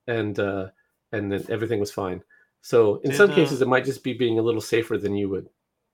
and 0.07 0.39
uh, 0.39 0.67
and 1.13 1.33
then 1.33 1.45
everything 1.49 1.81
was 1.81 1.91
fine. 1.91 2.23
So 2.61 2.97
in 2.97 3.11
Did, 3.11 3.17
some 3.17 3.31
uh, 3.31 3.35
cases 3.35 3.63
it 3.63 3.69
might 3.69 3.85
just 3.85 4.05
be 4.05 4.13
being 4.13 4.39
a 4.39 4.43
little 4.43 4.61
safer 4.61 4.99
than 4.99 5.15
you 5.17 5.29
would. 5.31 5.49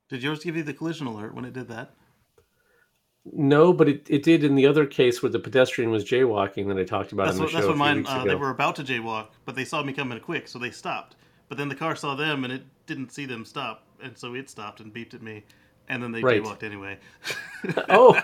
Did 0.09 0.23
yours 0.23 0.43
give 0.43 0.57
you 0.57 0.63
the 0.63 0.73
collision 0.73 1.07
alert 1.07 1.33
when 1.33 1.45
it 1.45 1.53
did 1.53 1.67
that? 1.69 1.93
No 3.33 3.73
but 3.73 3.89
it, 3.89 4.05
it 4.09 4.21
did 4.23 4.43
in 4.43 4.53
the 4.55 4.67
other 4.67 4.85
case 4.85 5.23
where 5.23 5.31
the 5.31 5.39
pedestrian 5.39 5.89
was 5.89 6.03
jaywalking 6.03 6.67
that 6.67 6.77
i 6.77 6.83
talked 6.83 7.11
about 7.11 7.25
That's 7.25 7.37
in 7.37 7.39
the 7.39 7.43
what, 7.45 7.51
show 7.51 7.55
that's 7.57 7.65
a 7.65 7.69
what 7.69 7.75
few 7.93 8.03
mine. 8.03 8.05
Uh, 8.07 8.23
they 8.25 8.35
were 8.35 8.51
about 8.51 8.75
to 8.77 8.83
jaywalk, 8.83 9.27
but 9.45 9.55
they 9.55 9.65
saw 9.65 9.81
me 9.83 9.93
coming 9.93 10.19
quick, 10.19 10.47
so 10.47 10.59
they 10.59 10.71
stopped. 10.71 11.15
But 11.49 11.57
then 11.57 11.69
the 11.69 11.75
car 11.75 11.95
saw 11.95 12.15
them, 12.15 12.43
and 12.43 12.53
it 12.53 12.63
didn't 12.85 13.11
see 13.11 13.25
them 13.25 13.45
stop, 13.45 13.83
and 14.01 14.17
so 14.17 14.35
it 14.35 14.49
stopped 14.49 14.79
and 14.79 14.93
beeped 14.93 15.13
at 15.15 15.21
me, 15.21 15.43
and 15.89 16.01
then 16.03 16.11
they 16.11 16.21
Right. 16.21 16.41
jaywalked 16.41 16.63
anyway. 16.63 16.97
oh 17.89 18.19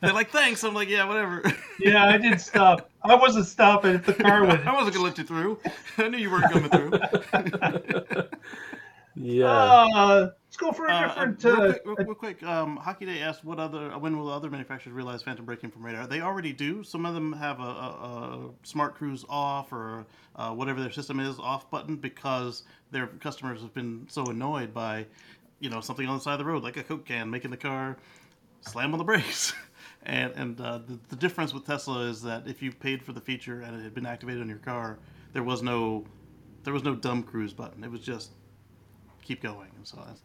They're 0.00 0.12
like, 0.14 0.30
"Thanks." 0.30 0.64
I'm 0.64 0.72
like, 0.74 0.88
"Yeah, 0.88 1.06
whatever." 1.06 1.42
Yeah, 1.78 2.06
I 2.06 2.16
did 2.16 2.40
stop. 2.40 2.90
I 3.02 3.14
wasn't 3.14 3.44
stopping 3.46 3.96
if 3.96 4.06
the 4.06 4.14
car 4.14 4.40
would. 4.46 4.60
I 4.66 4.72
wasn't 4.74 4.94
gonna 4.96 5.06
let 5.06 5.18
you 5.18 5.24
through. 5.24 5.58
I 5.98 6.08
knew 6.08 6.16
you 6.16 6.30
weren't 6.30 6.50
coming 6.50 6.70
through. 6.70 8.28
yeah 9.14 9.46
Uh, 9.46 10.30
let's 10.60 10.76
go 10.76 10.76
for 10.76 10.86
a 10.86 10.94
Uh, 10.94 11.26
different. 11.26 11.44
real, 11.44 11.54
Uh, 11.54 11.72
quick, 11.72 11.82
real, 11.84 11.96
real 11.96 12.14
quick, 12.14 12.42
um, 12.42 12.76
Hockey 12.76 13.06
Day 13.06 13.20
asked 13.20 13.44
what 13.44 13.58
other 13.58 13.96
when 13.98 14.18
will 14.18 14.30
other 14.30 14.50
manufacturers 14.50 14.94
realize 14.94 15.22
phantom 15.22 15.44
braking 15.44 15.70
from 15.70 15.84
radar? 15.84 16.06
They 16.06 16.20
already 16.20 16.52
do. 16.52 16.82
Some 16.82 17.04
of 17.04 17.14
them 17.14 17.32
have 17.34 17.60
a, 17.60 17.62
a, 17.62 17.66
a 17.66 18.50
smart 18.62 18.94
cruise 18.94 19.24
off 19.28 19.72
or 19.72 20.06
uh, 20.36 20.52
whatever 20.52 20.80
their 20.80 20.90
system 20.92 21.20
is 21.20 21.38
off 21.38 21.70
button 21.70 21.96
because 21.96 22.62
their 22.90 23.06
customers 23.06 23.60
have 23.62 23.74
been 23.74 24.06
so 24.08 24.26
annoyed 24.26 24.72
by, 24.72 25.06
you 25.60 25.70
know, 25.70 25.80
something 25.80 26.06
on 26.08 26.16
the 26.16 26.22
side 26.22 26.34
of 26.34 26.38
the 26.38 26.44
road 26.44 26.62
like 26.62 26.76
a 26.76 26.82
Coke 26.82 27.04
can 27.04 27.30
making 27.30 27.50
the 27.50 27.56
car 27.56 27.96
slam 28.62 28.92
on 28.92 28.98
the 28.98 29.04
brakes. 29.12 29.52
And 30.04 30.32
and 30.36 30.60
uh, 30.60 30.78
the, 30.78 30.98
the 31.08 31.16
difference 31.16 31.52
with 31.52 31.66
Tesla 31.66 32.00
is 32.08 32.22
that 32.22 32.46
if 32.46 32.62
you 32.62 32.72
paid 32.72 33.02
for 33.02 33.12
the 33.12 33.20
feature 33.20 33.60
and 33.60 33.78
it 33.78 33.82
had 33.82 33.94
been 33.94 34.06
activated 34.06 34.40
on 34.40 34.48
your 34.48 34.58
car, 34.58 34.98
there 35.32 35.42
was 35.42 35.62
no 35.62 36.04
there 36.64 36.72
was 36.72 36.82
no 36.84 36.94
dumb 36.94 37.22
cruise 37.22 37.52
button. 37.52 37.84
It 37.84 37.90
was 37.90 38.00
just 38.00 38.30
keep 39.22 39.42
going. 39.42 39.68
And 39.76 39.86
so 39.86 40.02
that's, 40.06 40.22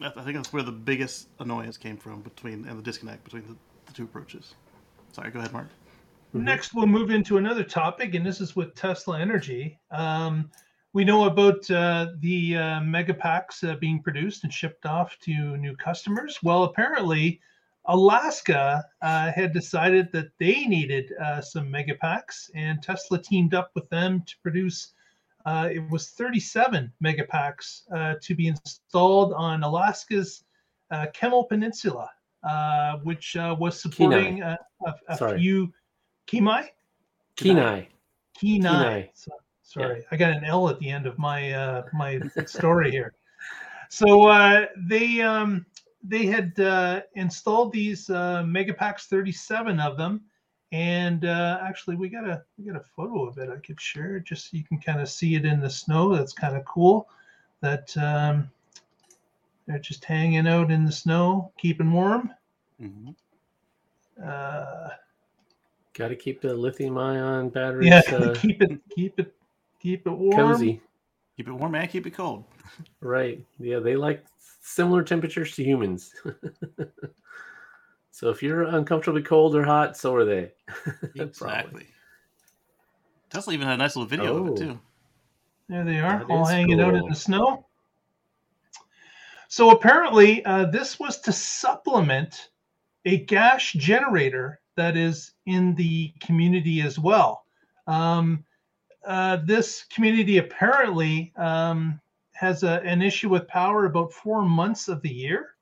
I 0.00 0.10
think 0.10 0.36
that's 0.36 0.52
where 0.52 0.62
the 0.62 0.72
biggest 0.72 1.28
annoyance 1.40 1.76
came 1.76 1.96
from 1.96 2.22
between 2.22 2.64
and 2.66 2.78
the 2.78 2.82
disconnect 2.82 3.24
between 3.24 3.42
the, 3.42 3.56
the 3.86 3.92
two 3.92 4.04
approaches. 4.04 4.54
Sorry, 5.12 5.30
go 5.30 5.40
ahead, 5.40 5.52
Mark. 5.52 5.68
Next, 6.34 6.74
we'll 6.74 6.86
move 6.86 7.10
into 7.10 7.38
another 7.38 7.64
topic, 7.64 8.14
and 8.14 8.24
this 8.24 8.40
is 8.40 8.54
with 8.54 8.74
Tesla 8.74 9.18
Energy. 9.18 9.78
Um, 9.90 10.50
we 10.92 11.04
know 11.04 11.24
about 11.24 11.70
uh, 11.70 12.08
the 12.20 12.56
uh, 12.56 12.80
megapacks 12.80 13.66
uh, 13.66 13.76
being 13.76 14.02
produced 14.02 14.44
and 14.44 14.52
shipped 14.52 14.84
off 14.84 15.18
to 15.20 15.56
new 15.56 15.74
customers. 15.76 16.38
Well, 16.42 16.64
apparently, 16.64 17.40
Alaska 17.86 18.84
uh, 19.00 19.32
had 19.32 19.52
decided 19.52 20.12
that 20.12 20.28
they 20.38 20.66
needed 20.66 21.12
uh, 21.14 21.40
some 21.40 21.72
megapacks, 21.72 22.50
and 22.54 22.82
Tesla 22.82 23.20
teamed 23.20 23.54
up 23.54 23.70
with 23.74 23.88
them 23.88 24.22
to 24.26 24.34
produce. 24.42 24.92
Uh, 25.48 25.70
it 25.72 25.90
was 25.90 26.10
37 26.10 26.92
megapacks 27.02 27.80
uh, 27.94 28.16
to 28.20 28.34
be 28.34 28.48
installed 28.48 29.32
on 29.32 29.62
Alaska's 29.62 30.44
uh, 30.90 31.06
Kemmel 31.14 31.48
Peninsula, 31.48 32.10
uh, 32.42 32.98
which 32.98 33.34
uh, 33.34 33.56
was 33.58 33.80
supporting 33.80 34.42
a, 34.42 34.58
a, 35.08 35.38
few 35.38 35.72
kenai? 36.26 36.66
Kenai. 37.36 37.88
Kenai. 38.38 39.08
So, 39.14 39.30
sorry, 39.62 40.04
I 40.10 40.18
got 40.18 40.32
an 40.32 40.44
L 40.44 40.68
at 40.68 40.78
the 40.80 40.90
end 40.90 41.06
of 41.06 41.18
my 41.18 41.50
uh, 41.52 41.84
my 41.94 42.20
story 42.46 42.90
here. 42.90 43.14
So 43.88 44.28
uh, 44.28 44.66
they 44.76 45.22
um, 45.22 45.64
they 46.02 46.26
had 46.26 46.60
uh, 46.60 47.00
installed 47.14 47.72
these 47.72 48.10
uh, 48.10 48.42
Megapacks, 48.42 49.06
37 49.06 49.80
of 49.80 49.96
them, 49.96 50.24
And 50.70 51.24
uh, 51.24 51.60
actually, 51.62 51.96
we 51.96 52.08
got 52.08 52.28
a 52.28 52.42
we 52.58 52.64
got 52.70 52.80
a 52.80 52.84
photo 52.84 53.26
of 53.26 53.38
it. 53.38 53.48
I 53.48 53.56
could 53.56 53.80
share 53.80 54.20
just 54.20 54.50
so 54.50 54.56
you 54.56 54.64
can 54.64 54.78
kind 54.78 55.00
of 55.00 55.08
see 55.08 55.34
it 55.34 55.46
in 55.46 55.60
the 55.60 55.70
snow. 55.70 56.14
That's 56.14 56.34
kind 56.34 56.56
of 56.56 56.64
cool. 56.66 57.08
That 57.62 57.96
um, 57.96 58.50
they're 59.66 59.78
just 59.78 60.04
hanging 60.04 60.46
out 60.46 60.70
in 60.70 60.84
the 60.84 60.92
snow, 60.92 61.52
keeping 61.58 61.90
warm. 61.90 62.30
Mhm. 62.80 63.14
Uh, 64.22 64.88
Got 65.94 66.08
to 66.08 66.16
keep 66.16 66.40
the 66.40 66.54
lithium 66.54 66.96
ion 66.96 67.48
batteries 67.48 67.88
yeah, 67.88 67.98
uh, 68.16 68.34
keep 68.40 68.62
it 68.62 68.80
keep 68.94 69.18
it 69.18 69.34
keep 69.80 70.06
it 70.06 70.10
warm. 70.10 70.36
cozy. 70.36 70.80
Keep 71.36 71.48
it 71.48 71.52
warm 71.52 71.74
and 71.74 71.90
keep 71.90 72.06
it 72.06 72.10
cold. 72.14 72.44
Right. 73.00 73.44
Yeah, 73.58 73.78
they 73.78 73.96
like 73.96 74.24
similar 74.60 75.02
temperatures 75.02 75.54
to 75.56 75.64
humans. 75.64 76.14
so 78.18 78.30
if 78.30 78.42
you're 78.42 78.62
uncomfortably 78.62 79.22
cold 79.22 79.54
or 79.54 79.62
hot, 79.62 79.96
so 79.96 80.12
are 80.12 80.24
they. 80.24 80.50
Exactly. 81.14 81.86
Tesla 83.30 83.54
even 83.54 83.68
had 83.68 83.74
a 83.74 83.76
nice 83.76 83.94
little 83.94 84.08
video 84.08 84.36
of 84.38 84.48
Oh. 84.48 84.52
it 84.54 84.56
too. 84.56 84.80
There 85.68 85.84
they 85.84 86.00
are, 86.00 86.18
That 86.18 86.28
all 86.28 86.42
is 86.42 86.50
hanging 86.50 86.80
out 86.80 86.96
in 86.96 87.08
the 87.08 87.14
snow. 87.14 87.64
So 89.46 89.70
apparently, 89.70 90.44
uh, 90.44 90.64
this 90.64 90.98
was 90.98 91.20
to 91.20 91.32
supplement 91.32 92.50
a 93.04 93.18
gas 93.18 93.70
generator 93.70 94.58
that 94.74 94.96
is 94.96 95.34
in 95.46 95.76
the 95.76 96.12
community 96.18 96.80
as 96.80 96.98
well. 96.98 97.44
Um, 97.86 98.44
uh, 99.06 99.36
this 99.44 99.84
community 99.94 100.38
apparently 100.38 101.32
um, 101.36 102.00
has 102.32 102.64
a, 102.64 102.80
an 102.82 103.00
issue 103.00 103.28
with 103.28 103.46
power 103.46 103.84
about 103.84 104.12
four 104.12 104.42
months 104.42 104.88
of 104.88 105.02
the 105.02 105.08
year. 105.08 105.54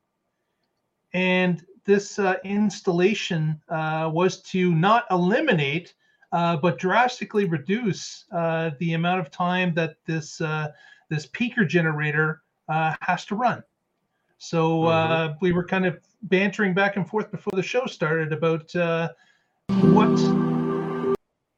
And 1.12 1.62
this 1.86 2.18
uh, 2.18 2.34
installation 2.44 3.60
uh, 3.68 4.10
was 4.12 4.42
to 4.42 4.74
not 4.74 5.04
eliminate, 5.10 5.94
uh, 6.32 6.56
but 6.56 6.78
drastically 6.78 7.44
reduce 7.44 8.24
uh, 8.32 8.70
the 8.78 8.94
amount 8.94 9.20
of 9.20 9.30
time 9.30 9.72
that 9.74 9.96
this 10.06 10.40
uh, 10.40 10.68
this 11.08 11.26
peaker 11.26 11.66
generator 11.66 12.42
uh, 12.68 12.94
has 13.00 13.24
to 13.26 13.36
run. 13.36 13.62
So 14.38 14.84
uh, 14.84 15.34
we 15.40 15.52
were 15.52 15.64
kind 15.64 15.86
of 15.86 15.98
bantering 16.22 16.74
back 16.74 16.96
and 16.96 17.08
forth 17.08 17.30
before 17.30 17.52
the 17.54 17.62
show 17.62 17.86
started 17.86 18.32
about 18.32 18.74
uh, 18.76 19.10
what. 19.68 20.18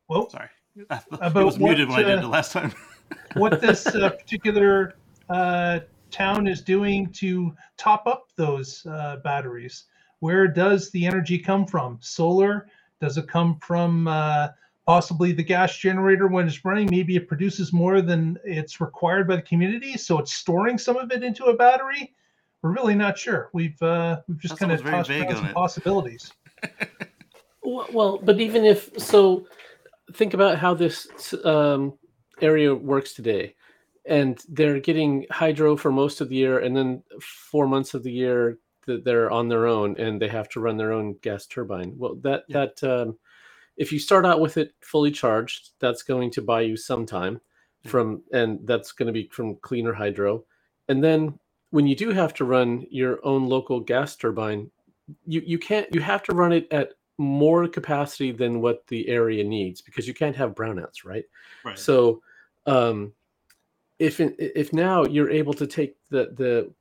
Well, 0.08 0.30
Sorry. 0.30 0.48
it 0.76 0.86
About 1.20 1.44
was 1.44 1.58
muted 1.58 1.88
what, 1.88 1.98
when 1.98 2.06
I 2.06 2.08
did 2.14 2.24
it 2.24 2.28
last 2.28 2.52
time. 2.52 2.72
what 3.34 3.60
this 3.60 3.86
uh, 3.86 4.10
particular 4.10 4.94
uh, 5.28 5.80
town 6.10 6.46
is 6.46 6.62
doing 6.62 7.10
to 7.14 7.54
top 7.76 8.06
up 8.06 8.28
those 8.36 8.86
uh, 8.86 9.16
batteries. 9.24 9.84
Where 10.20 10.48
does 10.48 10.90
the 10.90 11.06
energy 11.06 11.38
come 11.38 11.66
from? 11.66 11.98
Solar? 12.00 12.68
Does 13.00 13.18
it 13.18 13.28
come 13.28 13.58
from 13.60 14.08
uh, 14.08 14.48
possibly 14.86 15.32
the 15.32 15.44
gas 15.44 15.76
generator 15.76 16.26
when 16.26 16.48
it's 16.48 16.64
running? 16.64 16.88
Maybe 16.90 17.16
it 17.16 17.28
produces 17.28 17.72
more 17.72 18.02
than 18.02 18.38
it's 18.44 18.80
required 18.80 19.28
by 19.28 19.36
the 19.36 19.42
community, 19.42 19.96
so 19.96 20.18
it's 20.18 20.34
storing 20.34 20.78
some 20.78 20.96
of 20.96 21.12
it 21.12 21.22
into 21.22 21.44
a 21.44 21.56
battery. 21.56 22.14
We're 22.62 22.72
really 22.72 22.96
not 22.96 23.16
sure. 23.16 23.50
We've 23.52 23.80
uh, 23.80 24.22
we've 24.26 24.40
just 24.40 24.58
kind 24.58 24.72
of 24.72 24.82
tossed 24.82 25.08
vague 25.08 25.26
around 25.26 25.36
some 25.36 25.46
it. 25.46 25.54
possibilities. 25.54 26.32
Well, 27.68 27.86
well, 27.92 28.18
but 28.22 28.40
even 28.40 28.64
if 28.64 28.90
so, 28.98 29.46
think 30.14 30.32
about 30.32 30.58
how 30.58 30.72
this 30.72 31.06
um, 31.44 31.98
area 32.40 32.74
works 32.74 33.12
today, 33.12 33.56
and 34.06 34.42
they're 34.48 34.80
getting 34.80 35.26
hydro 35.30 35.76
for 35.76 35.92
most 35.92 36.22
of 36.22 36.30
the 36.30 36.36
year, 36.36 36.60
and 36.60 36.74
then 36.74 37.02
four 37.20 37.66
months 37.66 37.92
of 37.92 38.04
the 38.04 38.10
year 38.10 38.58
that 38.88 39.04
they're 39.04 39.30
on 39.30 39.48
their 39.48 39.66
own 39.66 39.96
and 39.98 40.20
they 40.20 40.28
have 40.28 40.48
to 40.50 40.60
run 40.60 40.76
their 40.76 40.92
own 40.92 41.16
gas 41.22 41.46
turbine. 41.46 41.94
Well, 41.96 42.16
that 42.22 42.44
Yeah. 42.48 42.66
that 42.66 42.84
um, 42.84 43.18
if 43.76 43.92
you 43.92 44.00
start 44.00 44.26
out 44.26 44.40
with 44.40 44.56
it 44.56 44.74
fully 44.80 45.12
charged, 45.12 45.70
that's 45.78 46.02
going 46.02 46.32
to 46.32 46.42
buy 46.42 46.62
you 46.62 46.76
some 46.76 47.06
time 47.06 47.40
from, 47.86 48.22
and 48.32 48.58
that's 48.66 48.90
going 48.92 49.06
to 49.06 49.12
be 49.12 49.28
from 49.28 49.56
cleaner 49.56 49.92
hydro, 49.92 50.44
and 50.88 51.02
then 51.02 51.38
when 51.70 51.86
you 51.86 51.94
do 51.94 52.10
have 52.10 52.34
to 52.34 52.44
run 52.44 52.86
your 52.90 53.24
own 53.24 53.46
local 53.46 53.78
gas 53.80 54.16
turbine, 54.16 54.70
you 55.26 55.42
you 55.46 55.58
can't 55.58 55.86
you 55.94 56.00
have 56.00 56.22
to 56.24 56.34
run 56.34 56.52
it 56.52 56.66
at 56.72 56.94
more 57.18 57.68
capacity 57.68 58.32
than 58.32 58.60
what 58.60 58.86
the 58.86 59.08
area 59.08 59.44
needs 59.44 59.82
because 59.82 60.08
you 60.08 60.14
can't 60.14 60.36
have 60.36 60.54
brownouts, 60.54 61.04
right? 61.04 61.24
Right. 61.64 61.78
So, 61.78 62.22
um, 62.66 63.12
if 63.98 64.20
if 64.20 64.72
now 64.72 65.04
you're 65.04 65.30
able 65.30 65.54
to 65.54 65.66
take 65.66 65.96
the 66.10 66.32
the 66.36 66.72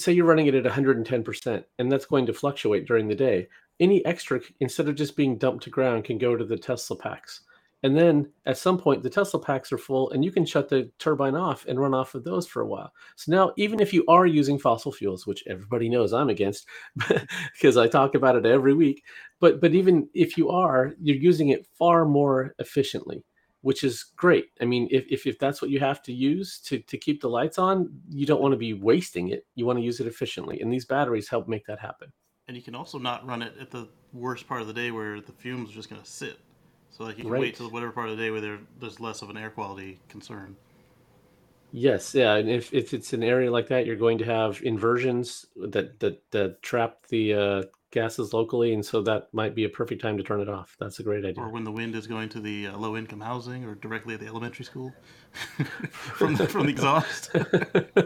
say 0.00 0.12
you're 0.12 0.26
running 0.26 0.46
it 0.46 0.54
at 0.54 0.64
110 0.64 1.24
percent, 1.24 1.64
and 1.78 1.90
that's 1.90 2.06
going 2.06 2.26
to 2.26 2.32
fluctuate 2.32 2.86
during 2.86 3.08
the 3.08 3.14
day, 3.14 3.48
any 3.80 4.04
extra 4.04 4.40
instead 4.60 4.88
of 4.88 4.94
just 4.94 5.16
being 5.16 5.38
dumped 5.38 5.64
to 5.64 5.70
ground 5.70 6.04
can 6.04 6.18
go 6.18 6.36
to 6.36 6.44
the 6.44 6.56
Tesla 6.56 6.96
packs, 6.96 7.40
and 7.82 7.96
then 7.96 8.30
at 8.46 8.58
some 8.58 8.78
point 8.78 9.02
the 9.02 9.10
Tesla 9.10 9.40
packs 9.40 9.72
are 9.72 9.78
full, 9.78 10.10
and 10.10 10.24
you 10.24 10.30
can 10.30 10.44
shut 10.44 10.68
the 10.68 10.90
turbine 10.98 11.34
off 11.34 11.66
and 11.66 11.80
run 11.80 11.94
off 11.94 12.14
of 12.14 12.24
those 12.24 12.46
for 12.46 12.62
a 12.62 12.66
while. 12.66 12.92
So 13.16 13.32
now, 13.32 13.52
even 13.56 13.80
if 13.80 13.92
you 13.92 14.04
are 14.08 14.26
using 14.26 14.58
fossil 14.58 14.92
fuels, 14.92 15.26
which 15.26 15.44
everybody 15.48 15.88
knows 15.88 16.12
I'm 16.12 16.30
against, 16.30 16.66
because 17.54 17.76
I 17.76 17.88
talk 17.88 18.14
about 18.14 18.36
it 18.36 18.46
every 18.46 18.74
week, 18.74 19.02
but 19.40 19.60
but 19.60 19.74
even 19.74 20.08
if 20.14 20.36
you 20.36 20.50
are, 20.50 20.94
you're 21.00 21.16
using 21.16 21.48
it 21.48 21.66
far 21.78 22.04
more 22.04 22.54
efficiently 22.58 23.24
which 23.62 23.84
is 23.84 24.04
great. 24.16 24.46
I 24.60 24.64
mean, 24.64 24.88
if, 24.90 25.06
if, 25.08 25.26
if 25.26 25.38
that's 25.38 25.62
what 25.62 25.70
you 25.70 25.80
have 25.80 26.02
to 26.02 26.12
use 26.12 26.58
to, 26.66 26.78
to 26.80 26.98
keep 26.98 27.20
the 27.20 27.28
lights 27.28 27.58
on, 27.58 27.90
you 28.08 28.26
don't 28.26 28.42
want 28.42 28.52
to 28.52 28.58
be 28.58 28.74
wasting 28.74 29.28
it. 29.28 29.46
You 29.54 29.66
want 29.66 29.78
to 29.78 29.84
use 29.84 30.00
it 30.00 30.06
efficiently. 30.06 30.60
And 30.60 30.72
these 30.72 30.84
batteries 30.84 31.28
help 31.28 31.48
make 31.48 31.64
that 31.66 31.78
happen. 31.78 32.12
And 32.48 32.56
you 32.56 32.62
can 32.62 32.74
also 32.74 32.98
not 32.98 33.26
run 33.26 33.40
it 33.40 33.54
at 33.60 33.70
the 33.70 33.88
worst 34.12 34.46
part 34.46 34.60
of 34.60 34.66
the 34.66 34.72
day 34.72 34.90
where 34.90 35.20
the 35.20 35.32
fumes 35.32 35.70
are 35.70 35.74
just 35.74 35.88
going 35.88 36.02
to 36.02 36.08
sit. 36.08 36.38
So 36.90 37.04
like 37.04 37.16
you 37.16 37.24
can 37.24 37.32
Right. 37.32 37.40
wait 37.40 37.54
till 37.54 37.70
whatever 37.70 37.92
part 37.92 38.08
of 38.08 38.16
the 38.16 38.22
day 38.22 38.30
where 38.30 38.40
there, 38.40 38.58
there's 38.80 39.00
less 39.00 39.22
of 39.22 39.30
an 39.30 39.36
air 39.36 39.50
quality 39.50 40.00
concern. 40.08 40.56
Yes, 41.70 42.14
yeah. 42.14 42.34
And 42.34 42.50
if, 42.50 42.74
if 42.74 42.92
it's 42.92 43.14
an 43.14 43.22
area 43.22 43.50
like 43.50 43.68
that, 43.68 43.86
you're 43.86 43.96
going 43.96 44.18
to 44.18 44.24
have 44.26 44.60
inversions 44.62 45.46
that 45.56 45.98
that, 46.00 46.22
that 46.32 46.60
trap 46.62 47.06
the 47.08 47.32
uh, 47.32 47.62
gases 47.92 48.32
locally. 48.32 48.74
And 48.74 48.84
so 48.84 49.02
that 49.02 49.28
might 49.32 49.54
be 49.54 49.64
a 49.64 49.68
perfect 49.68 50.02
time 50.02 50.16
to 50.16 50.22
turn 50.22 50.40
it 50.40 50.48
off. 50.48 50.76
That's 50.80 50.98
a 50.98 51.02
great 51.02 51.24
idea. 51.24 51.44
Or 51.44 51.50
when 51.50 51.64
the 51.64 51.70
wind 51.70 51.94
is 51.94 52.06
going 52.06 52.28
to 52.30 52.40
the 52.40 52.68
uh, 52.68 52.76
low 52.76 52.96
income 52.96 53.20
housing 53.20 53.64
or 53.64 53.74
directly 53.76 54.14
at 54.14 54.20
the 54.20 54.26
elementary 54.26 54.64
school 54.64 54.92
from, 55.32 56.34
the, 56.34 56.48
from 56.48 56.66
the 56.66 56.72
exhaust. 56.72 57.30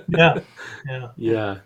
Yeah, 0.08 0.40
yeah. 0.86 1.08
yeah. 1.16 1.58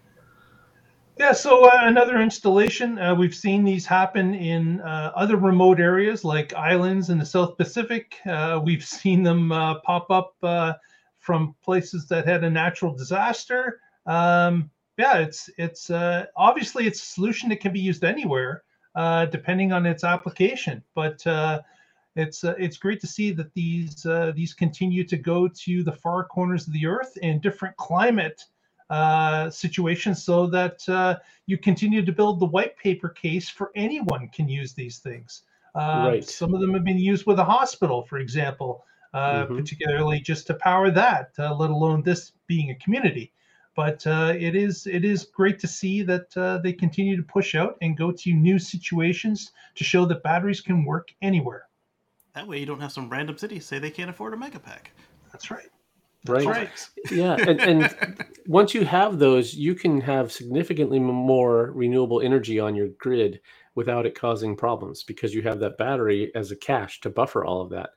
Yeah, 1.20 1.32
so 1.32 1.66
uh, 1.66 1.80
another 1.82 2.22
installation. 2.22 2.98
Uh, 2.98 3.14
we've 3.14 3.34
seen 3.34 3.62
these 3.62 3.84
happen 3.84 4.34
in 4.34 4.80
uh, 4.80 5.12
other 5.14 5.36
remote 5.36 5.78
areas 5.78 6.24
like 6.24 6.54
islands 6.54 7.10
in 7.10 7.18
the 7.18 7.26
South 7.26 7.58
Pacific. 7.58 8.16
Uh, 8.24 8.58
we've 8.64 8.82
seen 8.82 9.22
them 9.22 9.52
uh, 9.52 9.80
pop 9.80 10.10
up 10.10 10.34
uh, 10.42 10.72
from 11.18 11.54
places 11.62 12.06
that 12.08 12.26
had 12.26 12.42
a 12.42 12.48
natural 12.48 12.94
disaster. 12.94 13.80
Um, 14.06 14.70
yeah, 15.00 15.16
it's 15.18 15.48
it's 15.56 15.90
uh, 15.90 16.26
obviously 16.36 16.86
it's 16.86 17.02
a 17.02 17.06
solution 17.06 17.48
that 17.48 17.60
can 17.60 17.72
be 17.72 17.80
used 17.80 18.04
anywhere, 18.04 18.62
uh, 18.94 19.24
depending 19.26 19.72
on 19.72 19.86
its 19.86 20.04
application. 20.04 20.82
But 20.94 21.26
uh, 21.26 21.62
it's 22.16 22.44
uh, 22.44 22.54
it's 22.58 22.76
great 22.76 23.00
to 23.00 23.06
see 23.06 23.32
that 23.32 23.52
these 23.54 24.04
uh, 24.04 24.32
these 24.34 24.52
continue 24.54 25.04
to 25.04 25.16
go 25.16 25.48
to 25.64 25.82
the 25.82 25.92
far 25.92 26.24
corners 26.24 26.66
of 26.66 26.72
the 26.74 26.86
earth 26.86 27.16
in 27.22 27.40
different 27.40 27.76
climate 27.76 28.44
uh, 28.90 29.48
situations 29.50 30.22
so 30.22 30.46
that 30.48 30.86
uh, 30.88 31.16
you 31.46 31.56
continue 31.56 32.04
to 32.04 32.12
build 32.12 32.40
the 32.40 32.46
white 32.56 32.76
paper 32.76 33.08
case 33.08 33.48
for 33.48 33.70
anyone 33.74 34.28
can 34.28 34.48
use 34.48 34.74
these 34.74 34.98
things. 34.98 35.44
Uh, 35.74 36.04
Right. 36.08 36.24
Some 36.24 36.52
of 36.54 36.60
them 36.60 36.74
have 36.74 36.84
been 36.84 36.98
used 36.98 37.24
with 37.26 37.38
a 37.38 37.44
hospital, 37.44 38.02
for 38.02 38.18
example, 38.18 38.84
uh, 39.14 39.46
Mhm. 39.46 39.56
particularly 39.56 40.20
just 40.20 40.46
to 40.48 40.54
power 40.54 40.90
that, 40.90 41.30
uh, 41.38 41.54
let 41.54 41.70
alone 41.70 42.02
this 42.02 42.32
being 42.48 42.70
a 42.70 42.74
community. 42.84 43.32
But 43.76 44.06
uh, 44.06 44.34
it 44.38 44.56
is 44.56 44.86
it 44.86 45.04
is 45.04 45.24
great 45.24 45.58
to 45.60 45.68
see 45.68 46.02
that 46.02 46.36
uh, 46.36 46.58
they 46.58 46.72
continue 46.72 47.16
to 47.16 47.22
push 47.22 47.54
out 47.54 47.76
and 47.80 47.96
go 47.96 48.10
to 48.12 48.32
new 48.32 48.58
situations 48.58 49.52
to 49.76 49.84
show 49.84 50.04
that 50.06 50.22
batteries 50.22 50.60
can 50.60 50.84
work 50.84 51.08
anywhere. 51.22 51.64
That 52.34 52.46
way 52.46 52.58
you 52.58 52.66
don't 52.66 52.80
have 52.80 52.92
some 52.92 53.08
random 53.08 53.38
city 53.38 53.60
say 53.60 53.78
they 53.78 53.90
can't 53.90 54.10
afford 54.10 54.34
a 54.34 54.36
mega 54.36 54.58
pack. 54.58 54.92
That's 55.32 55.50
right. 55.50 55.68
Right. 56.26 56.44
right. 56.44 56.90
yeah 57.10 57.34
and, 57.34 57.60
and 57.62 58.26
once 58.46 58.74
you 58.74 58.84
have 58.84 59.18
those 59.18 59.54
you 59.54 59.74
can 59.74 60.02
have 60.02 60.30
significantly 60.30 60.98
more 60.98 61.72
renewable 61.74 62.20
energy 62.20 62.60
on 62.60 62.74
your 62.74 62.88
grid 62.98 63.40
without 63.74 64.04
it 64.04 64.14
causing 64.14 64.54
problems 64.54 65.02
because 65.02 65.32
you 65.32 65.40
have 65.40 65.60
that 65.60 65.78
battery 65.78 66.30
as 66.34 66.50
a 66.50 66.56
cache 66.56 67.00
to 67.00 67.08
buffer 67.08 67.42
all 67.42 67.62
of 67.62 67.70
that 67.70 67.90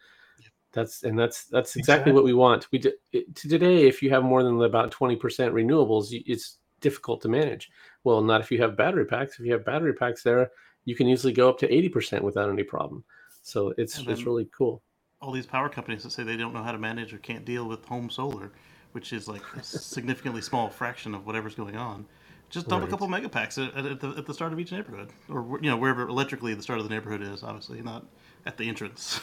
that's 0.73 1.03
and 1.03 1.17
that's 1.17 1.45
that's 1.45 1.75
exactly, 1.75 2.11
what 2.11 2.23
we 2.23 2.33
want 2.33 2.67
we 2.71 2.79
it, 3.11 3.35
to 3.35 3.47
today 3.47 3.87
if 3.87 4.01
you 4.01 4.09
have 4.09 4.23
more 4.23 4.43
than 4.43 4.61
about 4.61 4.91
20% 4.91 5.19
renewables 5.19 6.07
it's 6.11 6.57
difficult 6.81 7.21
to 7.21 7.29
manage 7.29 7.71
well 8.03 8.21
not 8.21 8.41
if 8.41 8.51
you 8.51 8.61
have 8.61 8.75
battery 8.75 9.05
packs 9.05 9.39
if 9.39 9.45
you 9.45 9.53
have 9.53 9.63
battery 9.63 9.93
packs 9.93 10.23
there 10.23 10.49
you 10.85 10.95
can 10.95 11.07
easily 11.07 11.31
go 11.31 11.47
up 11.47 11.57
to 11.59 11.67
80% 11.67 12.21
without 12.21 12.49
any 12.49 12.63
problem 12.63 13.03
so 13.41 13.73
it's 13.77 13.97
it's 13.99 14.23
really 14.23 14.49
cool 14.57 14.81
all 15.23 15.31
these 15.31 15.45
power 15.45 15.69
companies 15.69 16.03
that 16.03 16.11
say 16.11 16.23
they 16.23 16.35
don't 16.35 16.53
know 16.53 16.61
how 16.61 16.73
to 16.73 16.77
manage 16.77 17.13
or 17.13 17.17
can't 17.17 17.45
deal 17.45 17.65
with 17.65 17.85
home 17.85 18.09
solar, 18.09 18.51
which 18.91 19.13
is 19.13 19.27
like 19.27 19.41
a 19.55 19.63
significantly 19.63 20.41
small 20.41 20.69
fraction 20.69 21.15
of 21.15 21.25
whatever's 21.25 21.55
going 21.55 21.77
on. 21.77 22.05
Just 22.49 22.67
dump 22.67 22.81
Right. 22.81 22.89
a 22.89 22.91
couple 22.91 23.07
megapacks 23.07 23.57
at, 23.57 23.85
at, 23.85 23.99
the, 24.01 24.09
at 24.09 24.25
the 24.25 24.33
start 24.33 24.53
of 24.53 24.59
each 24.59 24.71
neighborhood, 24.71 25.11
or 25.29 25.57
you 25.61 25.69
know 25.69 25.77
wherever 25.77 26.07
electrically 26.07 26.53
the 26.53 26.61
start 26.61 26.77
of 26.79 26.87
the 26.87 26.93
neighborhood 26.93 27.21
is. 27.21 27.41
Obviously, 27.41 27.81
not 27.81 28.05
at 28.45 28.57
the 28.57 28.67
entrance. 28.67 29.19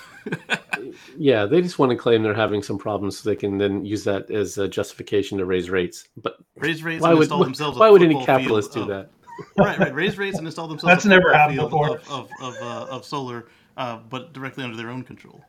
yeah, 1.17 1.45
they 1.47 1.61
just 1.61 1.79
want 1.79 1.91
to 1.91 1.97
claim 1.97 2.23
they're 2.23 2.35
having 2.35 2.63
some 2.63 2.79
problems 2.79 3.19
so 3.19 3.29
they 3.29 3.37
can 3.37 3.59
then 3.59 3.85
use 3.85 4.05
that 4.05 4.31
as 4.31 4.59
a 4.59 4.67
justification 4.69 5.39
to 5.39 5.45
raise 5.45 5.71
rates. 5.71 6.09
But 6.17 6.37
raise 6.57 6.83
rates 6.83 7.03
why 7.03 7.11
and 7.11 7.19
would 7.19 7.25
install 7.25 7.45
themselves. 7.45 7.77
a 7.77 7.81
why 7.81 7.91
would 7.91 8.03
any 8.03 8.25
capitalist 8.25 8.73
do 8.73 8.83
of- 8.83 8.89
that? 8.89 9.11
right, 9.57 9.79
right. 9.79 9.95
Raise 9.95 10.19
rates 10.19 10.37
and 10.39 10.47
install 10.47 10.69
themselves. 10.69 10.93
That's 10.95 11.05
a 11.07 11.09
never 11.09 11.23
football 11.33 11.39
happened 11.39 11.59
field 11.59 11.71
before. 11.71 11.97
Of 11.97 12.11
of 12.11 12.29
of, 12.43 12.63
uh, 12.63 12.87
of 12.95 13.05
solar, 13.07 13.49
uh, 13.79 13.99
but 14.11 14.33
directly 14.35 14.65
under 14.65 14.77
their 14.77 14.91
own 14.91 15.03
control. 15.03 15.43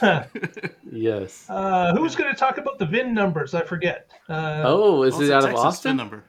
Yes. 0.90 1.46
Uh, 1.48 1.94
who's 1.96 2.14
going 2.14 2.32
to 2.32 2.38
talk 2.38 2.58
about 2.58 2.78
the 2.78 2.86
VIN 2.86 3.12
numbers? 3.14 3.52
I 3.54 3.62
forget. 3.62 4.08
Uh, 4.28 4.62
Oh, 4.64 5.02
is 5.02 5.14
Also 5.14 5.26
it 5.26 5.32
out 5.32 5.38
of 5.44 5.50
Texas 5.50 5.60
VIN 5.60 5.66
Austin? 5.66 5.96
number. 5.96 6.24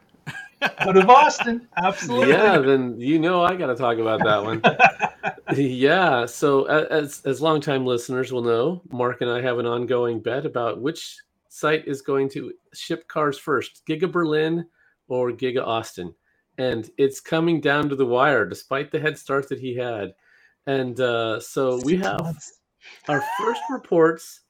Out 0.79 0.97
of 0.97 1.09
Austin, 1.09 1.67
absolutely. 1.77 2.29
Yeah, 2.29 2.57
then 2.59 2.99
you 2.99 3.19
know 3.19 3.43
I 3.43 3.55
got 3.55 3.67
to 3.67 3.75
talk 3.75 3.97
about 3.97 4.23
that 4.23 4.43
one. 4.43 4.61
yeah. 5.57 6.25
So 6.25 6.65
as 6.65 7.21
as 7.25 7.41
longtime 7.41 7.85
listeners 7.85 8.31
will 8.31 8.43
know, 8.43 8.81
Mark 8.91 9.21
and 9.21 9.29
I 9.29 9.41
have 9.41 9.59
an 9.59 9.65
ongoing 9.65 10.19
bet 10.19 10.45
about 10.45 10.81
which 10.81 11.17
site 11.49 11.87
is 11.87 12.01
going 12.01 12.29
to 12.29 12.53
ship 12.73 13.07
cars 13.07 13.37
first, 13.37 13.83
Giga 13.87 14.11
Berlin 14.11 14.65
or 15.07 15.31
Giga 15.31 15.65
Austin, 15.65 16.13
and 16.57 16.89
it's 16.97 17.19
coming 17.19 17.61
down 17.61 17.89
to 17.89 17.95
the 17.95 18.05
wire, 18.05 18.45
despite 18.45 18.91
the 18.91 18.99
head 18.99 19.17
start 19.17 19.49
that 19.49 19.59
he 19.59 19.75
had. 19.75 20.13
And 20.67 20.99
uh, 20.99 21.39
so 21.39 21.79
we 21.83 21.97
have 21.97 22.37
our 23.07 23.23
first 23.39 23.61
reports 23.69 24.41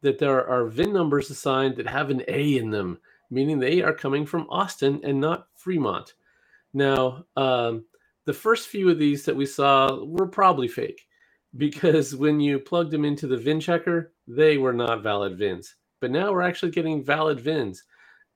that 0.00 0.18
there 0.18 0.46
are 0.48 0.66
VIN 0.66 0.92
numbers 0.92 1.30
assigned 1.30 1.76
that 1.76 1.86
have 1.86 2.10
an 2.10 2.22
A 2.28 2.56
in 2.58 2.70
them, 2.70 2.98
meaning 3.30 3.58
they 3.58 3.82
are 3.82 3.92
coming 3.92 4.26
from 4.26 4.46
Austin 4.50 5.00
and 5.04 5.20
not 5.20 5.48
Fremont. 5.54 6.14
Now, 6.72 7.24
um, 7.36 7.84
the 8.24 8.32
first 8.32 8.68
few 8.68 8.90
of 8.90 8.98
these 8.98 9.24
that 9.24 9.36
we 9.36 9.46
saw 9.46 10.04
were 10.04 10.26
probably 10.26 10.68
fake 10.68 11.06
because 11.56 12.14
when 12.14 12.40
you 12.40 12.58
plugged 12.58 12.90
them 12.90 13.04
into 13.04 13.26
the 13.26 13.36
VIN 13.36 13.60
checker, 13.60 14.12
they 14.26 14.58
were 14.58 14.72
not 14.72 15.02
valid 15.02 15.38
VINs. 15.38 15.76
But 16.00 16.10
now 16.10 16.32
we're 16.32 16.42
actually 16.42 16.72
getting 16.72 17.02
valid 17.02 17.40
VINs. 17.40 17.84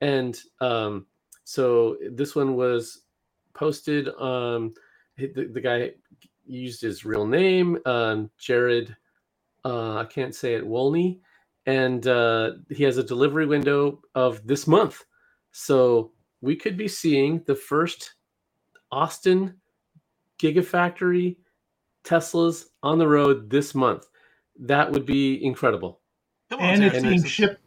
And 0.00 0.40
um, 0.60 1.06
so 1.44 1.96
this 2.10 2.34
one 2.34 2.56
was 2.56 3.02
posted. 3.54 4.08
Um, 4.18 4.74
the, 5.16 5.48
the 5.52 5.60
guy 5.60 5.90
used 6.46 6.80
his 6.80 7.04
real 7.04 7.26
name, 7.26 7.78
um, 7.84 8.30
Jared 8.38 8.96
uh, 9.64 9.98
I 9.98 10.04
can't 10.04 10.34
say 10.34 10.54
it, 10.54 10.66
Wolney, 10.66 11.20
and 11.66 12.06
uh, 12.06 12.52
he 12.70 12.84
has 12.84 12.98
a 12.98 13.04
delivery 13.04 13.46
window 13.46 14.00
of 14.14 14.46
this 14.46 14.66
month. 14.66 15.04
So 15.52 16.12
we 16.40 16.56
could 16.56 16.76
be 16.76 16.88
seeing 16.88 17.42
the 17.46 17.54
first 17.54 18.14
Austin 18.90 19.60
Gigafactory 20.40 21.36
Teslas 22.04 22.64
on 22.82 22.98
the 22.98 23.06
road 23.06 23.48
this 23.48 23.74
month. 23.74 24.06
That 24.58 24.90
would 24.92 25.06
be 25.06 25.44
incredible. 25.44 26.00
Come 26.50 26.60
on, 26.60 26.66
and 26.66 26.84
it's 26.84 26.94
Texas. 26.94 27.10
being 27.10 27.24
shipped 27.24 27.60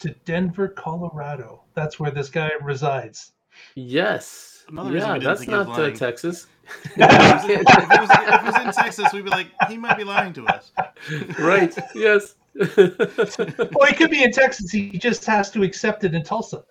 to 0.00 0.14
Denver, 0.24 0.68
Colorado. 0.68 1.64
That's 1.74 1.98
where 1.98 2.10
this 2.10 2.28
guy 2.28 2.50
resides. 2.62 3.32
Yes. 3.74 4.64
Another 4.68 4.96
yeah, 4.96 5.18
that's 5.18 5.40
think 5.40 5.50
he 5.50 5.56
was 5.56 5.66
not 5.66 5.80
uh. 5.80 5.90
Texas. 5.90 6.46
if, 6.84 6.96
it 6.96 7.00
was, 7.00 7.44
if, 7.44 7.50
it 7.50 8.00
was, 8.00 8.10
if 8.10 8.34
it 8.34 8.44
was 8.44 8.60
in 8.60 8.72
Texas, 8.72 9.12
we'd 9.12 9.24
be 9.24 9.30
like, 9.30 9.48
he 9.68 9.78
might 9.78 9.96
be 9.96 10.04
lying 10.04 10.32
to 10.34 10.46
us. 10.46 10.70
right. 11.38 11.74
Yes. 11.94 12.34
Well, 13.72 13.86
he 13.88 13.94
could 13.94 14.10
be 14.10 14.22
in 14.24 14.32
Texas. 14.32 14.70
He 14.70 14.98
just 14.98 15.24
has 15.26 15.50
to 15.52 15.62
accept 15.62 16.04
it 16.04 16.14
in 16.14 16.22
Tulsa. 16.24 16.64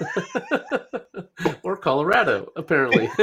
or 1.62 1.76
Colorado, 1.76 2.50
apparently. 2.56 3.08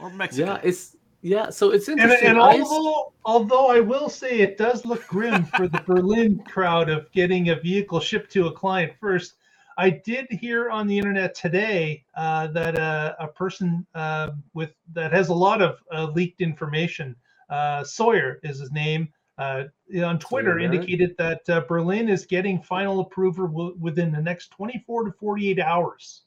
Or 0.00 0.10
Mexico. 0.10 0.46
yeah, 0.52 0.60
it's 0.62 0.96
yeah. 1.22 1.48
So 1.48 1.70
it's 1.70 1.88
interesting. 1.88 2.28
and 2.28 2.38
I- 2.38 2.60
although, 2.60 3.12
although 3.24 3.68
I 3.68 3.80
will 3.80 4.10
say 4.10 4.40
it 4.40 4.58
does 4.58 4.84
look 4.84 5.06
grim 5.06 5.44
for 5.46 5.66
the 5.66 5.80
Berlin 5.86 6.40
crowd 6.40 6.90
of 6.90 7.10
getting 7.12 7.48
a 7.48 7.56
vehicle 7.56 8.00
shipped 8.00 8.30
to 8.32 8.48
a 8.48 8.52
client 8.52 8.92
first, 9.00 9.36
I 9.78 9.88
did 9.90 10.26
hear 10.30 10.68
on 10.68 10.86
the 10.86 10.98
internet 10.98 11.34
today 11.34 12.04
uh, 12.16 12.48
that 12.48 12.78
uh, 12.78 13.14
a 13.18 13.28
person 13.28 13.86
uh, 13.94 14.32
with 14.52 14.72
that 14.92 15.10
has 15.12 15.28
a 15.30 15.34
lot 15.34 15.62
of 15.62 15.78
uh, 15.90 16.10
leaked 16.14 16.42
information, 16.42 17.16
uh, 17.48 17.82
Sawyer 17.82 18.40
is 18.42 18.58
his 18.58 18.72
name, 18.72 19.08
uh, 19.38 19.64
on 20.02 20.18
Twitter 20.18 20.58
indicated 20.58 21.14
that 21.18 21.48
uh, 21.48 21.60
Berlin 21.62 22.08
is 22.08 22.24
getting 22.24 22.62
final 22.62 23.00
approval 23.00 23.48
w- 23.48 23.76
within 23.80 24.12
the 24.12 24.20
next 24.20 24.48
24 24.50 25.04
to 25.04 25.12
48 25.12 25.58
hours 25.58 26.22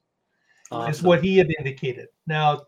is 0.89 1.01
what 1.01 1.23
he 1.23 1.37
had 1.37 1.49
indicated. 1.57 2.07
Now, 2.25 2.63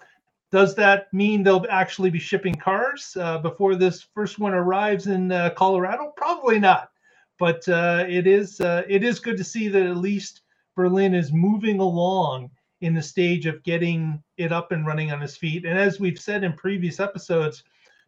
does 0.52 0.73
that 0.75 1.13
mean 1.13 1.43
they'll 1.43 1.65
actually 1.69 2.10
be 2.10 2.19
shipping 2.19 2.56
cars 2.56 3.15
uh, 3.19 3.38
before 3.39 3.75
this 3.75 4.08
first 4.15 4.39
one 4.39 4.54
arrives 4.54 5.08
in 5.08 5.32
uh, 5.32 5.52
Colorado? 5.52 6.13
Probably 6.15 6.60
not. 6.60 6.89
But 7.38 7.67
uh, 7.69 8.06
it 8.08 8.25
is 8.28 8.60
uh, 8.60 8.84
it 8.88 9.04
is 9.04 9.19
good 9.19 9.38
to 9.38 9.43
see 9.43 9.67
that 9.69 9.86
at 9.86 9.97
least 9.97 10.41
Berlin 10.75 11.13
is 11.13 11.32
moving 11.32 11.80
along 11.80 12.49
in 12.82 12.93
the 12.93 13.02
stage 13.02 13.45
of 13.45 13.63
getting 13.63 14.21
it 14.38 14.52
up 14.52 14.71
and 14.71 14.86
running 14.86 15.12
on 15.12 15.21
its 15.21 15.38
feet. 15.38 15.65
And 15.65 15.78
as 15.78 15.99
we've 15.99 16.19
said 16.19 16.43
in 16.43 16.54
previous 16.54 16.99
episodes, 16.99 17.63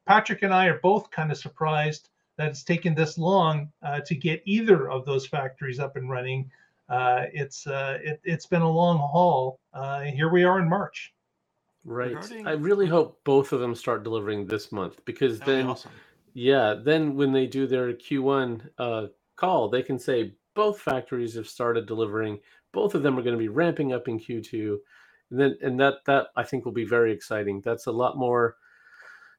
Patrick 0.06 0.42
and 0.44 0.54
I 0.54 0.66
are 0.68 0.80
both 0.80 1.12
kind 1.12 1.32
of 1.32 1.38
surprised 1.38 2.10
that 2.42 2.50
it's 2.50 2.64
taken 2.64 2.96
this 2.96 3.20
long 3.20 3.72
uh, 3.84 4.00
to 4.02 4.16
get 4.16 4.42
either 4.46 4.90
of 4.90 5.06
those 5.06 5.28
factories 5.28 5.80
up 5.80 5.96
and 5.96 6.10
running. 6.10 6.50
Uh, 6.90 7.26
it's 7.32 7.68
uh, 7.68 8.00
it, 8.04 8.20
it's 8.24 8.48
been 8.48 8.64
a 8.64 8.70
long 8.70 8.98
haul. 8.98 9.60
Uh, 9.74 10.02
and 10.04 10.16
here 10.16 10.30
we 10.30 10.44
are 10.44 10.60
in 10.60 10.68
March. 10.68 11.14
Right. 11.86 12.16
Regarding- 12.16 12.48
I 12.48 12.54
really 12.54 12.88
hope 12.88 13.24
both 13.24 13.52
of 13.54 13.60
them 13.60 13.76
start 13.76 14.04
delivering 14.04 14.48
this 14.48 14.72
month 14.72 15.06
because 15.06 15.38
That 15.40 15.48
would 15.48 15.56
then, 15.56 15.66
be 15.66 15.72
awesome. 15.72 15.92
yeah, 16.34 16.76
then 16.84 17.16
when 17.16 17.32
they 17.32 17.46
do 17.46 17.68
their 17.68 17.94
Q1 17.94 18.68
uh, 18.80 19.08
call, 19.36 19.70
they 19.70 19.84
can 19.84 20.00
say 20.00 20.34
both 20.56 20.80
factories 20.80 21.36
have 21.36 21.48
started 21.48 21.86
delivering. 21.86 22.40
Both 22.72 22.96
of 22.96 23.04
them 23.04 23.18
are 23.20 23.22
going 23.22 23.36
to 23.36 23.40
be 23.40 23.50
ramping 23.50 23.94
up 23.94 24.08
in 24.08 24.20
Q2, 24.20 24.78
and 25.30 25.40
then 25.40 25.58
and 25.62 25.80
that 25.80 26.04
that 26.06 26.28
I 26.36 26.44
think 26.44 26.66
will 26.66 26.72
be 26.72 26.86
very 26.86 27.12
exciting. 27.14 27.62
That's 27.62 27.86
a 27.86 27.92
lot 27.92 28.18
more 28.18 28.58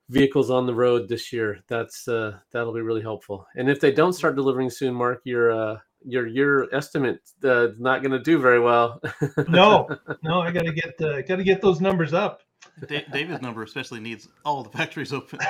vehicles 0.08 0.50
on 0.50 0.66
the 0.66 0.74
road 0.74 1.08
this 1.08 1.32
year. 1.32 1.60
That's 1.68 2.08
uh, 2.08 2.38
that'll 2.52 2.74
be 2.74 2.80
really 2.80 3.02
helpful. 3.02 3.46
And 3.56 3.70
if 3.70 3.80
they 3.80 3.92
don't 3.92 4.12
start 4.12 4.36
delivering 4.36 4.70
soon, 4.70 4.94
Mark, 4.94 5.20
your 5.24 5.52
uh, 5.52 5.78
your 6.04 6.26
your 6.26 6.74
estimate 6.74 7.20
uh, 7.44 7.68
is 7.68 7.80
not 7.80 8.02
going 8.02 8.12
to 8.12 8.18
do 8.18 8.38
very 8.38 8.60
well. 8.60 9.00
No, 9.48 9.88
no, 10.22 10.40
I 10.42 10.50
got 10.50 10.64
to 10.64 10.72
get 10.72 11.00
uh, 11.00 11.22
got 11.22 11.36
to 11.36 11.44
get 11.44 11.60
those 11.60 11.80
numbers 11.80 12.12
up. 12.12 12.42
Da- 12.86 13.04
David's 13.12 13.42
number 13.42 13.62
especially 13.62 14.00
needs 14.00 14.28
all 14.44 14.62
the 14.62 14.70
factories 14.70 15.12
open. 15.12 15.38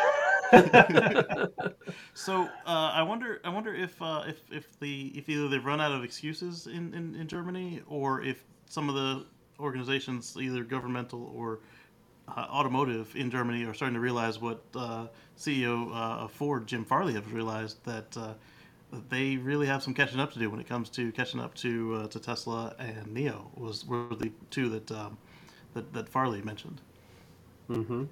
So 2.14 2.42
uh, 2.66 2.90
I 2.94 3.02
wonder, 3.02 3.40
I 3.44 3.48
wonder 3.48 3.74
if 3.74 4.00
uh, 4.02 4.24
if 4.26 4.40
if 4.50 4.78
the 4.78 5.12
if 5.14 5.28
either 5.28 5.48
they've 5.48 5.64
run 5.64 5.80
out 5.80 5.92
of 5.92 6.04
excuses 6.04 6.66
in, 6.66 6.92
in, 6.94 7.14
in 7.14 7.26
Germany, 7.26 7.80
or 7.86 8.22
if 8.22 8.44
some 8.66 8.88
of 8.88 8.94
the 8.94 9.24
organizations, 9.58 10.36
either 10.38 10.62
governmental 10.62 11.32
or 11.34 11.54
uh, 11.54 11.58
automotive 12.36 13.14
in 13.16 13.30
Germany, 13.30 13.64
are 13.64 13.74
starting 13.74 13.94
to 13.94 14.00
realize 14.00 14.40
what 14.40 14.62
uh, 14.74 15.06
CEO 15.38 15.88
uh, 15.90 16.24
of 16.24 16.32
Ford 16.32 16.66
Jim 16.66 16.84
Farley 16.84 17.14
has 17.14 17.26
realized 17.26 17.84
that 17.84 18.16
uh, 18.16 18.34
they 19.08 19.36
really 19.36 19.66
have 19.66 19.82
some 19.82 19.94
catching 19.94 20.20
up 20.20 20.32
to 20.32 20.38
do 20.38 20.50
when 20.50 20.60
it 20.60 20.68
comes 20.68 20.88
to 20.90 21.10
catching 21.12 21.40
up 21.40 21.54
to 21.56 21.94
uh, 21.94 22.06
to 22.08 22.18
Tesla 22.20 22.74
and 22.78 23.06
Neo 23.12 23.50
was 23.54 23.86
were 23.86 24.14
the 24.18 24.30
two 24.50 24.68
that 24.68 24.90
um, 24.92 25.16
that, 25.74 25.92
that 25.92 26.08
Farley 26.08 26.42
mentioned. 26.42 26.80
hmm 27.68 28.04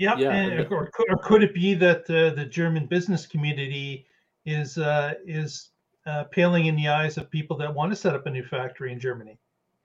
Yep. 0.00 0.18
Yeah, 0.18 0.30
and- 0.32 0.52
and- 0.60 0.72
or, 0.72 0.90
could- 0.94 1.06
or 1.10 1.16
could 1.18 1.42
it 1.42 1.52
be 1.54 1.74
that 1.74 2.08
uh, 2.08 2.30
the 2.34 2.44
German 2.44 2.86
business 2.86 3.26
community 3.26 4.06
is 4.46 4.78
uh, 4.78 5.14
is 5.26 5.70
uh, 6.06 6.24
paling 6.30 6.66
in 6.66 6.76
the 6.76 6.88
eyes 6.88 7.18
of 7.18 7.30
people 7.30 7.56
that 7.58 7.74
want 7.74 7.90
to 7.92 7.96
set 7.96 8.14
up 8.14 8.24
a 8.26 8.30
new 8.30 8.44
factory 8.44 8.92
in 8.92 8.98
Germany, 9.00 9.38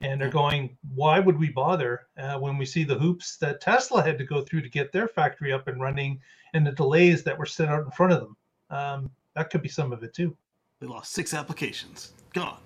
and 0.04 0.20
they're 0.20 0.28
going, 0.28 0.76
"Why 0.94 1.18
would 1.18 1.38
we 1.38 1.48
bother 1.48 2.06
uh, 2.18 2.38
when 2.38 2.58
we 2.58 2.66
see 2.66 2.84
the 2.84 2.98
hoops 2.98 3.36
that 3.38 3.60
Tesla 3.60 4.02
had 4.02 4.18
to 4.18 4.24
go 4.24 4.42
through 4.42 4.62
to 4.62 4.68
get 4.68 4.92
their 4.92 5.08
factory 5.08 5.52
up 5.52 5.66
and 5.66 5.80
running, 5.80 6.20
and 6.52 6.66
the 6.66 6.72
delays 6.72 7.24
that 7.24 7.38
were 7.38 7.46
set 7.46 7.68
out 7.68 7.84
in 7.84 7.90
front 7.90 8.12
of 8.12 8.20
them?" 8.20 8.36
Um, 8.70 9.10
that 9.34 9.50
could 9.50 9.62
be 9.62 9.68
some 9.68 9.92
of 9.92 10.02
it 10.02 10.12
too. 10.14 10.36
We 10.80 10.86
lost 10.86 11.12
six 11.12 11.32
applications. 11.34 12.12
Gone. 12.34 12.58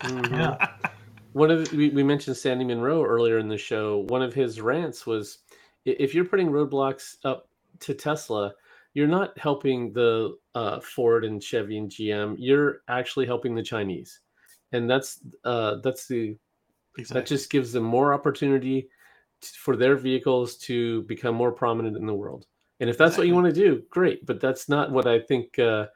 Mhm. 0.00 0.30
Yeah. 0.32 0.74
One 1.32 1.50
of 1.50 1.72
we, 1.72 1.90
we 1.90 2.02
mentioned 2.02 2.36
Sandy 2.36 2.64
Munro 2.64 3.04
earlier 3.04 3.38
in 3.38 3.48
the 3.48 3.58
show. 3.58 3.98
One 4.08 4.22
of 4.22 4.34
his 4.34 4.60
rants 4.60 5.06
was, 5.06 5.38
if 5.84 6.14
you're 6.14 6.24
putting 6.24 6.48
roadblocks 6.48 7.16
up 7.24 7.48
to 7.80 7.94
Tesla, 7.94 8.54
you're 8.94 9.06
not 9.06 9.38
helping 9.38 9.92
the 9.92 10.36
uh, 10.54 10.80
Ford 10.80 11.24
and 11.24 11.42
Chevy 11.42 11.78
and 11.78 11.90
GM. 11.90 12.36
You're 12.38 12.82
actually 12.88 13.26
helping 13.26 13.54
the 13.54 13.62
Chinese, 13.62 14.20
and 14.72 14.88
that's 14.90 15.20
uh, 15.44 15.76
that's 15.84 16.06
the 16.08 16.36
Exactly. 16.96 17.20
that 17.20 17.26
just 17.28 17.50
gives 17.50 17.72
them 17.72 17.84
more 17.84 18.12
opportunity 18.14 18.88
for 19.42 19.76
their 19.76 19.96
vehicles 19.96 20.56
to 20.56 21.02
become 21.02 21.34
more 21.34 21.52
prominent 21.52 21.96
in 21.96 22.06
the 22.06 22.14
world. 22.14 22.46
And 22.80 22.88
if 22.88 22.96
that's 22.98 23.16
what 23.18 23.26
you 23.26 23.34
want 23.34 23.46
to 23.46 23.52
do, 23.52 23.82
great. 23.90 24.24
But 24.26 24.40
that's 24.40 24.68
not 24.68 24.90
what 24.90 25.06
I 25.06 25.20
think. 25.20 25.58
Uh, 25.58 25.86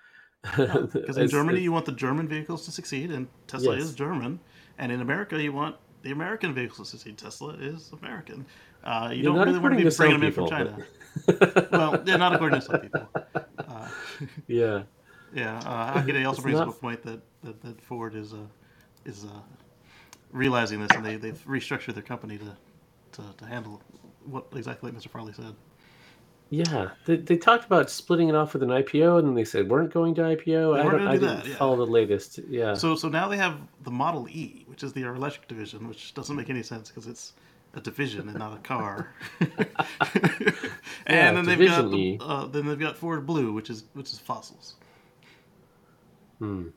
Because 0.43 1.17
in 1.25 1.29
Germany, 1.29 1.61
you 1.61 1.71
want 1.73 1.87
the 1.87 1.93
German 1.93 2.27
vehicles 2.29 2.65
to 2.67 2.73
succeed, 2.73 3.11
and 3.13 3.29
Tesla 3.47 3.77
Yes. 3.77 3.85
is 3.87 3.95
German. 3.95 4.41
And 4.79 4.91
in 4.91 5.01
America, 5.01 5.41
you 5.41 5.53
want 5.53 5.77
the 6.03 6.11
American 6.11 6.53
vehicles 6.53 6.91
to 6.91 6.97
succeed. 6.97 7.17
Tesla 7.19 7.55
is 7.55 7.93
American. 8.01 8.45
Uh, 8.83 9.11
you 9.13 9.19
Yeah, 9.19 9.23
don't 9.25 9.39
really 9.47 9.59
want 9.61 9.73
to 9.79 9.85
be 9.85 9.89
to 9.91 9.97
bringing 9.97 10.19
them 10.19 10.27
in 10.29 10.33
from 10.33 10.49
China. 10.49 10.77
but- 11.27 11.71
well, 11.73 12.03
yeah, 12.05 12.17
not 12.17 12.35
according 12.35 12.59
to 12.61 12.67
some 12.67 12.81
people. 12.85 13.09
Uh, 13.59 13.89
yeah. 14.49 14.83
yeah, 15.35 15.59
uh, 15.59 15.95
Hockaday 15.95 16.27
also 16.27 16.39
It's 16.39 16.43
brings 16.43 16.59
not- 16.59 16.69
up 16.69 16.75
a 16.75 16.79
point 16.79 17.03
that, 17.05 17.21
that, 17.45 17.61
that 17.63 17.81
Ford 17.81 18.15
is 18.17 18.33
a 18.33 18.45
is 19.05 19.25
uh, 19.25 19.29
realizing 20.33 20.81
this, 20.81 20.91
and 20.97 21.05
they 21.05 21.17
they've 21.17 21.45
restructured 21.47 21.95
their 21.95 22.03
company 22.03 22.39
to, 22.39 22.57
to, 23.13 23.35
to 23.39 23.47
handle 23.47 23.83
what 24.25 24.47
exactly 24.55 24.91
like 24.91 25.01
Mr. 25.01 25.09
Farley 25.09 25.33
said. 25.33 25.55
Yeah, 26.51 26.91
they, 27.07 27.17
they 27.17 27.39
talked 27.39 27.65
about 27.65 27.91
splitting 27.91 28.29
it 28.29 28.35
off 28.35 28.53
with 28.53 28.63
an 28.63 28.69
IPO, 28.69 29.19
and 29.19 29.29
then 29.29 29.35
they 29.35 29.45
said 29.45 29.71
weren't 29.71 29.93
going 29.93 30.15
to 30.17 30.23
IPO. 30.23 30.79
I 30.79 30.83
don't. 30.83 31.07
I 31.07 31.17
didn't 31.17 31.41
that, 31.41 31.47
yeah. 31.47 31.57
follow 31.57 31.77
the 31.77 31.87
latest. 31.91 32.41
Yeah. 32.49 32.75
So 32.75 32.95
so 32.95 33.09
now 33.09 33.29
they 33.29 33.39
have 33.39 33.59
the 33.83 33.91
Model 33.91 34.29
E, 34.29 34.65
which 34.67 34.83
is 34.83 34.93
the 34.93 35.03
electric 35.05 35.49
division, 35.49 35.89
which 35.89 36.15
doesn't 36.15 36.37
make 36.37 36.51
any 36.51 36.63
sense 36.63 36.91
because 36.91 37.07
it's 37.07 37.35
a 37.75 37.81
division 37.81 38.29
and 38.29 38.39
not 38.39 38.55
a 38.55 38.61
car. 38.61 39.15
and 39.41 39.51
Yeah, 41.09 41.33
then 41.33 41.47
they've 41.47 41.65
got 41.65 41.91
the, 41.91 41.97
E. 41.97 42.19
uh, 42.21 42.47
then 42.47 42.67
they've 42.67 42.79
got 42.79 42.99
Ford 42.99 43.27
Blue, 43.27 43.53
which 43.53 43.71
is 43.71 43.85
which 43.95 44.13
is 44.13 44.19
fossils. 44.19 44.77
Hmm. 46.39 46.69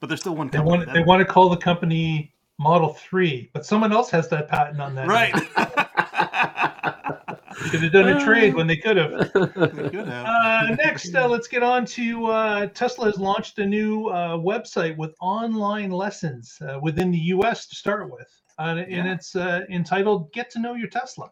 But 0.00 0.08
there's 0.08 0.20
still 0.20 0.36
one 0.36 0.48
They 0.48 0.60
want 0.60 0.92
they 0.92 1.02
want 1.02 1.20
to 1.20 1.24
call 1.32 1.48
the 1.48 1.56
company 1.56 2.34
Model 2.58 2.94
Three, 2.94 3.50
but 3.52 3.64
someone 3.64 3.92
else 3.92 4.10
has 4.10 4.28
that 4.28 4.48
patent 4.48 4.80
on 4.80 4.94
that. 4.94 5.08
right. 5.08 5.34
Should 7.70 7.82
have 7.82 7.92
done 7.92 8.08
a 8.08 8.24
trade 8.24 8.54
when 8.54 8.66
they 8.66 8.76
could 8.76 8.96
have. 8.96 9.12
They 9.34 9.88
could 9.88 10.06
have. 10.06 10.26
Uh, 10.26 10.74
next, 10.76 11.14
uh, 11.14 11.26
let's 11.26 11.48
get 11.48 11.62
on 11.62 11.84
to 11.86 12.26
uh, 12.26 12.66
Tesla 12.66 13.06
has 13.06 13.18
launched 13.18 13.58
a 13.58 13.66
new 13.66 14.08
uh, 14.08 14.36
website 14.36 14.96
with 14.96 15.14
online 15.20 15.90
lessons 15.90 16.58
uh, 16.60 16.78
within 16.80 17.10
the 17.10 17.18
U.S. 17.18 17.66
to 17.66 17.74
start 17.74 18.10
with, 18.10 18.28
uh, 18.58 18.76
and 18.78 18.90
Yeah. 18.90 19.12
it's 19.14 19.34
uh, 19.34 19.62
entitled 19.70 20.32
"Get 20.32 20.50
to 20.50 20.60
Know 20.60 20.74
Your 20.74 20.88
Tesla." 20.88 21.30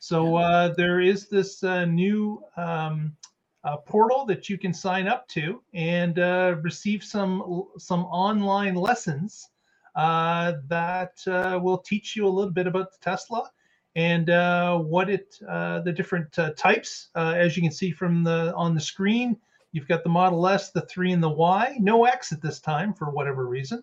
So 0.00 0.36
uh, 0.36 0.74
there 0.76 1.00
is 1.00 1.28
this 1.28 1.62
uh, 1.62 1.84
new 1.84 2.42
um, 2.56 3.14
uh, 3.64 3.76
portal 3.78 4.24
that 4.26 4.48
you 4.48 4.58
can 4.58 4.72
sign 4.72 5.08
up 5.08 5.26
to 5.28 5.62
and 5.74 6.18
uh, 6.18 6.56
receive 6.62 7.02
some 7.02 7.64
some 7.78 8.04
online 8.04 8.74
lessons 8.74 9.50
uh, 9.96 10.54
that 10.68 11.18
uh, 11.26 11.58
will 11.60 11.78
teach 11.78 12.14
you 12.14 12.26
a 12.26 12.28
little 12.28 12.52
bit 12.52 12.66
about 12.66 12.92
the 12.92 12.98
Tesla 13.00 13.50
and 13.98 14.30
uh, 14.30 14.78
what 14.78 15.10
it 15.10 15.36
uh, 15.48 15.80
the 15.80 15.92
different 15.92 16.38
uh, 16.38 16.50
types 16.52 17.08
uh, 17.16 17.34
as 17.36 17.56
you 17.56 17.62
can 17.62 17.72
see 17.72 17.90
from 17.90 18.22
the 18.22 18.54
on 18.54 18.74
the 18.74 18.80
screen 18.80 19.36
you've 19.72 19.88
got 19.88 20.02
the 20.04 20.08
model 20.08 20.46
s 20.46 20.70
the 20.70 20.82
3 20.82 21.12
and 21.12 21.22
the 21.22 21.28
y 21.28 21.76
no 21.80 22.04
x 22.04 22.32
at 22.32 22.40
this 22.40 22.60
time 22.60 22.94
for 22.94 23.10
whatever 23.10 23.46
reason 23.46 23.82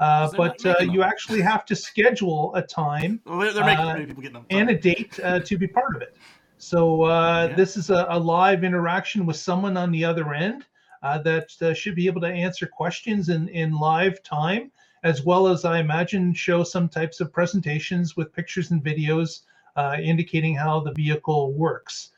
uh, 0.00 0.30
Because 0.30 0.32
they're 0.32 0.46
not 0.46 0.78
but 0.78 0.80
uh, 0.80 0.92
you 0.92 1.02
actually 1.02 1.42
have 1.42 1.64
to 1.66 1.76
schedule 1.76 2.54
a 2.54 2.62
time 2.62 3.20
well, 3.26 3.40
they're, 3.40 3.52
they're 3.52 3.64
making 3.64 4.06
people 4.16 4.32
them. 4.32 4.46
and 4.50 4.70
a 4.70 4.78
date 4.78 5.20
uh, 5.22 5.40
to 5.40 5.58
be 5.58 5.66
part 5.66 5.96
of 5.96 6.02
it. 6.02 6.16
So 6.62 7.02
uh, 7.02 7.48
Yeah. 7.50 7.56
this 7.56 7.76
is 7.76 7.90
a, 7.90 8.06
a 8.08 8.18
live 8.18 8.62
interaction 8.62 9.26
with 9.26 9.36
someone 9.36 9.76
on 9.76 9.90
the 9.90 10.04
other 10.04 10.32
end 10.32 10.64
uh, 11.02 11.18
that 11.18 11.50
uh, 11.60 11.74
should 11.74 11.96
be 11.96 12.06
able 12.06 12.20
to 12.20 12.28
answer 12.28 12.66
questions 12.68 13.30
in, 13.30 13.48
in 13.48 13.72
live 13.72 14.22
time, 14.22 14.70
as 15.02 15.24
well 15.24 15.48
as 15.48 15.64
I 15.64 15.80
imagine 15.80 16.32
show 16.32 16.62
some 16.62 16.88
types 16.88 17.20
of 17.20 17.32
presentations 17.32 18.16
with 18.16 18.32
pictures 18.32 18.70
and 18.70 18.80
videos 18.82 19.40
uh, 19.74 19.96
indicating 20.00 20.54
how 20.54 20.78
the 20.78 20.92
vehicle 20.92 21.52
works. 21.52 22.10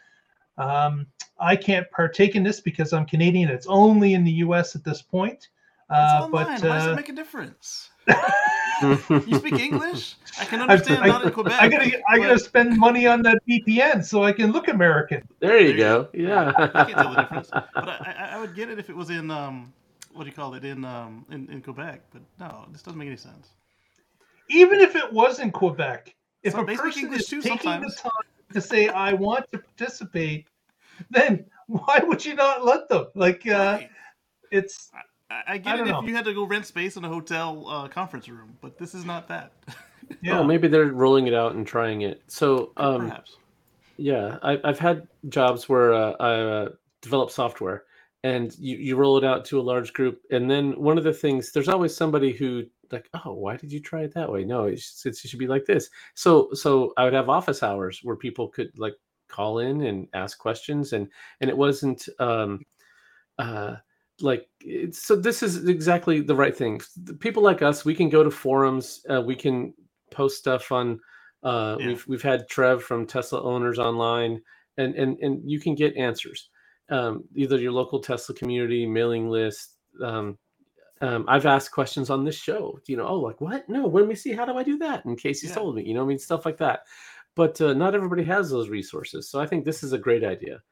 Um, 0.59 1.07
I 1.40 1.57
can't 1.57 1.90
partake 1.90 2.36
in 2.36 2.42
this 2.42 2.61
because 2.61 2.92
I'm 2.92 3.07
Canadian. 3.07 3.49
It's 3.49 3.66
only 3.66 4.12
in 4.12 4.24
the 4.24 4.32
U.S. 4.47 4.76
at 4.76 4.84
this 4.84 5.01
point. 5.01 5.38
it's 5.38 5.49
Uh, 5.88 6.20
online. 6.24 6.30
but 6.30 6.47
Why 6.47 6.59
does 6.59 6.86
uh, 6.88 6.90
it 6.90 6.97
make 6.97 7.09
a 7.09 7.14
difference? 7.14 7.88
You 8.83 9.39
speak 9.39 9.59
English? 9.59 10.16
I 10.41 10.45
can 10.45 10.61
understand 10.62 11.03
I- 11.05 11.07
not 11.09 11.25
in 11.25 11.31
Quebec. 11.33 11.53
I 11.61 11.68
gotta 11.68 12.01
I 12.09 12.18
gotta 12.18 12.39
spend 12.39 12.77
money 12.79 13.07
on 13.07 13.22
that 13.22 13.39
VPN 13.49 14.05
so 14.05 14.25
I 14.25 14.33
can 14.33 14.53
look 14.53 14.68
American. 14.68 15.27
there 15.41 15.61
you 15.61 15.77
go. 15.77 16.09
Yeah. 16.12 16.53
I 16.57 16.66
can't 16.85 16.89
tell 16.91 17.11
the 17.14 17.20
difference. 17.22 17.51
But 17.51 17.89
I, 17.89 18.14
I, 18.18 18.29
I 18.37 18.41
would 18.41 18.55
get 18.55 18.68
it 18.70 18.79
if 18.79 18.91
it 18.91 18.97
was 18.97 19.11
in 19.11 19.31
um, 19.31 19.72
what 20.12 20.25
do 20.25 20.31
you 20.31 20.35
call 20.35 20.55
it 20.55 20.64
in 20.64 20.85
um 20.85 21.25
in, 21.31 21.49
in 21.51 21.62
Quebec. 21.62 22.01
But 22.12 22.22
no, 22.41 22.66
this 22.72 22.83
doesn't 22.83 22.99
make 22.99 23.09
any 23.09 23.16
sense. 23.16 23.49
even 24.51 24.81
if 24.81 24.97
it 24.97 25.12
was 25.12 25.39
in 25.41 25.51
Quebec, 25.51 26.14
if 26.43 26.53
Some- 26.55 26.68
a 26.68 26.75
person 26.77 27.12
is 27.14 27.27
too 27.27 27.41
taking 27.43 27.59
sometimes. 27.59 27.95
the 27.97 28.03
time 28.03 28.27
to 28.55 28.61
say 28.61 28.89
I 28.89 29.12
want 29.14 29.51
to 29.53 29.59
participate, 29.59 30.47
then 31.11 31.45
why 31.68 32.01
would 32.03 32.25
you 32.25 32.35
not 32.35 32.64
let 32.64 32.89
them? 32.89 33.07
Like 33.14 33.47
uh, 33.47 33.79
Right. 33.81 33.91
it's 34.51 34.91
I, 35.31 35.35
I 35.35 35.43
I 35.55 35.59
get 35.59 35.75
it 35.75 35.79
don't 35.79 35.87
if 35.89 35.93
know. 35.93 36.03
you 36.03 36.14
had 36.14 36.25
to 36.27 36.35
go 36.35 36.45
rent 36.45 36.66
space 36.66 36.97
in 36.97 37.05
a 37.05 37.09
hotel 37.09 37.66
uh, 37.68 37.89
conference 37.89 38.29
room, 38.29 38.57
but 38.61 38.79
this 38.79 38.95
is 38.95 39.05
not 39.05 39.29
that. 39.29 39.53
yeah. 40.22 40.39
Oh, 40.39 40.45
maybe 40.45 40.68
they're 40.68 40.93
rolling 40.93 41.27
it 41.27 41.35
out 41.35 41.55
and 41.55 41.66
trying 41.66 42.03
it. 42.03 42.22
So, 42.29 42.72
um, 42.77 43.09
Perhaps. 43.09 43.37
Yeah, 43.97 44.39
I, 44.43 44.59
I've 44.64 44.79
had 44.79 45.07
jobs 45.29 45.68
where 45.68 45.95
uh, 45.95 46.12
I 46.18 46.31
uh, 46.33 46.68
develop 47.01 47.31
software, 47.31 47.85
and 48.25 48.57
you, 48.59 48.77
you 48.77 48.97
roll 48.97 49.16
it 49.18 49.25
out 49.25 49.45
to 49.47 49.61
a 49.61 49.62
large 49.62 49.93
group, 49.93 50.20
and 50.31 50.51
then 50.51 50.72
one 50.72 50.99
of 50.99 51.05
the 51.05 51.12
things 51.12 51.53
there's 51.53 51.68
always 51.68 51.97
somebody 51.97 52.33
who 52.33 52.64
like, 52.91 53.09
oh, 53.25 53.33
why 53.33 53.57
did 53.57 53.72
you 53.72 53.81
try 53.81 54.03
it 54.03 54.14
that 54.14 54.31
way? 54.31 54.45
No, 54.45 54.64
it's, 54.64 55.05
it's, 55.07 55.25
it 55.25 55.29
should 55.29 55.39
be 55.39 55.47
like 55.47 55.64
this. 55.64 55.91
So 56.14 56.49
so 56.53 56.93
I 56.97 57.05
would 57.05 57.12
have 57.12 57.29
office 57.29 57.62
hours 57.62 58.01
where 58.03 58.16
people 58.16 58.49
could 58.49 58.70
like 58.79 58.95
call 59.29 59.61
in 59.61 59.83
and 59.83 60.09
ask 60.12 60.39
questions, 60.39 60.93
and 60.93 61.09
and 61.41 61.49
it 61.51 61.57
wasn't 61.57 62.09
um, 62.18 62.61
uh, 63.39 63.77
like 64.20 64.48
it's, 64.60 65.02
so. 65.02 65.16
This 65.16 65.42
is 65.42 65.66
exactly 65.68 66.20
the 66.20 66.34
right 66.36 66.56
thing. 66.56 66.80
People 67.20 67.42
like 67.42 67.62
us, 67.62 67.84
we 67.84 67.94
can 67.94 68.08
go 68.08 68.22
to 68.24 68.30
forums, 68.30 69.04
uh, 69.10 69.20
we 69.20 69.36
can 69.36 69.74
post 70.10 70.38
stuff 70.38 70.70
on 70.72 71.00
uh, 71.44 71.76
Yeah. 71.78 71.86
We've 71.88 72.06
we've 72.08 72.22
had 72.22 72.48
Trev 72.48 72.82
from 72.82 73.06
Tesla 73.06 73.42
Owners 73.42 73.78
Online, 73.78 74.40
and 74.78 74.94
and 74.94 75.18
and 75.20 75.48
you 75.48 75.60
can 75.60 75.74
get 75.74 75.96
answers. 75.96 76.50
Um, 76.90 77.24
either 77.34 77.58
your 77.58 77.72
local 77.72 78.00
Tesla 78.00 78.34
community 78.34 78.86
mailing 78.86 79.28
list. 79.28 79.76
Um, 80.02 80.38
um, 81.00 81.24
I've 81.28 81.46
asked 81.46 81.72
questions 81.72 82.08
on 82.10 82.24
this 82.24 82.36
show. 82.36 82.78
You 82.86 82.96
know, 82.96 83.06
oh, 83.06 83.20
like 83.20 83.40
what? 83.40 83.68
No, 83.68 83.86
let 83.86 84.06
me 84.06 84.14
see. 84.14 84.32
How 84.32 84.44
do 84.46 84.56
I 84.56 84.62
do 84.62 84.78
that? 84.78 85.04
And 85.04 85.18
Casey's 85.18 85.50
Yeah. 85.50 85.56
told 85.56 85.76
me. 85.76 85.84
You 85.84 85.94
know, 85.94 86.02
I 86.02 86.06
mean, 86.06 86.18
stuff 86.18 86.46
like 86.46 86.58
that. 86.58 86.80
But 87.36 87.60
uh, 87.60 87.74
not 87.74 87.94
everybody 87.94 88.24
has 88.24 88.50
those 88.50 88.68
resources. 88.70 89.28
So 89.28 89.40
I 89.40 89.46
think 89.46 89.64
this 89.64 89.82
is 89.82 89.92
a 89.92 89.98
great 89.98 90.24
idea. 90.24 90.62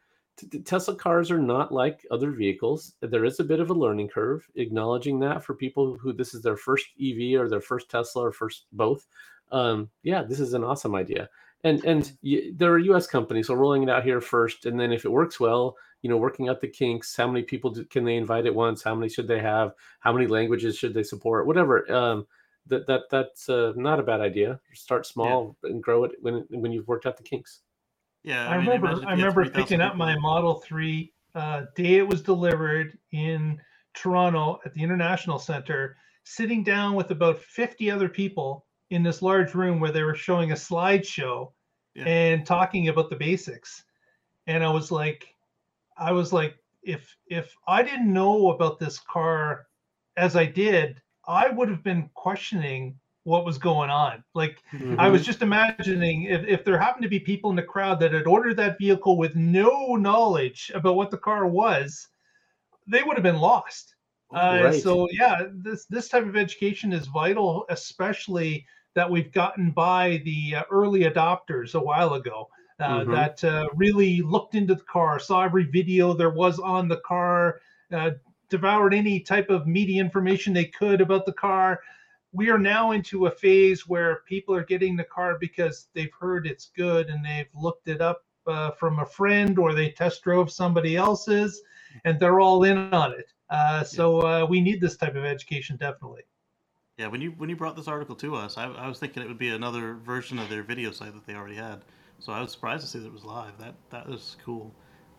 Tesla 0.64 0.94
cars 0.94 1.30
are 1.30 1.40
not 1.40 1.72
like 1.72 2.06
other 2.10 2.30
vehicles. 2.30 2.94
There 3.00 3.24
is 3.24 3.40
a 3.40 3.44
bit 3.44 3.60
of 3.60 3.70
a 3.70 3.74
learning 3.74 4.08
curve. 4.08 4.46
Acknowledging 4.56 5.20
that 5.20 5.44
for 5.44 5.54
people 5.54 5.96
who 5.98 6.12
this 6.12 6.34
is 6.34 6.42
their 6.42 6.56
first 6.56 6.86
EV 7.00 7.40
or 7.40 7.48
their 7.48 7.60
first 7.60 7.90
Tesla 7.90 8.24
or 8.24 8.32
first 8.32 8.66
both 8.72 9.06
um, 9.52 9.90
yeah, 10.02 10.22
this 10.22 10.40
is 10.40 10.54
an 10.54 10.64
awesome 10.64 10.94
idea. 10.94 11.28
And 11.64 11.84
and 11.84 12.12
there 12.56 12.72
are 12.72 12.78
U.S. 12.78 13.06
companies, 13.06 13.46
so 13.46 13.54
rolling 13.54 13.84
it 13.84 13.90
out 13.90 14.02
here 14.02 14.20
first, 14.20 14.66
and 14.66 14.80
then 14.80 14.90
if 14.90 15.04
it 15.04 15.12
works 15.12 15.38
well, 15.38 15.76
you 16.00 16.10
know, 16.10 16.16
working 16.16 16.48
out 16.48 16.60
the 16.60 16.66
kinks. 16.66 17.14
How 17.14 17.28
many 17.28 17.44
people 17.44 17.70
do, 17.70 17.84
can 17.84 18.04
they 18.04 18.16
invite 18.16 18.46
at 18.46 18.54
once? 18.54 18.82
How 18.82 18.96
many 18.96 19.08
should 19.08 19.28
they 19.28 19.38
have? 19.38 19.74
How 20.00 20.12
many 20.12 20.26
languages 20.26 20.76
should 20.76 20.92
they 20.92 21.04
support? 21.04 21.46
Whatever. 21.46 21.90
Um, 21.92 22.26
that 22.66 22.86
that 22.88 23.02
that's 23.10 23.48
uh, 23.48 23.74
not 23.76 24.00
a 24.00 24.02
bad 24.02 24.20
idea. 24.20 24.58
Start 24.74 25.06
small 25.06 25.56
and 25.62 25.80
grow 25.80 26.02
it 26.02 26.12
when 26.20 26.44
when 26.50 26.72
you've 26.72 26.88
worked 26.88 27.06
out 27.06 27.16
the 27.16 27.22
kinks. 27.22 27.60
Yeah, 28.24 28.48
I 28.48 28.56
mean, 28.58 28.66
remember 28.66 29.06
I 29.06 29.12
remember 29.12 29.48
picking 29.50 29.80
up 29.80 29.96
my 29.96 30.16
Model 30.18 30.60
3 30.60 31.12
uh, 31.34 31.62
day 31.74 31.94
it 31.96 32.06
was 32.06 32.22
delivered 32.22 32.96
in 33.12 33.60
Toronto 33.94 34.60
at 34.64 34.74
the 34.74 34.82
International 34.82 35.38
Center, 35.38 35.96
sitting 36.24 36.62
down 36.62 36.94
with 36.94 37.10
about 37.10 37.38
50 37.38 37.90
other 37.90 38.08
people 38.08 38.66
in 38.90 39.02
this 39.02 39.22
large 39.22 39.54
room 39.54 39.80
where 39.80 39.90
they 39.90 40.02
were 40.02 40.14
showing 40.14 40.52
a 40.52 40.54
slideshow 40.54 41.52
Yeah. 41.94 42.04
and 42.04 42.46
talking 42.46 42.88
about 42.88 43.10
the 43.10 43.16
basics. 43.16 43.84
And 44.46 44.62
I 44.62 44.70
was 44.70 44.90
like, 44.90 45.26
I 45.96 46.12
was 46.12 46.32
like, 46.32 46.56
if 46.82 47.16
if 47.26 47.54
I 47.66 47.82
didn't 47.82 48.12
know 48.12 48.50
about 48.50 48.78
this 48.78 48.98
car 48.98 49.66
as 50.16 50.36
I 50.36 50.46
did, 50.46 51.00
I 51.26 51.48
would 51.48 51.68
have 51.68 51.82
been 51.82 52.10
questioning 52.14 52.98
what 53.24 53.44
was 53.44 53.58
going 53.58 53.90
on. 53.90 54.24
Like 54.34 54.62
I 54.98 55.08
Mm-hmm. 55.08 55.22
was 55.22 55.24
just 55.24 55.42
imagining 55.42 56.24
if, 56.24 56.44
if 56.46 56.64
there 56.64 56.78
happened 56.78 56.94
to 56.94 56.98
be 56.98 57.08
people 57.08 57.38
in 57.40 57.56
the 57.56 57.62
crowd 57.62 58.00
that 58.00 58.12
had 58.12 58.26
ordered 58.26 58.56
that 58.56 58.78
vehicle 58.78 59.16
with 59.16 59.34
no 59.36 59.94
knowledge 59.96 60.70
about 60.74 60.96
what 60.96 61.10
the 61.10 61.18
car 61.18 61.46
was, 61.46 62.08
they 62.86 63.02
would 63.02 63.16
have 63.16 63.22
been 63.22 63.38
lost. 63.40 63.94
Uh, 64.34 64.70
Right. 64.70 64.72
So 64.72 65.06
yeah, 65.12 65.42
this 65.52 65.86
this 65.86 66.08
type 66.08 66.24
of 66.26 66.36
education 66.36 66.92
is 66.92 67.06
vital, 67.08 67.64
especially 67.70 68.66
that 68.94 69.10
we've 69.10 69.32
gotten 69.32 69.70
by 69.70 70.20
the 70.24 70.56
uh, 70.56 70.62
early 70.70 71.00
adopters 71.02 71.74
a 71.74 71.80
while 71.80 72.14
ago. 72.14 72.48
Uh, 72.80 73.04
Mhm. 73.04 73.10
That 73.10 73.42
uh, 73.44 73.66
really 73.74 74.22
looked 74.22 74.54
into 74.54 74.74
the 74.74 74.82
car, 74.84 75.18
saw 75.18 75.42
every 75.42 75.64
video 75.64 76.12
there 76.14 76.30
was 76.30 76.58
on 76.58 76.88
the 76.88 77.00
car, 77.06 77.60
uh, 77.92 78.10
devoured 78.48 78.94
any 78.94 79.20
type 79.20 79.50
of 79.50 79.66
media 79.66 80.00
information 80.02 80.52
they 80.54 80.64
could 80.66 81.00
about 81.00 81.26
the 81.26 81.32
car 81.32 81.80
we 82.32 82.50
are 82.50 82.58
now 82.58 82.92
into 82.92 83.26
a 83.26 83.30
phase 83.30 83.86
where 83.86 84.22
people 84.26 84.54
are 84.54 84.64
getting 84.64 84.96
the 84.96 85.04
car 85.04 85.36
because 85.38 85.88
they've 85.94 86.12
heard 86.18 86.46
it's 86.46 86.70
good 86.74 87.08
and 87.08 87.24
they've 87.24 87.48
looked 87.54 87.88
it 87.88 88.00
up 88.00 88.24
uh, 88.46 88.70
from 88.72 88.98
a 88.98 89.06
friend 89.06 89.58
or 89.58 89.74
they 89.74 89.90
test 89.90 90.22
drove 90.22 90.50
somebody 90.50 90.96
else's 90.96 91.62
and 92.04 92.18
they're 92.18 92.40
all 92.40 92.64
in 92.64 92.92
on 92.92 93.12
it. 93.12 93.32
Uh, 93.50 93.84
so 93.84 94.20
uh, 94.20 94.46
we 94.46 94.60
need 94.60 94.80
this 94.80 94.96
type 94.96 95.14
of 95.14 95.24
education 95.24 95.76
definitely. 95.76 96.22
Yeah, 96.98 97.08
when 97.08 97.20
you 97.20 97.30
when 97.32 97.48
you 97.48 97.56
brought 97.56 97.76
this 97.76 97.88
article 97.88 98.14
to 98.16 98.34
us, 98.36 98.56
I, 98.56 98.64
I 98.64 98.86
was 98.86 98.98
thinking 98.98 99.22
it 99.22 99.28
would 99.28 99.38
be 99.38 99.48
another 99.50 99.94
version 99.94 100.38
of 100.38 100.48
their 100.48 100.62
video 100.62 100.90
site 100.90 101.14
that 101.14 101.26
they 101.26 101.34
already 101.34 101.56
had. 101.56 101.82
So 102.18 102.32
I 102.32 102.40
was 102.40 102.52
surprised 102.52 102.84
to 102.84 102.88
see 102.88 102.98
that 102.98 103.06
it 103.06 103.12
was 103.12 103.24
live. 103.24 103.58
That 103.58 103.74
that 103.90 104.08
was 104.08 104.36
cool. 104.44 104.74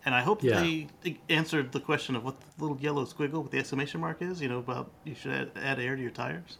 And 0.05 0.13
I 0.13 0.21
hope 0.21 0.41
Yeah. 0.41 0.59
they, 0.59 0.87
they 1.01 1.17
answered 1.29 1.71
the 1.71 1.79
question 1.79 2.15
of 2.15 2.23
what 2.23 2.39
the 2.39 2.47
little 2.61 2.77
yellow 2.79 3.05
squiggle 3.05 3.41
with 3.43 3.51
the 3.51 3.59
exclamation 3.59 4.01
mark 4.01 4.21
is. 4.21 4.41
You 4.41 4.49
know 4.49 4.59
about 4.59 4.91
you 5.05 5.15
should 5.15 5.31
add, 5.31 5.51
add 5.55 5.79
air 5.79 5.95
to 5.95 6.01
your 6.01 6.11
tires. 6.11 6.57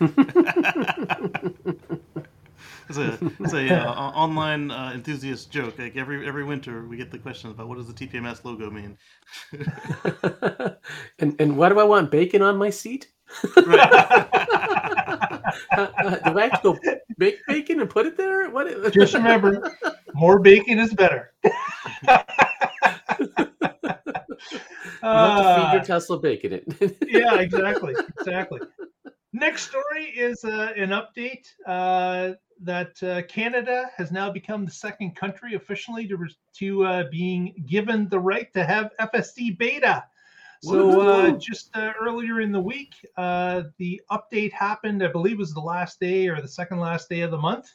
it's 2.88 2.98
a 2.98 3.18
it's 3.40 3.52
a 3.54 3.74
uh, 3.74 3.92
online 3.92 4.70
uh, 4.70 4.92
enthusiast 4.94 5.50
joke. 5.50 5.78
Like 5.78 5.96
every 5.96 6.26
every 6.26 6.44
winter, 6.44 6.86
we 6.86 6.96
get 6.96 7.10
the 7.10 7.18
question 7.18 7.50
about 7.50 7.68
what 7.68 7.78
does 7.78 7.86
the 7.92 7.94
TPMS 7.94 8.44
logo 8.44 8.70
mean. 8.70 8.98
and 11.18 11.34
and 11.40 11.56
why 11.56 11.68
do 11.68 11.78
I 11.78 11.84
want 11.84 12.10
bacon 12.10 12.42
on 12.42 12.56
my 12.56 12.70
seat? 12.70 13.08
right. 13.66 14.28
Uh, 15.76 15.86
uh, 16.04 16.16
do 16.16 16.38
I 16.38 16.42
have 16.48 16.62
to 16.62 16.74
go 16.74 16.78
bake 17.16 17.38
bacon 17.48 17.80
and 17.80 17.88
put 17.88 18.04
it 18.06 18.16
there? 18.16 18.50
What? 18.50 18.92
Just 18.92 19.14
remember, 19.14 19.70
more 20.14 20.38
bacon 20.38 20.78
is 20.78 20.92
better. 20.94 21.32
You 25.02 25.18
have 25.18 25.36
to 25.36 25.54
feed 25.54 25.68
Uh, 25.68 25.70
your 25.74 25.82
Tesla 25.82 26.18
bacon 26.18 26.52
it. 26.52 26.98
yeah, 27.08 27.40
exactly, 27.40 27.94
exactly. 28.18 28.60
Next 29.32 29.68
story 29.68 30.04
is 30.16 30.44
uh, 30.44 30.72
an 30.76 30.90
update 30.90 31.46
uh, 31.66 32.34
that 32.62 33.02
uh, 33.02 33.22
Canada 33.22 33.90
has 33.96 34.12
now 34.12 34.30
become 34.30 34.64
the 34.64 34.70
second 34.70 35.16
country 35.16 35.54
officially 35.54 36.06
to 36.06 36.16
re- 36.16 36.36
to 36.58 36.84
uh, 36.84 37.04
being 37.10 37.54
given 37.66 38.08
the 38.08 38.18
right 38.18 38.52
to 38.52 38.62
have 38.64 38.90
FSD 39.00 39.58
beta. 39.58 40.04
So 40.62 41.00
uh, 41.00 41.30
just 41.32 41.76
uh, 41.76 41.92
earlier 42.00 42.40
in 42.40 42.52
the 42.52 42.60
week, 42.60 42.94
uh, 43.16 43.64
the 43.78 44.00
update 44.10 44.52
happened. 44.52 45.02
I 45.02 45.08
believe 45.08 45.34
it 45.34 45.38
was 45.38 45.52
the 45.52 45.60
last 45.60 45.98
day 45.98 46.28
or 46.28 46.40
the 46.40 46.48
second 46.48 46.78
last 46.78 47.08
day 47.08 47.22
of 47.22 47.32
the 47.32 47.38
month, 47.38 47.68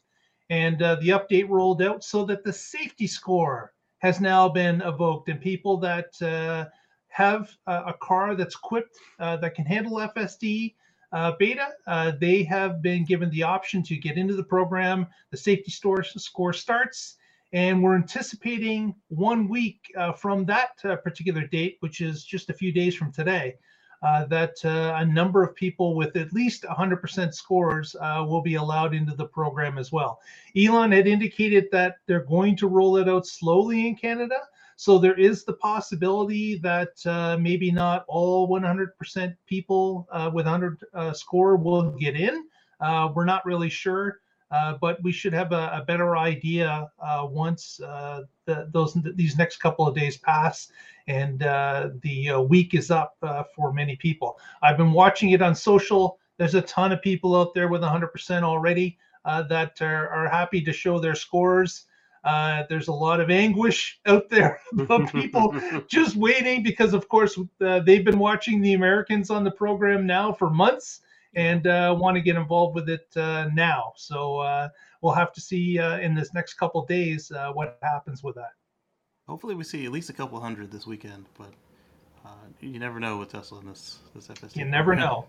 and 0.50 0.82
uh, 0.82 0.96
the 0.96 1.10
update 1.10 1.50
rolled 1.50 1.82
out 1.82 2.04
so 2.04 2.24
that 2.26 2.44
the 2.46 2.54
safety 2.54 3.08
score 3.08 3.74
has 4.00 4.22
now 4.22 4.48
been 4.48 4.82
evoked, 4.82 5.28
and 5.28 5.42
people 5.42 5.78
that 5.78 6.14
uh, 6.22 6.66
have 7.10 7.50
uh, 7.68 7.84
a 7.88 7.94
car 7.94 8.36
that's 8.36 8.56
equipped 8.56 8.98
uh, 9.20 9.36
that 9.38 9.56
can 9.56 9.66
handle 9.66 9.98
FSD 9.98 10.74
uh, 11.12 11.34
beta, 11.40 11.70
uh, 11.88 12.12
they 12.20 12.44
have 12.44 12.82
been 12.82 13.06
given 13.06 13.30
the 13.30 13.44
option 13.44 13.82
to 13.84 13.96
get 13.96 14.18
into 14.18 14.36
the 14.36 14.44
program. 14.44 15.08
The 15.32 15.38
safety 15.38 15.72
store 15.72 16.04
score 16.04 16.54
starts, 16.54 17.16
and 17.54 17.82
we're 17.82 17.96
anticipating 17.96 18.94
one 19.08 19.48
week 19.48 19.80
uh, 19.98 20.12
from 20.12 20.46
that 20.46 20.72
uh, 20.84 20.96
particular 20.98 21.48
date, 21.48 21.78
which 21.80 22.02
is 22.02 22.24
just 22.24 22.50
a 22.50 22.54
few 22.54 22.72
days 22.72 22.96
from 22.96 23.12
today, 23.12 23.56
uh, 24.04 24.26
that 24.26 24.54
uh, 24.66 24.94
a 24.98 25.06
number 25.06 25.44
of 25.44 25.56
people 25.56 25.96
with 25.96 26.16
at 26.18 26.34
least 26.34 26.64
100% 26.64 27.34
scores 27.34 27.96
uh, 28.00 28.24
will 28.28 28.42
be 28.42 28.56
allowed 28.56 28.94
into 28.94 29.16
the 29.16 29.26
program 29.26 29.78
as 29.78 29.92
well. 29.92 30.20
Elon 30.56 30.92
had 30.92 31.08
indicated 31.08 31.68
that 31.72 31.96
they're 32.06 32.24
going 32.26 32.56
to 32.58 32.68
roll 32.68 32.98
it 32.98 33.10
out 33.10 33.26
slowly 33.26 33.88
in 33.88 33.96
Canada. 33.96 34.38
So 34.76 35.00
there 35.00 35.20
is 35.20 35.44
the 35.44 35.54
possibility 35.54 36.60
that 36.60 36.90
uh, 37.08 37.38
maybe 37.40 37.72
not 37.72 38.06
all 38.08 38.48
100% 38.48 39.36
people 39.48 40.08
uh, 40.12 40.30
with 40.32 40.46
100 40.46 40.80
uh, 40.94 41.14
score 41.14 41.56
will 41.56 41.92
get 41.92 42.16
in. 42.16 42.46
We're 42.80 43.26
not 43.26 43.46
really 43.46 43.70
sure, 43.70 44.20
but 44.50 45.02
we 45.04 45.12
should 45.12 45.34
have 45.34 45.52
a, 45.52 45.70
a 45.74 45.84
better 45.86 46.18
idea 46.18 46.90
uh, 47.00 47.28
once 47.30 47.80
uh, 47.82 48.24
the, 48.46 48.70
those 48.72 48.98
these 49.16 49.38
next 49.38 49.58
couple 49.58 49.88
of 49.88 49.96
days 49.96 50.18
pass 50.18 50.72
and 51.08 51.44
uh, 51.44 51.90
the 52.02 52.32
uh, 52.32 52.42
week 52.42 52.74
is 52.74 52.92
up 52.92 53.16
uh, 53.22 53.44
for 53.56 53.74
many 53.74 53.96
people. 53.96 54.38
I've 54.62 54.78
been 54.78 54.92
watching 54.92 55.32
it 55.32 55.42
on 55.42 55.56
social. 55.56 56.20
There's 56.38 56.56
a 56.56 56.62
ton 56.62 56.92
of 56.92 57.02
people 57.02 57.36
out 57.36 57.54
there 57.54 57.70
with 57.70 57.82
100% 57.82 58.44
already 58.44 58.98
uh, 59.26 59.44
that 59.44 59.82
are, 59.82 60.10
are 60.10 60.28
happy 60.28 60.62
to 60.62 60.74
show 60.74 61.00
their 61.00 61.16
scores. 61.16 61.86
Uh, 62.24 62.64
there's 62.70 62.90
a 62.90 62.94
lot 62.94 63.22
of 63.22 63.30
anguish 63.30 64.00
out 64.06 64.30
there 64.30 64.60
about 64.78 65.12
people 65.12 65.56
just 65.88 66.18
waiting 66.18 66.62
because, 66.62 66.94
of 66.94 67.08
course, 67.08 67.40
uh, 67.62 67.80
they've 67.80 68.06
been 68.06 68.20
watching 68.20 68.62
the 68.62 68.74
Americans 68.74 69.30
on 69.30 69.44
the 69.44 69.52
program 69.52 70.06
now 70.06 70.34
for 70.34 70.50
months 70.50 71.02
and 71.38 71.68
uh, 71.68 71.96
want 71.98 72.16
to 72.16 72.22
get 72.22 72.36
involved 72.36 72.74
with 72.76 72.90
it 72.90 73.08
uh, 73.16 73.48
now. 73.54 73.94
So 73.96 74.40
uh, 74.40 74.70
we'll 75.02 75.14
have 75.14 75.32
to 75.34 75.40
see 75.42 75.78
uh, 75.80 76.00
in 76.00 76.16
this 76.16 76.34
next 76.34 76.56
couple 76.56 76.84
days 76.86 77.32
uh, 77.32 77.52
what 77.54 77.78
happens 77.84 78.24
with 78.24 78.36
that. 78.36 78.52
Hopefully, 79.28 79.56
we 79.56 79.64
see 79.64 79.86
at 79.86 79.92
least 79.92 80.10
a 80.10 80.14
couple 80.14 80.40
hundred 80.40 80.72
this 80.72 80.88
weekend, 80.88 81.26
but 81.38 81.54
uh, 82.26 82.30
you 82.60 82.80
never 82.80 83.00
know 83.00 83.18
with 83.18 83.32
Tesla 83.32 83.60
and 83.60 83.70
this 83.70 84.00
this 84.16 84.28
FSD. 84.28 84.56
You 84.58 84.66
never 84.66 84.94
program. 84.94 85.08
know. 85.08 85.28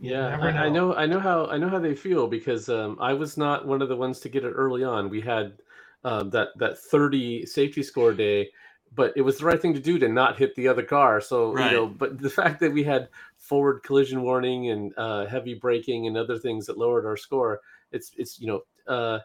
Yeah, 0.00 0.30
never 0.30 0.48
I, 0.50 0.66
I 0.66 0.68
know. 0.68 0.94
I 0.94 1.06
know 1.06 1.20
how. 1.20 1.46
I 1.46 1.56
know 1.56 1.68
how 1.68 1.78
they 1.78 1.94
feel 1.94 2.26
because 2.26 2.68
um, 2.68 2.98
I 3.00 3.12
was 3.12 3.36
not 3.38 3.66
one 3.66 3.80
of 3.82 3.88
the 3.88 3.96
ones 3.96 4.20
to 4.20 4.28
get 4.28 4.44
it 4.44 4.50
early 4.50 4.84
on. 4.84 5.08
We 5.08 5.20
had 5.20 5.54
um, 6.04 6.30
that 6.30 6.48
that 6.56 6.78
thirty 6.78 7.46
safety 7.46 7.82
score 7.82 8.12
day, 8.12 8.50
but 8.94 9.12
it 9.16 9.22
was 9.22 9.38
the 9.38 9.46
right 9.46 9.60
thing 9.60 9.74
to 9.74 9.80
do 9.80 9.98
to 9.98 10.08
not 10.08 10.38
hit 10.38 10.54
the 10.54 10.68
other 10.68 10.82
car. 10.82 11.20
So 11.20 11.52
Right. 11.52 11.70
you 11.70 11.76
know, 11.76 11.86
but 11.86 12.18
the 12.20 12.30
fact 12.30 12.60
that 12.60 12.72
we 12.72 12.84
had 12.84 13.08
forward 13.48 13.82
collision 13.82 14.22
warning 14.22 14.70
and 14.70 14.92
uh, 14.96 15.26
heavy 15.26 15.54
braking 15.54 16.06
and 16.06 16.16
other 16.16 16.38
things 16.38 16.66
that 16.66 16.78
lowered 16.78 17.06
our 17.06 17.16
score, 17.16 17.60
it's 17.92 18.10
it's 18.16 18.38
you 18.40 18.46
know, 18.46 18.60
uh, 18.86 19.20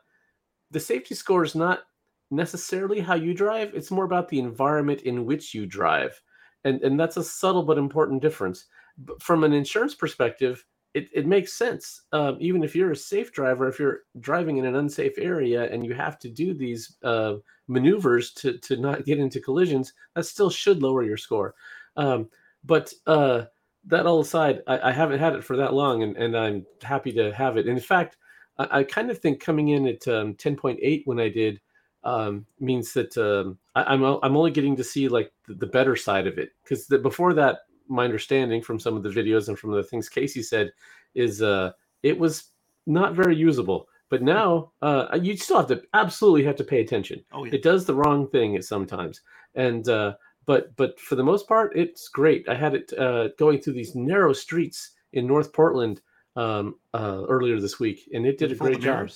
the 0.72 0.80
safety 0.80 1.16
score 1.16 1.44
is 1.44 1.56
not 1.56 1.82
necessarily 2.30 3.00
how 3.00 3.16
you 3.16 3.34
drive. 3.34 3.72
It's 3.74 3.92
more 3.92 4.06
about 4.06 4.30
the 4.30 4.40
environment 4.40 5.02
in 5.02 5.26
which 5.26 5.54
you 5.54 5.66
drive, 5.66 6.22
and 6.64 6.82
and 6.82 7.00
that's 7.00 7.18
a 7.18 7.24
subtle 7.24 7.64
but 7.64 7.78
important 7.78 8.22
difference 8.22 8.66
but 8.98 9.22
from 9.22 9.44
an 9.44 9.54
insurance 9.54 9.96
perspective, 9.96 10.66
it, 10.94 11.10
it 11.14 11.26
makes 11.26 11.54
sense. 11.54 12.02
Um, 12.12 12.38
even 12.40 12.64
if 12.64 12.76
you're 12.76 12.92
a 12.92 12.96
safe 12.96 13.32
driver, 13.32 13.68
if 13.68 13.80
you're 13.80 14.02
driving 14.20 14.58
in 14.58 14.66
an 14.66 14.76
unsafe 14.76 15.18
area 15.18 15.72
and 15.72 15.86
you 15.86 15.94
have 15.94 16.20
to 16.20 16.30
do 16.30 16.54
these 16.54 16.98
uh, 17.04 17.36
maneuvers 17.68 18.34
to, 18.34 18.58
to 18.60 18.78
not 18.78 19.06
get 19.06 19.20
into 19.20 19.40
collisions, 19.40 19.94
that 20.16 20.26
still 20.26 20.50
should 20.50 20.82
lower 20.82 21.04
your 21.04 21.18
score. 21.18 21.56
Um, 21.96 22.30
but 22.64 22.94
uh, 23.08 23.44
that 23.86 24.06
all 24.06 24.20
aside, 24.22 24.62
I, 24.68 24.90
I 24.90 24.92
haven't 24.92 25.20
had 25.20 25.34
it 25.36 25.44
for 25.44 25.58
that 25.58 25.74
long 25.74 26.04
and, 26.04 26.16
and 26.18 26.38
I'm 26.38 26.66
happy 26.82 27.12
to 27.14 27.34
have 27.34 27.58
it. 27.58 27.68
in 27.68 27.80
fact, 27.80 28.18
I, 28.58 28.80
I 28.80 28.84
kind 28.84 29.10
of 29.10 29.20
think 29.20 29.40
coming 29.40 29.70
in 29.70 29.88
at 29.88 30.08
um, 30.08 30.36
10.8 30.36 31.02
when 31.06 31.20
I 31.20 31.30
did 31.30 31.60
um, 32.04 32.46
means 32.60 32.94
that 32.94 33.18
um, 33.18 33.58
I, 33.76 33.84
I'm, 33.84 34.04
o- 34.04 34.20
I'm 34.24 34.38
only 34.38 34.52
getting 34.52 34.76
to 34.76 34.84
see 34.84 35.08
like 35.08 35.32
the, 35.48 35.56
the 35.56 35.68
better 35.68 35.96
side 35.96 36.28
of 36.28 36.38
it 36.38 36.52
because 36.64 36.86
before 37.02 37.34
that 37.34 37.60
my 37.92 38.06
understanding 38.06 38.62
from 38.62 38.80
some 38.80 38.96
of 38.96 39.04
the 39.04 39.10
videos 39.10 39.50
and 39.50 39.60
from 39.60 39.72
the 39.72 39.84
things 39.84 40.10
Casey 40.10 40.42
said 40.42 40.72
is 41.14 41.42
uh 41.42 41.72
it 42.04 42.18
was 42.18 42.52
not 42.88 43.14
very 43.14 43.36
usable. 43.36 43.88
But 44.10 44.24
now 44.24 44.72
uh 44.82 45.20
you 45.22 45.36
still 45.38 45.58
have 45.58 45.68
to 45.68 45.84
absolutely 45.94 46.44
have 46.46 46.56
to 46.56 46.64
pay 46.64 46.82
attention. 46.82 47.24
Oh 47.34 47.44
yeah. 47.44 47.56
It 47.56 47.64
does 47.64 47.86
the 47.86 47.96
wrong 47.96 48.28
thing 48.30 48.56
at 48.56 48.64
sometimes. 48.64 49.22
And 49.56 49.88
uh 49.90 50.14
but 50.46 50.76
but 50.76 51.00
for 51.00 51.16
the 51.16 51.24
most 51.24 51.48
part 51.48 51.76
it's 51.76 52.08
great. 52.08 52.48
I 52.50 52.56
had 52.56 52.74
it 52.76 52.94
uh 52.98 53.30
going 53.38 53.60
through 53.62 53.74
these 53.74 53.96
narrow 53.96 54.34
streets 54.34 54.92
in 55.14 55.28
North 55.28 55.54
Portland 55.54 56.02
um 56.36 56.76
uh 56.94 57.24
earlier 57.28 57.60
this 57.60 57.80
week 57.80 58.10
and 58.14 58.26
it 58.26 58.38
did 58.38 58.50
you 58.50 58.56
a 58.56 58.60
great 58.60 58.82
job. 58.82 59.10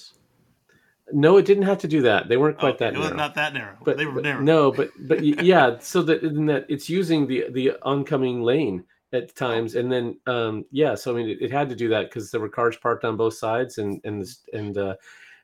No, 1.14 1.38
it 1.38 1.46
didn't 1.46 1.64
have 1.64 1.78
to 1.80 1.88
do 1.88 2.02
that. 2.02 2.30
They 2.30 2.38
weren't 2.38 2.58
quite 2.58 2.76
Okay, 2.76 2.86
that 2.86 2.94
it 2.96 2.98
was 2.98 3.08
narrow 3.10 3.18
not 3.18 3.36
that 3.36 3.54
narrow, 3.54 3.78
but, 3.86 3.98
they 3.98 4.06
were 4.06 4.14
but 4.14 4.24
narrow. 4.24 4.42
no 4.42 4.72
but 4.72 4.90
but 5.08 5.24
yeah 5.24 5.78
so 5.80 6.02
that 6.02 6.24
in 6.24 6.46
that 6.48 6.66
it's 6.68 6.90
using 6.90 7.28
the 7.28 7.46
the 7.52 7.74
oncoming 7.84 8.42
lane 8.42 8.84
at 9.14 9.36
times 9.36 9.76
and 9.76 9.92
then 9.92 10.18
um 10.26 10.66
yeah 10.72 10.96
so 10.96 11.14
i 11.14 11.16
mean 11.16 11.30
it, 11.30 11.38
it 11.42 11.52
had 11.52 11.70
to 11.70 11.76
do 11.76 11.88
that 11.90 12.10
because 12.10 12.32
there 12.32 12.42
were 12.42 12.50
cars 12.50 12.76
parked 12.78 13.06
on 13.06 13.16
both 13.16 13.36
sides 13.36 13.78
and 13.78 14.02
and 14.04 14.20
this 14.22 14.42
and 14.52 14.78
uh 14.78 14.96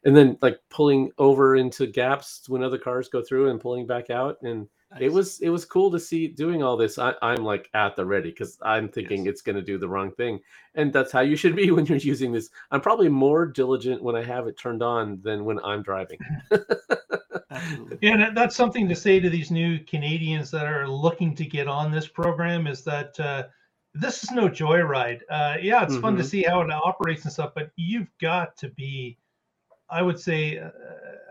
and 0.03 0.15
then 0.15 0.37
like 0.41 0.59
pulling 0.69 1.11
over 1.17 1.55
into 1.55 1.85
gaps 1.87 2.43
when 2.47 2.63
other 2.63 2.77
cars 2.77 3.07
go 3.09 3.21
through 3.21 3.49
and 3.49 3.59
pulling 3.61 3.85
back 3.85 4.09
out 4.09 4.37
and 4.41 4.67
it 4.99 5.11
was 5.11 5.39
it 5.39 5.47
was 5.49 5.63
cool 5.63 5.89
to 5.89 5.99
see 5.99 6.27
doing 6.27 6.61
all 6.61 6.75
this 6.75 6.99
I, 6.99 7.13
i'm 7.21 7.45
like 7.45 7.69
at 7.73 7.95
the 7.95 8.05
ready 8.05 8.29
because 8.29 8.57
i'm 8.61 8.89
thinking 8.89 9.25
Yes. 9.25 9.31
it's 9.33 9.41
going 9.41 9.55
to 9.55 9.61
do 9.61 9.77
the 9.77 9.87
wrong 9.87 10.11
thing 10.11 10.39
and 10.75 10.91
that's 10.91 11.11
how 11.13 11.21
you 11.21 11.37
should 11.37 11.55
be 11.55 11.71
when 11.75 11.85
you're 11.85 11.97
using 11.97 12.31
this 12.33 12.49
i'm 12.71 12.81
probably 12.81 13.07
more 13.07 13.45
diligent 13.45 14.03
when 14.03 14.15
i 14.17 14.23
have 14.23 14.47
it 14.47 14.57
turned 14.57 14.83
on 14.83 15.21
than 15.21 15.45
when 15.45 15.59
i'm 15.63 15.81
driving 15.81 16.19
Yeah, 18.01 18.13
and 18.27 18.35
that's 18.37 18.55
something 18.55 18.87
to 18.89 18.95
say 18.95 19.19
to 19.19 19.29
these 19.29 19.51
new 19.51 19.79
Canadians 19.79 20.49
that 20.51 20.65
are 20.65 20.87
looking 20.87 21.35
to 21.35 21.45
get 21.45 21.67
on 21.67 21.91
this 21.91 22.07
program 22.07 22.65
is 22.65 22.83
that 22.85 23.19
uh, 23.19 23.43
this 23.93 24.23
is 24.23 24.31
no 24.31 24.47
joyride. 24.47 25.19
Uh, 25.29 25.57
yeah, 25.61 25.83
it's 25.83 25.97
fun 25.97 26.15
to 26.15 26.23
Mhm. 26.23 26.27
see 26.27 26.43
how 26.43 26.61
it 26.61 26.71
operates 26.71 27.23
and 27.25 27.33
stuff, 27.33 27.51
but 27.53 27.71
you've 27.75 28.07
got 28.21 28.55
to 28.57 28.69
be, 28.69 29.17
I 29.91 30.01
would 30.01 30.19
say, 30.19 30.57
uh, 30.57 30.69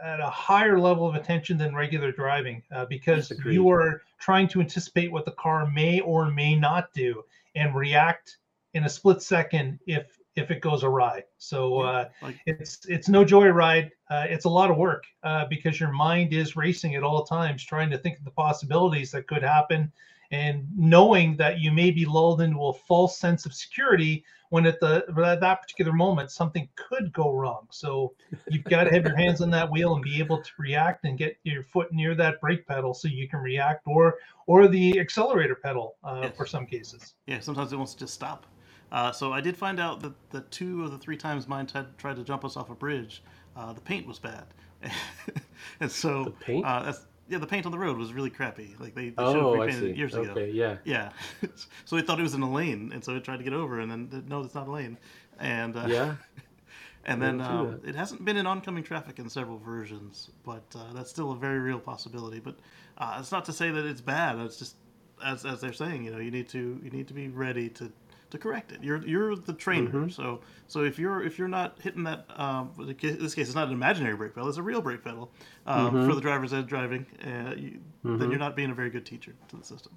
at 0.03 0.21
a 0.21 0.31
higher 0.31 0.79
level 0.79 1.07
of 1.07 1.15
attention 1.15 1.59
than 1.59 1.75
regular 1.75 2.13
driving 2.13 2.63
uh, 2.73 2.87
because 2.87 3.33
you 3.45 3.69
are 3.71 4.03
trying 4.19 4.49
to 4.49 4.61
anticipate 4.61 5.13
what 5.13 5.25
the 5.25 5.33
car 5.33 5.67
may 5.71 6.01
or 6.01 6.31
may 6.31 6.55
not 6.57 6.93
do 6.95 7.23
and 7.55 7.75
react 7.75 8.39
in 8.75 8.85
a 8.85 8.89
split 8.89 9.23
second 9.23 9.79
if 9.87 10.17
if 10.37 10.51
it 10.51 10.61
goes 10.61 10.85
awry. 10.85 11.25
So. 11.39 11.81
Uh, 11.81 12.09
it's 12.47 12.87
it's 12.87 13.09
no 13.09 13.25
joyride. 13.25 13.91
Uh, 14.09 14.27
it's 14.29 14.45
a 14.45 14.49
lot 14.49 14.71
of 14.71 14.77
work 14.77 15.05
uh, 15.23 15.47
because 15.47 15.81
your 15.81 15.93
mind 15.93 16.33
is 16.33 16.57
racing 16.57 16.95
at 16.95 17.03
all 17.03 17.25
times, 17.25 17.65
trying 17.65 17.91
to 17.91 17.99
think 17.99 18.19
of 18.19 18.25
the 18.25 18.31
possibilities 18.31 19.11
that 19.11 19.27
could 19.27 19.43
happen, 19.43 19.93
and 20.31 20.67
knowing 20.77 21.37
that 21.37 21.59
you 21.61 21.73
may 21.73 21.91
be 21.91 22.05
lulled 22.07 22.41
into 22.41 22.59
a 22.67 22.73
false 22.73 23.19
sense 23.19 23.47
of 23.47 23.53
security 23.55 24.25
when 24.51 24.67
at 24.67 24.81
the 24.81 25.05
at 25.25 25.41
that 25.41 25.63
particular 25.63 25.93
moment 25.93 26.31
something 26.31 26.69
could 26.77 27.13
go 27.13 27.33
wrong. 27.33 27.67
So 27.71 28.15
you've 28.49 28.65
got 28.65 28.85
to 28.85 28.91
have 28.91 29.05
your 29.05 29.17
hands 29.17 29.41
on 29.41 29.51
that 29.51 29.71
wheel 29.71 29.95
and 29.95 30.03
be 30.03 30.19
able 30.19 30.43
to 30.43 30.51
react 30.59 31.05
and 31.05 31.17
get 31.17 31.37
your 31.45 31.63
foot 31.63 31.93
near 31.93 32.15
that 32.17 32.41
brake 32.41 32.67
pedal 32.67 32.93
so 32.95 33.07
you 33.09 33.29
can 33.29 33.41
react, 33.41 33.83
or 33.87 34.19
or 34.47 34.67
the 34.69 34.99
accelerator 34.99 35.55
pedal 35.55 35.97
uh, 36.05 36.21
Yes. 36.25 36.37
for 36.37 36.47
some 36.47 36.67
cases. 36.67 37.15
Yeah, 37.27 37.41
sometimes 37.41 37.73
it 37.73 37.77
wants 37.77 37.93
to 37.95 38.01
just 38.01 38.15
stop. 38.15 38.47
Uh, 38.91 39.13
so 39.13 39.33
I 39.33 39.41
did 39.41 39.57
find 39.57 39.79
out 39.79 40.01
that 40.01 40.15
the 40.31 40.41
two 40.43 40.83
of 40.85 40.91
the 40.91 40.99
three 40.99 41.17
times 41.17 41.47
mine 41.47 41.67
tried, 41.67 41.97
tried 41.97 42.17
to 42.17 42.25
jump 42.25 42.45
us 42.45 42.57
off 42.57 42.71
a 42.71 42.75
bridge, 42.75 43.23
uh, 43.55 43.73
the 43.73 43.81
paint 43.81 44.05
was 44.05 44.19
bad, 44.19 44.47
and 45.81 45.91
so 45.91 46.25
The 46.25 46.31
paint? 46.33 46.67
Uh, 46.67 46.83
that's, 46.83 47.07
yeah, 47.31 47.39
the 47.39 47.47
paint 47.47 47.65
on 47.65 47.73
the 47.73 47.79
road 47.79 47.97
was 47.97 48.13
really 48.13 48.29
crappy. 48.31 48.75
Like 48.79 48.95
they, 48.95 49.11
they 49.11 49.25
should 49.25 49.37
have 49.37 49.45
Oh, 49.45 49.53
repainted 49.53 49.91
it 49.91 49.97
years 49.97 50.15
ago. 50.15 50.31
Okay, 50.33 50.51
yeah. 50.51 50.77
Yeah, 50.85 51.11
so 51.85 51.97
it 51.97 52.07
thought 52.07 52.19
it 52.19 52.25
was 52.25 52.35
in 52.35 52.43
a 52.43 52.51
lane, 52.53 52.91
and 52.93 53.03
so 53.05 53.15
it 53.15 53.25
tried 53.25 53.39
to 53.39 53.45
get 53.45 53.53
over, 53.53 53.81
and 53.81 53.91
then 53.91 54.25
no, 54.29 54.41
it's 54.43 54.55
not 54.55 54.69
a 54.69 54.71
lane, 54.71 54.99
and 55.39 55.77
uh, 55.77 55.87
Yeah. 55.89 56.17
and 57.05 57.23
then 57.23 57.41
um, 57.41 57.81
it 57.87 57.95
hasn't 57.95 58.25
been 58.25 58.37
in 58.37 58.47
oncoming 58.47 58.83
traffic 58.83 59.19
in 59.19 59.31
several 59.31 59.59
versions, 59.59 60.31
but 60.45 60.65
uh, 60.75 60.93
that's 60.93 61.09
still 61.11 61.31
a 61.33 61.37
very 61.37 61.61
real 61.61 61.79
possibility. 61.79 62.41
But 62.41 62.57
uh, 62.99 63.19
it's 63.21 63.33
not 63.33 63.45
to 63.47 63.53
say 63.53 63.71
that 63.71 63.87
it's 63.87 64.01
bad. 64.03 64.39
It's 64.39 64.59
just 64.59 64.77
as, 65.25 65.45
as 65.47 65.61
they're 65.61 65.73
saying, 65.73 66.05
you 66.05 66.11
know, 66.11 66.19
you 66.19 66.31
need 66.31 66.49
to 66.51 66.81
you 66.83 66.91
need 66.91 67.09
to 67.09 67.15
be 67.15 67.29
ready 67.29 67.69
to, 67.71 67.93
to 68.31 68.39
correct 68.39 68.73
it. 68.73 68.83
You're 68.83 69.05
you're 69.07 69.37
the 69.37 69.53
trainer, 69.53 69.91
Mhm. 69.91 70.13
so 70.13 70.41
so 70.69 70.85
if 70.85 70.99
you're 70.99 71.23
if 71.23 71.39
you're 71.39 71.49
not 71.49 71.79
hitting 71.81 72.03
that, 72.05 72.27
um, 72.37 72.71
in 72.79 73.19
this 73.19 73.35
case, 73.35 73.47
it's 73.47 73.55
not 73.55 73.69
an 73.69 73.75
imaginary 73.75 74.17
brake 74.17 74.35
pedal; 74.35 74.49
it's 74.49 74.59
a 74.59 74.63
real 74.63 74.81
brake 74.81 75.05
pedal 75.05 75.33
um, 75.67 75.93
Mhm. 75.93 76.09
for 76.09 76.15
the 76.15 76.21
driver's 76.21 76.53
ed 76.53 76.67
driving. 76.67 77.07
Uh, 77.25 77.55
you, 77.57 77.81
Then 78.03 78.19
Mhm. 78.19 78.31
you're 78.31 78.39
not 78.39 78.57
being 78.57 78.71
a 78.71 78.75
very 78.75 78.91
good 78.91 79.05
teacher 79.05 79.35
to 79.49 79.57
the 79.57 79.65
system. 79.65 79.93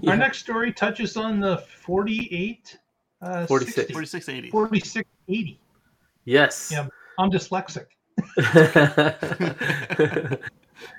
Yeah. 0.00 0.10
Our 0.10 0.16
next 0.16 0.38
story 0.38 0.72
touches 0.72 1.16
on 1.16 1.40
the 1.40 1.58
48, 1.58 2.78
uh, 3.22 3.46
46. 3.46 3.74
60, 3.76 3.92
4680. 3.92 4.50
4680. 4.50 5.60
Yes. 6.24 6.70
Yeah. 6.70 6.86
I'm 7.18 7.30
dyslexic. 7.30 7.86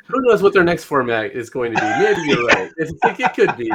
Who 0.07 0.21
knows 0.21 0.41
what 0.41 0.53
their 0.53 0.63
next 0.63 0.85
format 0.85 1.31
is 1.31 1.49
going 1.49 1.73
to 1.73 1.81
be? 1.81 1.87
Maybe 1.87 2.21
you're 2.27 2.45
right. 2.45 2.71
I 2.79 2.85
think 2.85 3.19
it 3.19 3.33
could 3.33 3.55
be. 3.57 3.71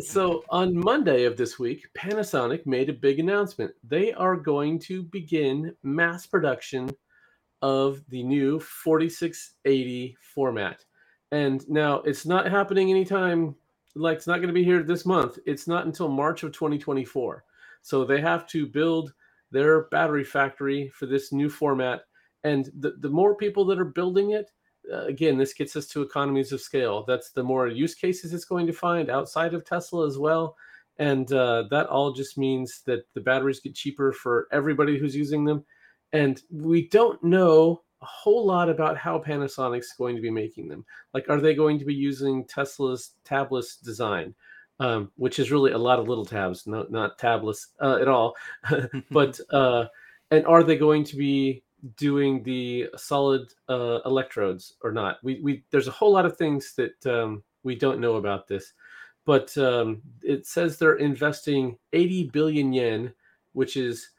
So 0.00 0.44
on 0.48 0.74
Monday 0.74 1.24
of 1.24 1.36
this 1.36 1.58
week, 1.58 1.86
Panasonic 1.96 2.64
made 2.64 2.88
a 2.88 2.94
big 2.94 3.18
announcement. 3.18 3.72
They 3.84 4.12
are 4.14 4.34
going 4.34 4.78
to 4.80 5.02
begin 5.02 5.74
mass 5.82 6.26
production 6.26 6.90
of 7.60 8.02
the 8.08 8.22
new 8.22 8.58
4680 8.60 10.16
format. 10.34 10.84
And 11.32 11.68
now 11.68 11.96
it's 12.00 12.24
not 12.24 12.50
happening 12.50 12.90
anytime 12.90 13.54
like 13.94 14.16
it's 14.16 14.26
not 14.26 14.36
going 14.36 14.48
to 14.48 14.54
be 14.54 14.64
here 14.64 14.82
this 14.82 15.04
month. 15.04 15.38
It's 15.44 15.68
not 15.68 15.84
until 15.84 16.08
March 16.08 16.42
of 16.42 16.52
2024. 16.52 17.44
So 17.82 18.04
they 18.04 18.20
have 18.20 18.46
to 18.48 18.66
build 18.66 19.12
their 19.50 19.82
battery 19.88 20.24
factory 20.24 20.90
for 20.94 21.06
this 21.06 21.30
new 21.32 21.50
format 21.50 22.02
and 22.44 22.70
the, 22.78 22.94
the 23.00 23.08
more 23.08 23.34
people 23.34 23.64
that 23.66 23.78
are 23.78 23.84
building 23.84 24.30
it 24.30 24.50
again 24.90 25.36
this 25.38 25.52
gets 25.52 25.76
us 25.76 25.86
to 25.88 26.02
economies 26.02 26.52
of 26.52 26.60
scale. 26.60 27.04
That's 27.06 27.30
the 27.30 27.42
more 27.42 27.68
use 27.68 27.94
cases 27.94 28.32
it's 28.32 28.44
going 28.44 28.66
to 28.66 28.72
find 28.72 29.10
outside 29.10 29.54
of 29.54 29.64
tesla 29.64 30.06
as 30.06 30.18
well. 30.18 30.56
And 30.98 31.32
uh, 31.32 31.64
that 31.70 31.86
all 31.86 32.12
just 32.12 32.36
means 32.36 32.82
that 32.86 33.04
the 33.14 33.20
batteries 33.20 33.60
get 33.60 33.74
cheaper 33.74 34.12
for 34.12 34.48
everybody 34.52 34.98
who's 34.98 35.16
using 35.16 35.44
them. 35.44 35.64
And 36.12 36.40
we 36.50 36.88
don't 36.88 37.22
know 37.24 37.82
a 38.02 38.06
whole 38.06 38.46
lot 38.46 38.68
about 38.68 38.98
how 38.98 39.18
panasonic's 39.18 39.94
going 39.96 40.16
to 40.16 40.22
be 40.22 40.30
making 40.30 40.68
them. 40.68 40.84
Like 41.14 41.28
are 41.28 41.40
they 41.40 41.54
going 41.54 41.78
to 41.78 41.84
be 41.84 41.94
using 41.94 42.44
tesla's 42.44 43.12
tabless 43.24 43.80
design? 43.82 44.34
Um, 44.78 45.10
which 45.16 45.38
is 45.38 45.50
really 45.50 45.72
a 45.72 45.78
lot 45.78 45.98
of 45.98 46.08
little 46.08 46.24
tabs 46.24 46.66
no, 46.66 46.86
not 46.88 47.18
tabless 47.18 47.66
uh, 47.82 47.98
at 48.00 48.08
all. 48.08 48.34
But 49.10 49.38
uh, 49.50 49.86
and 50.30 50.46
are 50.46 50.62
they 50.62 50.76
going 50.76 51.04
to 51.04 51.16
be 51.16 51.62
doing 51.96 52.42
the 52.42 52.88
solid 52.96 53.52
uh, 53.68 54.00
electrodes 54.04 54.74
or 54.82 54.92
not? 54.92 55.18
We 55.22 55.40
we 55.40 55.64
there's 55.70 55.88
a 55.88 55.92
whole 55.92 56.12
lot 56.12 56.26
of 56.26 56.36
things 56.36 56.74
that 56.74 57.06
um, 57.06 57.42
we 57.62 57.74
don't 57.74 58.00
know 58.00 58.16
about 58.16 58.48
this, 58.48 58.72
but 59.24 59.56
um, 59.58 60.02
it 60.22 60.46
says 60.46 60.76
they're 60.76 60.96
investing 60.96 61.76
80 61.92 62.30
billion 62.32 62.72
yen, 62.72 63.12
which 63.52 63.76
is 63.76 64.10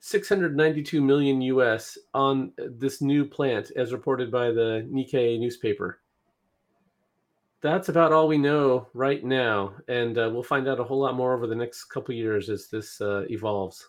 692 0.00 1.00
million 1.00 1.40
US, 1.42 1.96
on 2.12 2.52
this 2.56 3.00
new 3.00 3.24
plant, 3.24 3.70
as 3.76 3.92
reported 3.92 4.30
by 4.30 4.50
the 4.50 4.86
Nikkei 4.90 5.38
newspaper. 5.38 6.00
That's 7.60 7.88
about 7.88 8.12
all 8.12 8.26
we 8.26 8.38
know 8.38 8.88
right 8.92 9.24
now, 9.24 9.74
and 9.86 10.18
uh, 10.18 10.28
we'll 10.32 10.42
find 10.42 10.66
out 10.66 10.80
a 10.80 10.84
whole 10.84 10.98
lot 10.98 11.14
more 11.14 11.32
over 11.32 11.46
the 11.46 11.54
next 11.54 11.84
couple 11.84 12.12
years 12.12 12.50
as 12.50 12.66
this 12.66 13.00
uh, 13.00 13.24
evolves. 13.30 13.88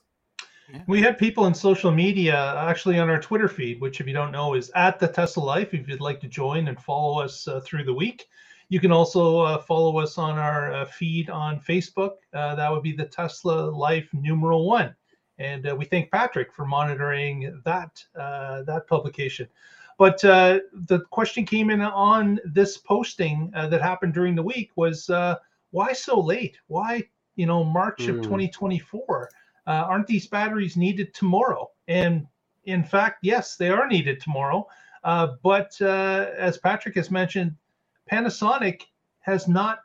We 0.87 1.01
had 1.01 1.17
people 1.17 1.45
in 1.45 1.53
social 1.53 1.91
media, 1.91 2.55
actually 2.57 2.99
on 2.99 3.09
our 3.09 3.19
Twitter 3.19 3.47
feed, 3.47 3.81
which, 3.81 3.99
if 4.01 4.07
you 4.07 4.13
don't 4.13 4.31
know, 4.31 4.53
is 4.53 4.71
at 4.75 4.99
the 4.99 5.07
Tesla 5.07 5.41
Life. 5.43 5.73
If 5.73 5.87
you'd 5.87 6.01
like 6.01 6.19
to 6.21 6.27
join 6.27 6.67
and 6.67 6.79
follow 6.79 7.21
us 7.21 7.47
uh, 7.47 7.59
through 7.61 7.83
the 7.83 7.93
week, 7.93 8.27
you 8.69 8.79
can 8.79 8.91
also 8.91 9.39
uh, 9.41 9.57
follow 9.59 9.97
us 9.99 10.17
on 10.17 10.37
our 10.37 10.73
uh, 10.73 10.85
feed 10.85 11.29
on 11.29 11.59
Facebook. 11.59 12.15
Uh, 12.33 12.55
that 12.55 12.71
would 12.71 12.83
be 12.83 12.93
the 12.93 13.05
Tesla 13.05 13.69
Life 13.69 14.09
numeral 14.13 14.67
one. 14.67 14.95
And 15.37 15.67
uh, 15.67 15.75
we 15.75 15.85
thank 15.85 16.11
Patrick 16.11 16.53
for 16.53 16.65
monitoring 16.65 17.61
that 17.65 18.03
uh, 18.15 18.63
that 18.63 18.87
publication. 18.87 19.47
But 19.97 20.23
uh, 20.23 20.59
the 20.87 21.01
question 21.11 21.45
came 21.45 21.69
in 21.69 21.81
on 21.81 22.39
this 22.45 22.77
posting 22.77 23.51
uh, 23.55 23.67
that 23.67 23.81
happened 23.81 24.13
during 24.13 24.35
the 24.35 24.43
week 24.43 24.71
was 24.75 25.09
uh, 25.09 25.35
why 25.71 25.93
so 25.93 26.19
late? 26.19 26.57
Why 26.67 27.03
you 27.35 27.45
know 27.45 27.63
March 27.63 28.07
of 28.07 28.15
Hmm. 28.15 28.21
2024? 28.21 29.29
Uh, 29.67 29.85
aren't 29.87 30.07
these 30.07 30.27
batteries 30.27 30.77
needed 30.77 31.13
tomorrow? 31.13 31.69
And 31.87 32.27
in 32.65 32.83
fact, 32.83 33.19
yes, 33.21 33.55
they 33.55 33.69
are 33.69 33.87
needed 33.87 34.19
tomorrow. 34.19 34.67
Uh, 35.03 35.33
but 35.43 35.75
uh, 35.81 36.27
as 36.37 36.57
Patrick 36.57 36.95
has 36.95 37.11
mentioned, 37.11 37.55
Panasonic 38.11 38.83
has 39.19 39.47
not 39.47 39.79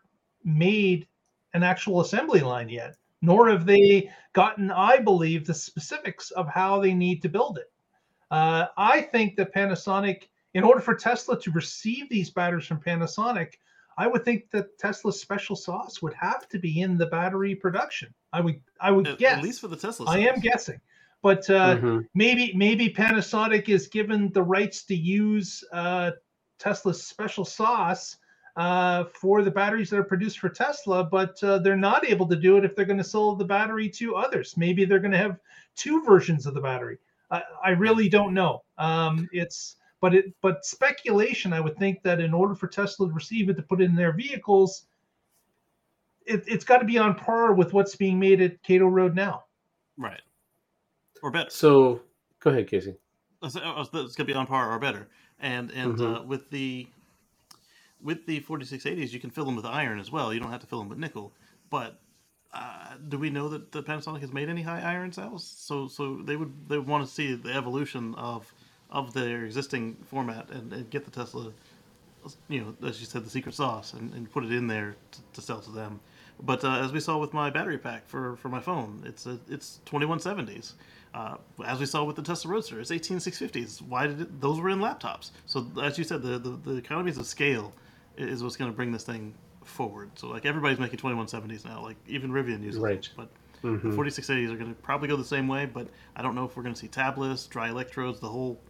made 0.44 1.06
an 1.54 1.62
actual 1.62 2.00
assembly 2.00 2.40
line 2.40 2.68
yet, 2.68 2.96
nor 3.22 3.48
have 3.48 3.66
they 3.66 4.10
gotten, 4.32 4.70
I 4.70 4.98
believe, 4.98 5.46
the 5.46 5.54
specifics 5.54 6.30
of 6.32 6.48
how 6.48 6.80
they 6.80 6.94
need 6.94 7.22
to 7.22 7.28
build 7.28 7.58
it. 7.58 7.70
Uh, 8.30 8.66
I 8.76 9.00
think 9.00 9.36
that 9.36 9.54
Panasonic, 9.54 10.28
in 10.54 10.62
order 10.62 10.80
for 10.80 10.94
Tesla 10.94 11.40
to 11.40 11.50
receive 11.52 12.08
these 12.08 12.30
batteries 12.30 12.66
from 12.66 12.80
Panasonic, 12.80 13.54
I 13.98 14.06
would 14.06 14.24
think 14.24 14.50
that 14.52 14.78
Tesla's 14.78 15.20
special 15.20 15.56
sauce 15.56 16.00
would 16.00 16.14
have 16.14 16.48
to 16.50 16.58
be 16.58 16.80
in 16.82 16.96
the 16.96 17.06
battery 17.06 17.54
production. 17.56 18.14
I 18.32 18.40
would, 18.40 18.60
I 18.80 18.92
would 18.92 19.08
At, 19.08 19.18
guess. 19.18 19.38
at 19.38 19.42
least 19.42 19.60
for 19.60 19.68
the 19.68 19.76
Tesla. 19.76 20.06
I 20.08 20.18
am 20.20 20.38
guessing, 20.38 20.80
but 21.20 21.50
uh, 21.50 21.76
Mhm. 21.76 22.06
maybe 22.14 22.52
maybe 22.54 22.88
Panasonic 22.88 23.68
is 23.68 23.88
given 23.88 24.30
the 24.32 24.42
rights 24.42 24.84
to 24.84 24.94
use 24.94 25.64
uh, 25.72 26.12
Tesla's 26.58 27.04
special 27.04 27.44
sauce 27.44 28.16
uh, 28.56 29.04
for 29.20 29.42
the 29.42 29.50
batteries 29.50 29.90
that 29.90 29.98
are 29.98 30.04
produced 30.04 30.38
for 30.38 30.48
Tesla, 30.48 31.04
but 31.04 31.42
uh, 31.42 31.58
they're 31.58 31.76
not 31.76 32.04
able 32.08 32.26
to 32.28 32.36
do 32.36 32.56
it 32.56 32.64
if 32.64 32.74
they're 32.74 32.84
going 32.84 32.98
to 32.98 33.04
sell 33.04 33.34
the 33.34 33.44
battery 33.44 33.88
to 33.88 34.14
others. 34.16 34.56
Maybe 34.56 34.84
they're 34.84 34.98
going 35.00 35.12
to 35.12 35.18
have 35.18 35.38
two 35.76 36.04
versions 36.04 36.46
of 36.46 36.54
the 36.54 36.60
battery. 36.60 36.98
I, 37.30 37.42
I 37.64 37.70
really 37.70 38.08
don't 38.08 38.32
know. 38.34 38.62
Um, 38.78 39.28
it's 39.32 39.76
but 40.00 40.14
it 40.14 40.34
but 40.42 40.64
speculation. 40.64 41.52
I 41.52 41.60
would 41.60 41.76
think 41.76 42.02
that 42.02 42.20
in 42.20 42.32
order 42.32 42.54
for 42.54 42.68
Tesla 42.68 43.08
to 43.08 43.12
receive 43.12 43.48
it 43.48 43.54
to 43.54 43.62
put 43.62 43.80
it 43.80 43.84
in 43.84 43.96
their 43.96 44.12
vehicles, 44.12 44.86
it, 46.26 46.44
it's 46.46 46.64
got 46.64 46.78
to 46.78 46.84
be 46.84 46.98
on 46.98 47.14
par 47.14 47.54
with 47.54 47.72
what's 47.72 47.96
being 47.96 48.18
made 48.18 48.40
at 48.40 48.62
Kato 48.62 48.86
Road 48.86 49.14
now. 49.14 49.44
Right. 49.96 50.20
Or 51.22 51.30
better. 51.30 51.50
So 51.50 52.00
go 52.40 52.50
ahead, 52.50 52.68
Casey. 52.68 52.96
It's 53.42 53.56
it's 53.56 53.90
going 53.90 54.12
to 54.12 54.24
be 54.24 54.34
on 54.34 54.46
par 54.46 54.72
or 54.72 54.78
better. 54.78 55.08
And 55.40 55.70
and 55.72 56.00
uh, 56.00 56.22
with 56.26 56.50
the 56.50 56.88
with 58.00 58.26
the 58.26 58.40
4680s, 58.40 59.12
you 59.12 59.20
can 59.20 59.30
fill 59.30 59.44
them 59.44 59.56
with 59.56 59.64
iron 59.64 59.98
as 59.98 60.10
well. 60.10 60.32
You 60.32 60.40
don't 60.40 60.50
have 60.50 60.60
to 60.60 60.66
fill 60.66 60.78
them 60.78 60.88
with 60.88 60.98
nickel. 60.98 61.32
But 61.70 62.00
uh, 62.52 62.94
do 63.08 63.18
we 63.18 63.30
know 63.30 63.48
that 63.48 63.72
the 63.72 63.82
Panasonic 63.82 64.20
has 64.20 64.32
made 64.32 64.48
any 64.48 64.62
high 64.62 64.80
iron 64.80 65.12
cells? 65.12 65.46
So 65.56 65.88
so 65.88 66.16
they 66.24 66.36
would 66.36 66.68
they 66.68 66.78
would 66.78 66.86
want 66.86 67.06
to 67.06 67.12
see 67.12 67.34
the 67.34 67.52
evolution 67.52 68.14
of 68.14 68.52
of 68.90 69.12
their 69.12 69.44
existing 69.44 69.96
format 70.06 70.48
and, 70.50 70.72
and 70.72 70.90
get 70.90 71.04
the 71.04 71.10
Tesla, 71.10 71.52
you 72.48 72.60
know, 72.60 72.88
as 72.88 73.00
you 73.00 73.06
said, 73.06 73.24
the 73.24 73.30
secret 73.30 73.54
sauce 73.54 73.92
and, 73.92 74.12
and 74.14 74.30
put 74.30 74.44
it 74.44 74.52
in 74.52 74.66
there 74.66 74.96
to, 75.12 75.20
to 75.34 75.40
sell 75.42 75.60
to 75.60 75.70
them. 75.70 76.00
But 76.40 76.64
uh, 76.64 76.80
as 76.84 76.92
we 76.92 77.00
saw 77.00 77.18
with 77.18 77.34
my 77.34 77.50
battery 77.50 77.78
pack 77.78 78.08
for, 78.08 78.36
for 78.36 78.48
my 78.48 78.60
phone, 78.60 79.02
it's 79.04 79.26
a, 79.26 79.38
it's 79.48 79.80
2170s. 79.86 80.74
Uh, 81.12 81.36
as 81.66 81.80
we 81.80 81.86
saw 81.86 82.04
with 82.04 82.16
the 82.16 82.22
Tesla 82.22 82.50
Roadster, 82.52 82.80
it's 82.80 82.90
18650s. 82.90 83.82
Why 83.82 84.06
did 84.06 84.20
it, 84.20 84.40
those 84.40 84.60
were 84.60 84.70
in 84.70 84.78
laptops? 84.78 85.30
So 85.46 85.66
as 85.82 85.98
you 85.98 86.04
said, 86.04 86.22
the, 86.22 86.38
the, 86.38 86.50
the 86.50 86.76
economies 86.76 87.18
of 87.18 87.26
scale 87.26 87.72
is 88.16 88.42
what's 88.42 88.56
going 88.56 88.70
to 88.70 88.76
bring 88.76 88.92
this 88.92 89.04
thing 89.04 89.34
forward. 89.64 90.10
So 90.16 90.28
like 90.28 90.46
everybody's 90.46 90.78
making 90.78 90.98
2170s 90.98 91.64
now. 91.64 91.82
Like 91.82 91.96
even 92.06 92.30
Rivian 92.30 92.62
uses 92.62 92.80
Right. 92.80 92.98
it. 92.98 93.08
But 93.16 93.28
Mhm. 93.64 93.82
the 93.82 93.88
4680s 93.90 94.52
are 94.52 94.56
going 94.56 94.72
to 94.72 94.80
probably 94.82 95.08
go 95.08 95.16
the 95.16 95.24
same 95.24 95.48
way. 95.48 95.66
But 95.66 95.88
I 96.14 96.22
don't 96.22 96.36
know 96.36 96.44
if 96.44 96.56
we're 96.56 96.62
going 96.62 96.74
to 96.74 96.80
see 96.80 96.86
tabless, 96.88 97.48
dry 97.48 97.70
electrodes, 97.70 98.20
the 98.20 98.28
whole 98.28 98.60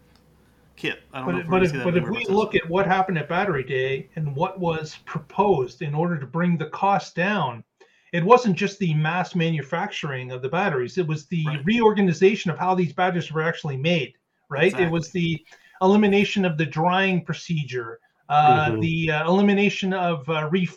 kit. 0.78 1.02
I 1.12 1.20
don't 1.20 1.26
know 1.26 1.32
But, 1.32 1.40
if 1.40 1.48
we're 1.48 1.50
but 1.50 1.62
if, 1.64 1.84
but 1.84 1.96
if 1.96 2.08
we 2.08 2.24
but 2.24 2.34
look 2.34 2.54
at 2.54 2.68
what 2.68 2.86
happened 2.86 3.18
at 3.18 3.28
Battery 3.28 3.64
Day 3.64 4.08
and 4.16 4.34
what 4.34 4.58
was 4.58 4.96
proposed 5.04 5.82
in 5.82 5.94
order 5.94 6.18
to 6.18 6.26
bring 6.26 6.56
the 6.56 6.70
cost 6.70 7.14
down, 7.14 7.64
it 8.12 8.24
wasn't 8.24 8.56
just 8.56 8.78
the 8.78 8.94
mass 8.94 9.34
manufacturing 9.34 10.30
of 10.32 10.40
the 10.40 10.48
batteries, 10.48 10.96
it 10.96 11.06
was 11.06 11.26
the 11.26 11.44
Right. 11.46 11.64
reorganization 11.64 12.50
of 12.50 12.58
how 12.58 12.74
these 12.74 12.92
batteries 12.92 13.30
were 13.30 13.42
actually 13.42 13.76
made, 13.76 14.14
right? 14.48 14.78
It 14.78 14.90
was 14.90 15.10
the 15.10 15.44
elimination 15.82 16.44
of 16.44 16.56
the 16.56 16.66
drying 16.66 17.24
procedure, 17.24 18.00
uh, 18.28 18.70
Mhm. 18.70 18.80
the 18.80 19.10
uh, 19.10 19.28
elimination 19.28 19.92
of 19.92 20.28
uh, 20.28 20.48
re- 20.50 20.68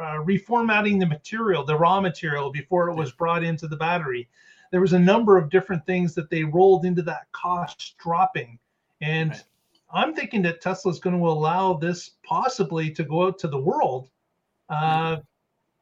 uh, 0.00 0.18
reformatting 0.24 0.98
the 0.98 1.06
material, 1.06 1.64
the 1.64 1.76
raw 1.76 2.00
material, 2.00 2.50
before 2.50 2.88
it 2.88 2.94
was 2.94 3.12
brought 3.12 3.44
into 3.44 3.68
the 3.68 3.76
battery. 3.76 4.28
There 4.72 4.80
was 4.80 4.92
a 4.94 4.98
number 4.98 5.36
of 5.36 5.50
different 5.50 5.84
things 5.84 6.14
that 6.14 6.30
they 6.30 6.44
rolled 6.44 6.84
into 6.84 7.02
that 7.02 7.30
cost 7.32 7.96
dropping. 7.98 8.58
And 9.00 9.30
Right. 9.30 9.44
I'm 9.92 10.14
thinking 10.14 10.42
that 10.42 10.60
Tesla 10.60 10.92
is 10.92 10.98
going 10.98 11.18
to 11.18 11.26
allow 11.26 11.74
this 11.74 12.12
possibly 12.24 12.90
to 12.92 13.04
go 13.04 13.26
out 13.26 13.38
to 13.40 13.48
the 13.48 13.58
world. 13.58 14.10
Uh, 14.68 15.16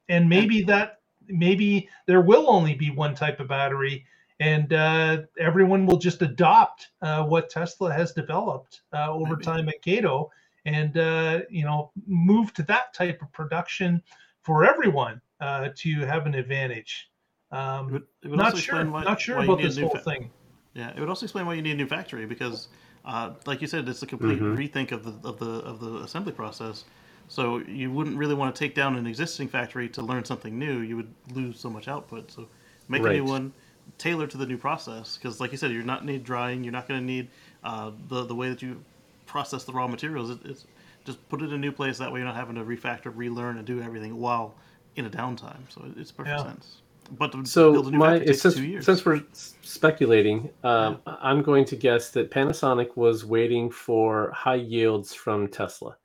and 0.09 0.29
maybe 0.29 0.63
that, 0.63 1.01
maybe 1.29 1.89
there 2.07 2.23
will 2.23 2.49
only 2.49 2.75
be 2.75 2.91
one 2.91 3.15
type 3.15 3.39
of 3.41 3.49
battery 3.49 4.07
and 4.41 4.73
uh, 4.73 5.23
everyone 5.39 5.85
will 5.85 5.99
just 5.99 6.23
adopt 6.23 6.89
uh, 7.03 7.25
what 7.25 7.51
Tesla 7.51 7.93
has 7.93 8.13
developed 8.13 8.83
uh, 8.95 9.13
over 9.13 9.35
Maybe. 9.35 9.45
time 9.45 9.69
at 9.69 9.83
Kato 9.83 10.31
and, 10.65 10.97
uh, 10.97 11.41
you 11.51 11.65
know, 11.65 11.91
move 12.07 12.55
to 12.55 12.63
that 12.65 12.95
type 12.95 13.21
of 13.21 13.33
production 13.33 14.03
for 14.43 14.65
everyone 14.65 15.21
uh, 15.41 15.69
to 15.77 16.01
have 16.07 16.27
an 16.27 16.35
advantage. 16.35 17.11
It 17.53 17.57
Um, 17.57 17.93
would, 17.93 18.03
it 18.23 18.29
would 18.29 18.39
not 18.39 18.57
sure, 18.57 18.85
why, 18.87 19.03
not 19.05 19.21
sure 19.21 19.37
why 19.37 19.45
you 19.45 19.53
about 19.53 19.63
this 19.63 19.79
whole 19.79 19.91
fa- 19.91 20.01
thing. 20.01 20.31
Yeah, 20.75 20.91
it 20.91 21.01
would 21.01 21.09
also 21.09 21.27
explain 21.27 21.45
why 21.47 21.55
you 21.55 21.63
need 21.63 21.73
a 21.73 21.77
new 21.77 21.87
factory 21.87 22.25
because, 22.25 22.69
uh, 23.09 23.31
like 23.47 23.61
you 23.61 23.67
said, 23.67 23.89
it's 23.89 24.03
a 24.03 24.07
complete 24.07 24.39
Mhm. 24.39 24.57
rethink 24.57 24.93
of 24.93 25.03
the 25.05 25.29
of 25.29 25.39
the 25.39 25.51
of 25.71 25.81
the 25.81 25.97
assembly 26.05 26.33
process. 26.33 26.85
So 27.29 27.59
you 27.59 27.91
wouldn't 27.91 28.17
really 28.17 28.35
want 28.35 28.55
to 28.55 28.59
take 28.59 28.75
down 28.75 28.97
an 28.97 29.07
existing 29.07 29.49
factory 29.49 29.89
to 29.91 30.03
learn 30.03 30.25
something 30.25 30.59
new. 30.59 30.79
You 30.81 30.97
would 30.97 31.13
lose 31.35 31.59
so 31.61 31.69
much 31.69 31.89
output. 31.89 32.31
So 32.31 32.49
make 32.89 33.03
a 33.03 33.05
new 33.13 33.25
one, 33.25 33.53
tailored 33.99 34.31
to 34.31 34.39
the 34.39 34.47
new 34.47 34.57
process. 34.57 35.17
Because, 35.17 35.41
like 35.41 35.53
you 35.53 35.59
said, 35.59 35.71
you're 35.73 35.83
not 35.83 36.05
need 36.05 36.23
drying. 36.25 36.65
You're 36.65 36.73
not 36.73 36.89
going 36.89 37.01
to 37.01 37.07
need 37.07 37.29
uh, 37.65 37.91
the 38.09 38.25
the 38.25 38.35
way 38.35 38.49
that 38.51 38.63
you 38.63 38.83
process 39.27 39.65
the 39.65 39.73
raw 39.73 39.87
materials. 39.89 40.31
It, 40.31 40.39
it's 40.45 40.67
just 41.05 41.27
put 41.29 41.43
it 41.43 41.47
in 41.47 41.53
a 41.55 41.59
new 41.59 41.73
place. 41.73 41.99
That 41.99 42.13
way, 42.13 42.21
you're 42.21 42.27
not 42.29 42.37
having 42.37 42.57
to 42.57 42.65
refactor, 42.65 43.13
relearn, 43.15 43.57
and 43.59 43.67
do 43.67 43.83
everything 43.83 44.17
while 44.19 44.55
in 44.97 45.05
a 45.07 45.11
downtime. 45.11 45.63
So 45.71 45.85
it, 45.87 45.99
it's 45.99 46.13
perfect 46.13 46.41
Yeah. 46.41 46.47
sense. 46.51 46.83
But 47.11 47.33
to 47.33 47.45
So 47.45 47.73
build 47.73 47.89
a 47.89 47.91
new 47.91 47.99
my 47.99 48.19
since, 48.33 48.55
two 48.55 48.65
years. 48.65 48.85
since 48.85 49.05
we're 49.07 49.23
speculating, 49.33 50.51
um, 50.65 51.01
I'm 51.07 51.43
going 51.43 51.65
to 51.67 51.77
guess 51.77 52.11
that 52.13 52.31
Panasonic 52.31 52.97
was 52.97 53.25
waiting 53.25 53.71
for 53.71 54.31
high 54.33 54.57
yields 54.57 55.15
from 55.15 55.49
Tesla, 55.49 55.97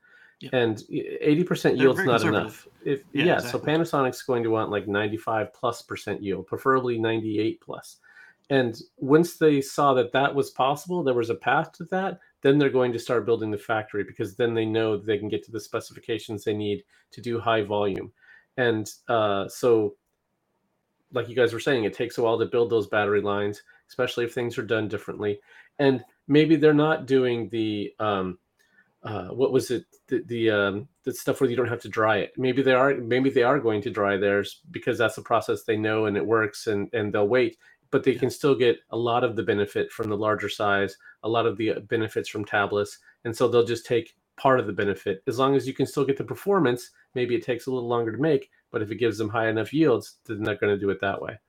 Yeah. 0.42 0.50
and 0.54 0.82
eighty 0.92 1.44
percent 1.44 1.78
They're 1.78 1.86
yield's 1.86 2.00
not 2.06 2.22
enough. 2.40 2.68
If 2.86 3.04
Yeah, 3.14 3.26
yeah, 3.26 3.34
exactly. 3.36 3.60
so 3.60 3.66
Panasonic's 3.66 4.22
going 4.24 4.44
to 4.44 4.50
want 4.50 4.72
like 4.72 4.88
ninety-five 4.88 5.54
plus 5.54 5.82
percent 5.82 6.24
yield, 6.24 6.48
preferably 6.48 6.98
ninety-eight 7.00 7.62
plus. 7.62 7.98
And 8.50 8.80
once 8.98 9.38
they 9.38 9.62
saw 9.62 9.94
that 9.96 10.12
that 10.14 10.36
was 10.36 10.52
possible, 10.52 11.04
there 11.04 11.14
was 11.16 11.30
a 11.32 11.36
path 11.36 11.72
to 11.74 11.86
that. 11.86 12.20
Then 12.44 12.58
they're 12.60 12.70
going 12.70 12.94
to 12.94 13.00
start 13.00 13.26
building 13.26 13.52
the 13.52 13.58
factory 13.58 14.04
because 14.04 14.36
then 14.36 14.54
they 14.54 14.66
know 14.66 14.98
they 14.98 15.18
can 15.18 15.30
get 15.30 15.44
to 15.46 15.52
the 15.52 15.60
specifications 15.60 16.44
they 16.44 16.54
need 16.54 16.84
to 17.12 17.22
do 17.22 17.40
high 17.40 17.64
volume. 17.64 18.12
And 18.58 18.90
uh, 19.08 19.48
so 19.48 19.96
like 21.14 21.30
you 21.30 21.36
guys 21.36 21.54
were 21.54 21.60
saying, 21.60 21.84
it 21.84 21.94
takes 21.94 22.18
a 22.18 22.24
while 22.24 22.40
to 22.40 22.46
build 22.46 22.70
those 22.70 22.88
battery 22.88 23.22
lines, 23.22 23.62
especially 23.88 24.26
if 24.26 24.34
things 24.34 24.58
are 24.58 24.64
done 24.64 24.88
differently. 24.88 25.40
And 25.80 26.04
maybe 26.28 26.56
they're 26.56 26.74
not 26.74 27.06
doing 27.06 27.50
the 27.50 27.94
um, 28.00 28.38
uh, 29.04 29.28
what 29.28 29.52
was 29.52 29.70
it 29.70 29.86
the 30.08 30.24
the, 30.28 30.50
um, 30.50 30.88
the 31.04 31.14
stuff 31.14 31.42
where 31.42 31.50
you 31.50 31.56
don't 31.56 31.68
have 31.68 31.82
to 31.82 31.90
dry 31.90 32.18
it. 32.18 32.34
Maybe 32.38 32.62
they 32.62 32.74
are 32.74 32.96
maybe 32.96 33.30
they 33.30 33.44
are 33.44 33.60
going 33.60 33.82
to 33.82 33.90
dry 33.90 34.18
theirs 34.18 34.62
because 34.72 34.98
that's 34.98 35.18
a 35.18 35.22
process 35.22 35.64
they 35.64 35.78
know 35.78 36.06
and 36.06 36.18
it 36.18 36.26
works 36.26 36.68
and 36.68 36.90
and 36.94 37.14
they'll 37.14 37.28
wait. 37.28 37.58
But 37.92 38.04
they 38.04 38.16
can 38.16 38.30
still 38.30 38.56
get 38.56 38.78
a 38.90 38.98
lot 38.98 39.24
of 39.24 39.36
the 39.36 39.44
benefit 39.44 39.92
from 39.92 40.10
the 40.10 40.18
larger 40.18 40.50
size, 40.50 40.98
a 41.22 41.30
lot 41.30 41.46
of 41.46 41.58
the 41.58 41.74
benefits 41.88 42.28
from 42.28 42.46
tabless, 42.46 42.98
and 43.24 43.36
so 43.36 43.48
they'll 43.48 43.66
just 43.66 43.86
take 43.86 44.16
part 44.36 44.60
of 44.60 44.66
the 44.66 44.74
benefit 44.74 45.22
as 45.28 45.38
long 45.38 45.56
as 45.56 45.68
you 45.68 45.74
can 45.74 45.86
still 45.86 46.06
get 46.06 46.18
the 46.18 46.24
performance. 46.24 46.90
Maybe 47.14 47.36
it 47.36 47.46
takes 47.46 47.68
a 47.68 47.72
little 47.72 47.88
longer 47.88 48.12
to 48.12 48.18
make, 48.18 48.50
but 48.74 48.82
if 48.82 48.92
it 48.92 48.96
gives 48.96 49.18
them 49.18 49.30
high 49.30 49.48
enough 49.48 49.72
yields, 49.72 50.18
then 50.26 50.44
they're 50.44 50.58
going 50.58 50.74
to 50.74 50.80
do 50.80 50.90
it 50.90 51.00
that 51.00 51.22
way. 51.22 51.40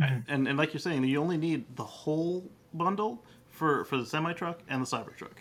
and 0.00 0.24
and 0.28 0.56
like 0.56 0.72
you're 0.72 0.80
saying, 0.80 1.02
you 1.02 1.20
only 1.20 1.36
need 1.36 1.64
the 1.74 1.84
whole 1.84 2.48
bundle 2.74 3.24
for 3.50 3.84
for 3.84 3.96
the 3.96 4.06
semi 4.06 4.32
truck 4.32 4.60
and 4.68 4.80
the 4.82 4.86
Cybertruck. 4.86 5.38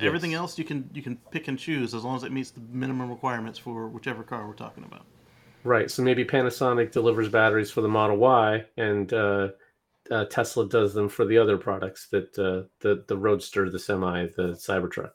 Everything 0.00 0.32
Yes. 0.32 0.38
else 0.38 0.58
you 0.58 0.64
can 0.64 0.88
you 0.94 1.02
can 1.02 1.16
pick 1.30 1.48
and 1.48 1.58
choose 1.58 1.94
as 1.94 2.04
long 2.04 2.16
as 2.16 2.22
it 2.22 2.30
meets 2.32 2.50
the 2.50 2.60
minimum 2.70 3.10
requirements 3.10 3.58
for 3.58 3.88
whichever 3.88 4.22
car 4.22 4.46
we're 4.46 4.52
talking 4.54 4.84
about. 4.84 5.06
Right. 5.64 5.90
So 5.90 6.02
maybe 6.02 6.24
Panasonic 6.24 6.92
delivers 6.92 7.28
batteries 7.28 7.70
for 7.70 7.80
the 7.80 7.88
Model 7.88 8.18
Y, 8.18 8.64
and 8.76 9.12
uh, 9.12 9.48
uh, 10.10 10.26
Tesla 10.26 10.68
does 10.68 10.94
them 10.94 11.08
for 11.08 11.24
the 11.24 11.38
other 11.38 11.56
products 11.56 12.08
that 12.10 12.38
uh, 12.38 12.68
the 12.80 13.04
the 13.08 13.16
Roadster, 13.16 13.70
the 13.70 13.78
Semi, 13.78 14.26
the 14.36 14.52
Cybertruck. 14.52 15.12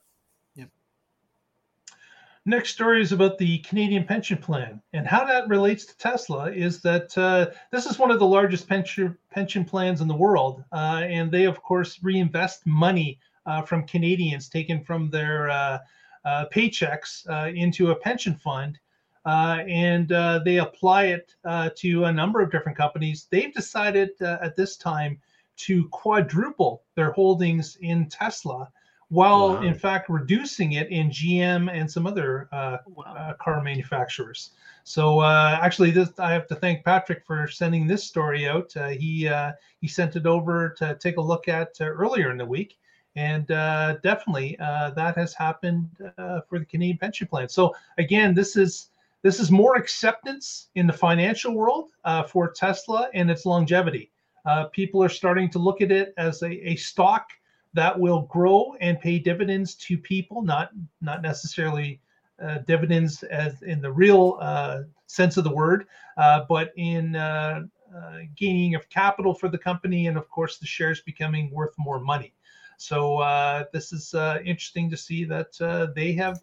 Next 2.46 2.72
story 2.72 3.04
is 3.04 3.12
about 3.12 3.38
the 3.38 3.60
Canadian 3.60 4.04
pension 4.04 4.38
plan 4.38 4.82
and 4.94 5.06
how 5.06 5.26
that 5.26 5.48
relates 5.48 5.86
to 5.86 5.98
Tesla. 5.98 6.52
Is 6.52 6.82
that 6.82 7.16
uh, 7.16 7.52
this 7.72 7.86
is 7.86 8.00
one 8.00 8.10
of 8.10 8.18
the 8.18 8.26
largest 8.26 8.68
pension 8.68 9.16
pension 9.30 9.64
plans 9.64 10.02
in 10.02 10.08
the 10.08 10.16
world, 10.16 10.64
uh, 10.72 11.02
and 11.04 11.32
they 11.32 11.46
of 11.46 11.62
course 11.62 12.00
reinvest 12.02 12.66
money 12.66 13.20
uh, 13.46 13.62
from 13.62 13.86
Canadians 13.86 14.50
taken 14.50 14.84
from 14.84 15.12
their 15.12 15.52
uh, 15.52 15.80
uh, 16.26 16.46
paychecks 16.52 17.30
uh, 17.30 17.52
into 17.54 17.92
a 17.92 17.96
pension 17.96 18.34
fund, 18.34 18.80
and 19.24 20.08
they 20.44 20.58
apply 20.58 21.06
it 21.06 21.36
to 21.76 22.06
a 22.06 22.12
number 22.12 22.42
of 22.42 22.52
different 22.52 22.78
companies. 22.78 23.28
They've 23.30 23.54
decided 23.54 24.20
at 24.20 24.56
this 24.56 24.78
time 24.78 25.20
to 25.58 25.88
quadruple 25.89 26.82
their 26.96 27.12
holdings 27.12 27.78
in 27.82 28.10
Tesla 28.10 28.72
while 29.12 29.55
Wow. 29.55 29.62
in 29.62 29.76
fact 29.76 30.09
reducing 30.09 30.72
it 30.74 30.89
in 30.89 31.09
GM 31.12 31.70
and 31.70 31.89
some 31.91 32.07
other 32.07 32.47
uh, 32.53 32.78
Wow. 32.88 33.03
uh, 33.05 33.34
car 33.34 33.62
manufacturers. 33.62 34.51
So 34.86 35.20
uh, 35.20 35.59
actually, 35.62 35.91
this 35.91 36.18
I 36.18 36.32
have 36.32 36.47
to 36.47 36.55
thank 36.55 36.86
Patrick 36.86 37.26
for 37.26 37.45
sending 37.47 37.86
this 37.88 38.03
story 38.05 38.47
out. 38.47 38.76
Uh, 38.76 38.88
he 38.88 39.28
uh, 39.28 39.51
he 39.82 39.88
sent 39.88 40.16
it 40.16 40.26
over 40.26 40.70
to 40.78 40.95
take 40.95 41.18
a 41.18 41.22
look 41.22 41.47
at 41.49 41.76
uh, 41.82 41.86
earlier 41.86 42.32
in 42.32 42.38
the 42.38 42.45
week, 42.45 42.78
and 43.18 43.51
uh, 43.51 43.97
definitely 44.01 44.57
uh, 44.59 44.91
that 44.91 45.18
has 45.18 45.34
happened 45.34 45.89
uh, 46.18 46.39
for 46.47 46.57
the 46.59 46.66
Canadian 46.66 46.97
pension 46.97 47.28
plan. 47.28 47.49
So 47.49 47.76
again, 47.97 48.34
this 48.34 48.55
is 48.55 48.88
this 49.24 49.39
is 49.41 49.51
more 49.51 49.76
acceptance 49.76 50.70
in 50.76 50.88
the 50.88 50.93
financial 50.93 51.53
world 51.53 51.89
uh, 52.05 52.24
for 52.24 52.49
Tesla 52.49 53.09
and 53.14 53.30
its 53.30 53.45
longevity. 53.45 54.09
Uh, 54.45 54.66
people 54.68 55.03
are 55.03 55.09
starting 55.09 55.49
to 55.51 55.59
look 55.59 55.82
at 55.82 55.91
it 55.91 56.14
as 56.18 56.41
a, 56.43 56.70
a 56.72 56.76
stock 56.78 57.28
that 57.74 57.98
will 57.98 58.22
grow 58.24 58.76
and 58.82 59.00
pay 59.00 59.20
dividends 59.20 59.76
to 59.76 59.98
people, 59.98 60.42
not 60.42 60.72
not 61.02 61.22
necessarily 61.22 62.02
uh, 62.42 62.60
dividends 62.68 63.24
as 63.24 63.62
in 63.62 63.82
the 63.82 63.92
real 63.92 64.38
uh, 64.42 64.82
sense 65.08 65.38
of 65.38 65.44
the 65.44 65.54
word, 65.54 65.86
uh, 66.18 66.44
but 66.50 66.74
in 66.76 67.16
uh, 67.16 67.62
uh, 67.96 68.18
gaining 68.36 68.76
of 68.76 68.90
capital 68.90 69.34
for 69.34 69.48
the 69.48 69.58
company, 69.58 70.08
and 70.08 70.18
of 70.18 70.30
course 70.30 70.58
the 70.58 70.66
shares 70.66 71.02
becoming 71.02 71.52
worth 71.52 71.74
more 71.78 72.00
money. 72.00 72.34
So 72.78 73.20
uh, 73.20 73.66
this 73.72 73.94
is 73.94 74.14
interesting 74.44 74.90
to 74.90 74.98
see 74.98 75.24
that 75.26 75.92
they 75.96 76.14
have 76.14 76.40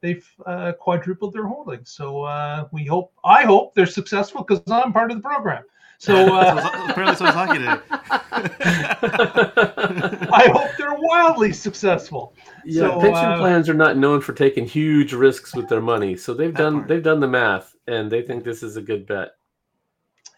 they've 0.00 0.28
quadrupled 0.80 1.32
their 1.32 1.46
holdings. 1.46 1.90
So 1.90 2.66
we 2.72 2.84
hope 2.84 3.12
I 3.24 3.44
hope 3.44 3.74
they're 3.74 3.86
successful 3.86 4.42
because 4.42 4.62
I'm 4.70 4.92
part 4.92 5.10
of 5.10 5.18
the 5.18 5.22
program. 5.22 5.64
So 5.98 6.14
uh, 6.34 6.86
apparently, 6.88 7.16
so 7.16 7.26
is 7.26 7.34
Hockey 7.34 7.58
Day. 7.64 7.78
I 10.32 10.48
hope 10.52 10.70
they're 10.76 10.94
wildly 10.94 11.52
successful. 11.52 12.34
Yeah, 12.64 12.88
So, 12.88 13.00
pension 13.00 13.14
uh, 13.32 13.38
plans 13.38 13.68
are 13.68 13.74
not 13.74 13.96
known 13.96 14.20
for 14.20 14.32
taking 14.32 14.66
huge 14.66 15.12
risks 15.12 15.54
with 15.54 15.68
their 15.68 15.80
money, 15.80 16.16
so 16.16 16.34
they've 16.34 16.54
done 16.54 16.78
part. 16.78 16.88
they've 16.88 17.02
done 17.02 17.20
the 17.20 17.28
math, 17.28 17.74
and 17.86 18.10
they 18.10 18.22
think 18.22 18.44
this 18.44 18.62
is 18.62 18.76
a 18.76 18.82
good 18.82 19.06
bet. 19.06 19.36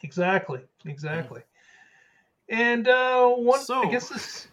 Exactly, 0.02 0.60
exactly. 0.84 1.40
And 2.48 2.86
uh, 2.86 3.28
one, 3.28 3.60
I 3.70 3.90
guess 3.90 4.08
this. 4.08 4.48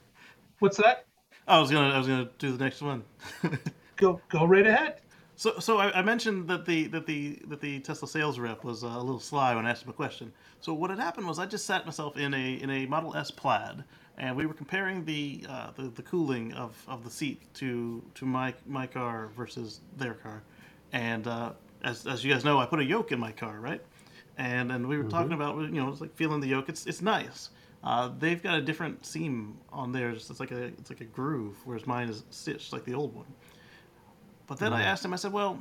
What's 0.60 0.78
that? 0.78 1.06
I 1.48 1.60
was 1.60 1.70
gonna 1.70 1.94
I 1.94 1.98
was 1.98 2.08
gonna 2.08 2.30
do 2.40 2.56
the 2.56 2.64
next 2.64 2.82
one. 2.82 3.04
Go 3.98 4.20
go 4.30 4.46
right 4.46 4.66
ahead. 4.66 5.02
So, 5.44 5.60
so 5.60 5.78
I, 5.78 6.00
I 6.00 6.02
mentioned 6.04 6.48
that 6.48 6.66
the 6.66 6.88
that 6.88 7.06
the 7.06 7.38
that 7.50 7.60
the 7.60 7.82
Tesla 7.82 8.08
sales 8.08 8.40
rep 8.40 8.64
was 8.64 8.86
uh, 8.86 8.88
a 8.88 9.04
little 9.04 9.20
sly 9.20 9.54
when 9.54 9.66
I 9.66 9.72
asked 9.72 9.84
him 9.84 9.90
a 9.90 9.94
question. 9.94 10.32
So 10.62 10.74
what 10.74 10.90
had 10.90 11.00
happened 11.00 11.28
was 11.28 11.38
I 11.38 11.46
just 11.46 11.66
sat 11.66 11.86
myself 11.86 12.16
in 12.16 12.34
a 12.34 12.54
in 12.64 12.70
a 12.70 12.86
Model 12.86 13.14
S 13.14 13.30
Plaid, 13.30 13.84
and 14.18 14.38
we 14.38 14.46
were 14.46 14.54
comparing 14.54 15.04
the 15.04 15.46
uh, 15.50 15.72
the, 15.76 15.90
the 15.90 16.02
cooling 16.02 16.54
of, 16.54 16.82
of 16.88 17.04
the 17.04 17.10
seat 17.10 17.42
to 17.56 18.02
to 18.16 18.26
my 18.26 18.54
my 18.66 18.88
car 18.88 19.32
versus 19.36 19.82
their 19.98 20.14
car, 20.14 20.44
and 20.94 21.28
uh, 21.28 21.52
as 21.84 22.08
as 22.08 22.24
you 22.24 22.32
guys 22.32 22.46
know, 22.46 22.58
I 22.58 22.66
put 22.66 22.80
a 22.80 22.86
yoke 22.86 23.12
in 23.12 23.20
my 23.20 23.34
car, 23.34 23.60
right? 23.60 23.82
And 24.38 24.72
and 24.72 24.88
we 24.88 24.98
were 24.98 25.10
talking 25.10 25.34
about 25.34 25.58
you 25.58 25.82
know 25.82 25.90
it's 25.90 26.00
like 26.00 26.16
feeling 26.16 26.40
the 26.40 26.48
yoke. 26.48 26.70
It's 26.70 26.86
it's 26.86 27.02
nice, 27.02 27.50
Uh, 27.84 28.12
they've 28.18 28.42
got 28.42 28.58
a 28.58 28.62
different 28.62 29.06
seam 29.06 29.58
on 29.74 29.92
theirs. 29.92 30.30
It's 30.30 30.40
like 30.40 30.52
a 30.52 30.64
it's 30.80 30.90
like 30.90 31.02
a 31.02 31.06
groove, 31.06 31.58
whereas 31.66 31.86
mine 31.86 32.08
is 32.08 32.24
stitched 32.30 32.72
like 32.72 32.86
the 32.86 32.94
old 32.94 33.14
one. 33.14 33.26
But 34.48 34.60
then 34.60 34.74
I 34.74 34.84
asked 34.84 35.06
him. 35.06 35.14
I 35.14 35.18
said, 35.18 35.32
"Well, 35.32 35.60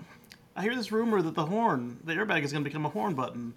I 0.56 0.62
hear 0.62 0.74
this 0.74 0.92
rumor 0.92 1.22
that 1.22 1.34
the 1.34 1.46
horn, 1.46 1.98
the 2.04 2.14
airbag, 2.14 2.42
is 2.42 2.52
going 2.52 2.64
to 2.64 2.68
become 2.68 2.86
a 2.86 2.90
horn 2.90 3.14
button." 3.14 3.54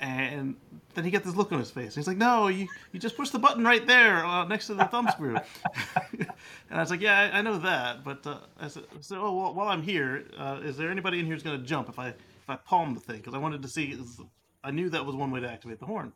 And 0.00 0.54
then 0.94 1.02
he 1.02 1.10
got 1.10 1.24
this 1.24 1.34
look 1.34 1.50
on 1.50 1.58
his 1.58 1.70
face. 1.70 1.94
He's 1.94 2.06
like, 2.06 2.16
"No, 2.16 2.46
you 2.46 2.68
you 2.92 3.00
just 3.00 3.16
push 3.16 3.30
the 3.30 3.38
button 3.38 3.64
right 3.64 3.84
there 3.84 4.24
uh, 4.24 4.44
next 4.44 4.68
to 4.68 4.74
the 4.74 4.84
thumb 4.84 5.08
screw." 5.10 5.36
and 6.12 6.28
I 6.70 6.78
was 6.78 6.90
like, 6.90 7.00
"Yeah, 7.00 7.18
I, 7.18 7.38
I 7.38 7.42
know 7.42 7.58
that, 7.58 8.04
but 8.04 8.24
uh, 8.26 8.38
I 8.60 8.68
said, 8.68 8.84
oh, 9.12 9.36
well, 9.36 9.54
while 9.54 9.68
I'm 9.68 9.82
here, 9.82 10.24
uh, 10.38 10.60
is 10.62 10.76
there 10.76 10.90
anybody 10.90 11.18
in 11.18 11.26
here 11.26 11.34
who's 11.34 11.42
going 11.42 11.60
to 11.60 11.66
jump 11.66 11.88
if 11.88 11.98
I 11.98 12.08
if 12.08 12.48
I 12.48 12.56
palm 12.56 12.94
the 12.94 13.00
thing? 13.00 13.16
Because 13.16 13.34
I 13.34 13.38
wanted 13.38 13.62
to 13.62 13.68
see. 13.68 13.98
I 14.62 14.70
knew 14.70 14.88
that 14.90 15.04
was 15.04 15.16
one 15.16 15.30
way 15.30 15.40
to 15.40 15.50
activate 15.50 15.80
the 15.80 15.86
horn." 15.86 16.12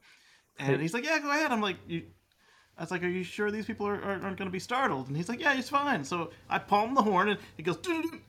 And 0.59 0.81
he's 0.81 0.95
like, 0.95 1.05
"Yeah, 1.05 1.19
go 1.19 1.31
ahead." 1.31 1.51
I'm 1.51 1.61
like, 1.61 1.77
"You." 1.89 2.03
I 2.79 2.83
was 2.83 2.91
like, 2.91 3.03
"Are 3.03 3.09
you 3.09 3.23
sure 3.23 3.51
these 3.51 3.67
people 3.67 3.87
are, 3.87 3.97
are, 3.97 4.13
aren't 4.23 4.37
going 4.37 4.47
to 4.47 4.51
be 4.51 4.59
startled?" 4.59 5.09
And 5.09 5.17
he's 5.17 5.29
like, 5.29 5.41
"Yeah, 5.41 5.55
he's 5.55 5.69
fine." 5.69 6.05
So 6.05 6.31
I 6.49 6.59
palm 6.59 6.95
the 6.95 7.03
horn, 7.03 7.29
and 7.29 7.39
it 7.59 7.63
goes, 7.63 7.79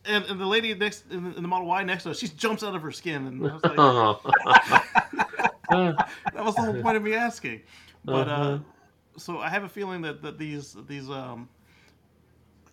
and, 0.06 0.26
and 0.26 0.40
the 0.40 0.46
lady 0.46 0.74
next 0.76 1.06
in 1.12 1.24
the, 1.24 1.36
in 1.38 1.42
the 1.42 1.48
Model 1.48 1.68
Y 1.68 1.84
next 1.84 2.04
to 2.04 2.12
us, 2.12 2.20
she 2.20 2.28
jumps 2.28 2.64
out 2.64 2.76
of 2.76 2.82
her 2.82 2.92
skin, 2.92 3.28
and 3.28 3.48
I 3.48 3.54
was 3.54 3.66
like, 3.66 3.84
that 5.70 6.44
was 6.44 6.56
the 6.56 6.62
whole 6.62 6.76
point 6.76 6.98
of 6.98 7.04
me 7.04 7.14
asking. 7.14 7.62
But 8.06 8.28
uh, 8.28 8.32
Uh-huh. 8.32 8.60
so 9.18 9.40
I 9.40 9.50
have 9.50 9.64
a 9.64 9.70
feeling 9.70 10.02
that, 10.02 10.22
that 10.22 10.38
these 10.38 10.76
these 10.88 11.10
um, 11.10 11.50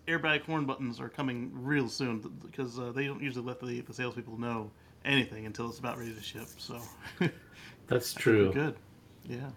airbag 0.08 0.42
horn 0.42 0.66
buttons 0.66 1.00
are 1.00 1.08
coming 1.08 1.50
real 1.54 1.88
soon 1.88 2.18
because 2.42 2.78
uh, 2.78 2.92
they 2.92 3.06
don't 3.06 3.22
usually 3.22 3.44
let 3.46 3.60
the, 3.60 3.80
the 3.80 3.94
salespeople 3.94 4.38
know 4.38 4.70
anything 5.04 5.46
until 5.46 5.68
it's 5.68 5.78
about 5.78 5.98
ready 5.98 6.14
to 6.14 6.22
ship. 6.22 6.48
So 6.58 6.80
that's 7.86 8.12
true. 8.14 8.52
good, 8.52 8.76
yeah. 9.24 9.50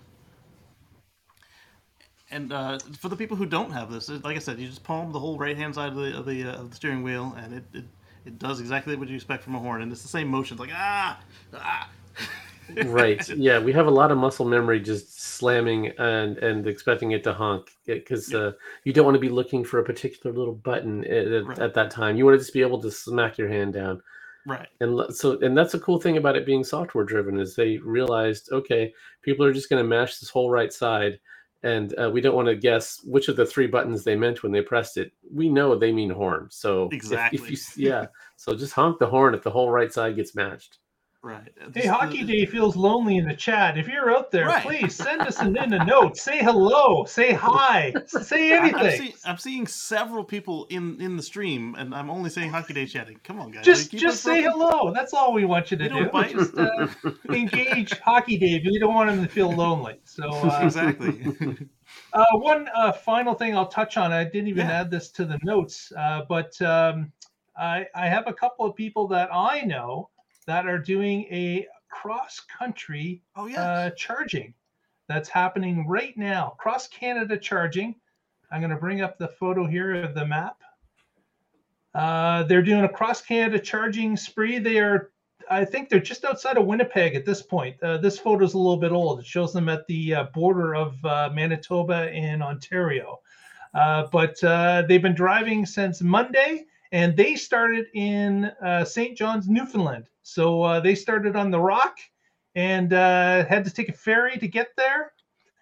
And 2.34 2.51
uh, 2.51 2.79
for 2.99 3.09
the 3.09 3.15
people 3.15 3.38
who 3.38 3.45
don't 3.45 3.71
have 3.71 3.91
this, 3.91 4.09
like 4.09 4.36
I 4.36 4.39
said, 4.39 4.59
you 4.59 4.67
just 4.67 4.84
palm 4.84 5.11
the 5.11 5.19
whole 5.19 5.38
right 5.38 5.55
hand 5.55 5.75
side 5.75 5.89
of 5.89 5.95
the 5.95 6.17
of 6.17 6.25
the, 6.25 6.43
uh, 6.45 6.61
of 6.61 6.69
the 6.71 6.75
steering 6.75 7.03
wheel, 7.03 7.36
and 7.38 7.53
it, 7.53 7.63
it 7.73 7.86
it 8.25 8.39
does 8.39 8.59
exactly 8.59 8.95
what 8.95 9.07
you 9.07 9.15
expect 9.15 9.43
from 9.43 9.55
a 9.55 9.59
horn, 9.59 9.81
and 9.84 9.91
it's 9.91 10.01
the 10.01 10.07
same 10.07 10.27
motion, 10.27 10.57
like 10.57 10.71
ah 10.73 11.19
ah. 11.53 11.89
right 12.86 13.27
yeah 13.29 13.59
we 13.59 13.73
have 13.73 13.88
a 13.88 13.91
lot 13.91 14.09
of 14.09 14.17
muscle 14.17 14.45
memory 14.45 14.79
just 14.79 15.21
slamming 15.21 15.88
and 15.97 16.38
and 16.38 16.65
expecting 16.65 17.11
it 17.11 17.21
to 17.23 17.34
honk 17.34 17.69
because 17.86 18.31
Yeah. 18.31 18.39
uh, 18.39 18.51
you 18.86 18.93
don't 18.93 19.03
want 19.05 19.15
to 19.15 19.19
be 19.19 19.29
looking 19.29 19.65
for 19.65 19.79
a 19.79 19.84
particular 19.84 20.36
little 20.36 20.55
button 20.55 21.03
at, 21.03 21.27
at, 21.27 21.45
Right. 21.45 21.59
at 21.59 21.73
that 21.73 21.91
time 21.91 22.15
you 22.15 22.25
want 22.25 22.36
to 22.36 22.39
just 22.39 22.53
be 22.53 22.61
able 22.61 22.81
to 22.81 22.89
smack 22.89 23.38
your 23.38 23.49
hand 23.49 23.73
down 23.73 24.01
Right. 24.45 24.69
and 24.79 25.13
so 25.13 25.38
and 25.41 25.57
that's 25.57 25.73
a 25.73 25.79
cool 25.79 25.99
thing 25.99 26.17
about 26.17 26.38
it 26.38 26.45
being 26.45 26.63
software 26.63 27.03
driven 27.03 27.38
is 27.38 27.55
they 27.55 27.77
realized 27.79 28.49
okay 28.53 28.93
people 29.21 29.45
are 29.45 29.53
just 29.53 29.69
going 29.69 29.84
to 29.84 29.88
mash 29.88 30.19
this 30.19 30.29
whole 30.29 30.49
right 30.49 30.71
side 30.71 31.19
and 31.64 31.97
uh, 31.99 32.09
we 32.09 32.22
don't 32.22 32.36
want 32.36 32.47
to 32.49 32.55
guess 32.55 33.01
which 33.03 33.30
of 33.30 33.36
the 33.36 33.45
three 33.45 33.68
buttons 33.68 34.03
they 34.03 34.16
meant 34.16 34.43
when 34.43 34.51
they 34.51 34.61
pressed 34.61 34.97
it. 34.97 35.11
We 35.32 35.49
know 35.49 35.76
they 35.76 35.91
mean 35.91 36.09
horn. 36.09 36.47
So 36.51 36.86
if- 36.88 36.93
if, 36.93 36.97
Exactly. 36.97 37.49
you 37.49 37.57
yeah. 37.89 38.05
So 38.36 38.53
just 38.55 38.74
honk 38.74 38.99
the 38.99 39.07
horn 39.07 39.34
if 39.34 39.43
the 39.43 39.51
whole 39.51 39.72
right 39.72 39.91
side 39.91 40.16
gets 40.16 40.36
matched 40.36 40.80
Right. 41.24 41.53
Hey, 41.74 41.88
Hockey 41.88 42.26
Day 42.26 42.45
feels 42.45 42.76
lonely 42.76 43.15
in 43.15 43.26
the 43.26 43.34
chat. 43.34 43.78
If 43.78 43.88
you're 43.88 44.11
out 44.11 44.30
there, 44.30 44.47
Right. 44.47 44.61
please 44.61 44.93
send 44.93 45.21
us 45.21 45.39
an 45.39 45.55
in 45.63 45.71
a 45.71 45.86
note. 45.86 46.17
Say 46.17 46.39
hello. 46.39 47.05
Say 47.05 47.32
hi. 47.32 47.93
Say 48.07 48.51
I- 48.53 48.57
I'm, 48.57 48.76
anything. 48.76 49.07
see, 49.13 49.15
I'm 49.24 49.38
seeing 49.38 49.65
several 49.65 50.26
people 50.26 50.65
in, 50.69 50.99
in 50.99 51.15
the 51.15 51.24
stream, 51.24 51.76
and 51.78 51.95
I'm 51.95 52.09
only 52.09 52.30
saying 52.30 52.49
Hockey 52.49 52.74
Day 52.74 52.86
chatting. 52.86 53.21
Come 53.24 53.39
on, 53.39 53.51
guys. 53.51 53.63
Just 53.63 53.91
just 53.91 54.21
say 54.21 54.41
hello. 54.41 54.91
That's 54.93 55.13
all 55.13 55.32
we 55.32 55.45
want 55.45 55.71
you 55.71 55.78
to 55.78 55.84
We 55.88 56.24
do. 56.24 56.34
Just 56.38 56.57
uh, 56.57 56.88
engage 57.30 57.97
Hockey 57.99 58.38
Day. 58.38 58.61
We 58.61 58.78
don't 58.78 58.93
want 58.93 59.09
him 59.09 59.24
to 59.24 59.30
feel 59.30 59.49
lonely. 59.49 60.01
So 60.03 60.30
uh, 60.30 60.59
exactly. 60.61 61.26
Uh, 62.11 62.24
one 62.34 62.67
uh, 62.76 62.91
final 62.91 63.36
thing 63.36 63.55
I'll 63.55 63.67
touch 63.67 63.97
on. 63.97 64.11
I 64.11 64.24
didn't 64.24 64.47
even 64.47 64.65
Yeah. 64.67 64.82
add 64.82 64.91
this 64.91 65.09
to 65.11 65.26
the 65.26 65.38
notes, 65.43 65.91
uh, 65.95 66.21
but 66.28 66.59
um, 66.61 67.11
I, 67.55 67.86
I 67.93 68.07
have 68.07 68.26
a 68.28 68.34
couple 68.34 68.65
of 68.65 68.76
people 68.76 69.07
that 69.09 69.30
I 69.32 69.61
know 69.61 70.09
that 70.43 70.67
are 70.67 70.79
doing 70.79 71.23
a 71.31 71.67
cross 71.89 72.39
country 72.39 73.21
oh 73.35 73.45
yeah. 73.45 73.61
uh, 73.61 73.89
charging 73.91 74.53
that's 75.07 75.29
happening 75.29 75.87
right 75.87 76.17
now. 76.17 76.55
Cross 76.57 76.87
Canada 76.87 77.37
charging. 77.37 77.95
I'm 78.51 78.61
going 78.61 78.71
to 78.71 78.77
bring 78.77 79.01
up 79.01 79.17
the 79.17 79.27
photo 79.27 79.65
here 79.65 79.95
of 79.95 80.15
the 80.15 80.25
map. 80.25 80.57
Uh, 81.93 82.43
they're 82.43 82.63
doing 82.63 82.83
a 82.83 82.89
cross 82.89 83.21
Canada 83.21 83.59
charging 83.59 84.17
spree. 84.17 84.59
They 84.59 84.79
are, 84.79 85.11
I 85.49 85.65
think, 85.65 85.89
they're 85.89 85.99
just 85.99 86.25
outside 86.25 86.57
of 86.57 86.65
Winnipeg 86.65 87.15
at 87.15 87.25
this 87.25 87.41
point. 87.41 87.81
Uh, 87.83 87.97
this 87.97 88.17
photo 88.17 88.45
is 88.45 88.53
a 88.53 88.57
little 88.57 88.77
bit 88.77 88.91
old. 88.91 89.19
It 89.19 89.25
shows 89.25 89.53
them 89.53 89.69
at 89.69 89.85
the 89.87 90.15
uh, 90.15 90.23
border 90.33 90.75
of 90.75 91.03
uh, 91.05 91.29
Manitoba 91.33 92.09
and 92.11 92.41
Ontario. 92.41 93.19
Uh, 93.73 94.07
but 94.11 94.41
uh, 94.43 94.83
they've 94.87 95.01
been 95.01 95.15
driving 95.15 95.65
since 95.65 96.01
Monday, 96.01 96.65
and 96.93 97.17
they 97.17 97.35
started 97.35 97.87
in 97.95 98.45
uh, 98.63 98.85
St. 98.85 99.17
John's, 99.17 99.49
Newfoundland. 99.49 100.05
So 100.21 100.61
uh, 100.61 100.79
they 100.79 100.95
started 100.95 101.35
on 101.35 101.51
the 101.51 101.59
Rock 101.59 101.97
and 102.55 102.93
uh, 102.93 103.45
had 103.45 103.65
to 103.65 103.71
take 103.71 103.89
a 103.89 103.93
ferry 103.93 104.37
to 104.37 104.47
get 104.47 104.69
there 104.77 105.11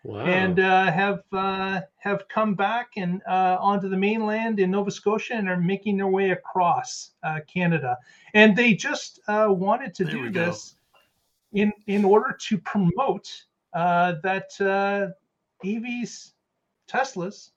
wow 0.04 0.26
and 0.26 0.60
uh, 0.60 0.92
have 0.92 1.24
uh, 1.32 1.82
have 1.98 2.28
come 2.28 2.54
back 2.54 2.90
and 2.98 3.22
uh, 3.28 3.58
onto 3.62 3.88
the 3.88 3.98
mainland 3.98 4.60
in 4.60 4.72
Nova 4.72 4.92
Scotia 4.92 5.36
and 5.36 5.48
are 5.48 5.58
making 5.58 5.98
their 5.98 6.08
way 6.08 6.32
across 6.32 7.12
uh, 7.24 7.40
Canada. 7.52 7.98
And 8.34 8.56
they 8.56 8.74
just 8.74 9.22
uh, 9.28 9.48
wanted 9.50 9.96
to 9.96 10.04
There 10.04 10.14
do 10.14 10.30
go. 10.32 10.46
this 10.46 10.76
in 11.54 11.72
in 11.88 12.04
order 12.04 12.36
to 12.48 12.58
promote 12.58 13.46
uh, 13.74 14.16
that 14.24 14.50
uh, 14.60 15.14
EVs, 15.66 16.34
Teslas, 16.90 17.51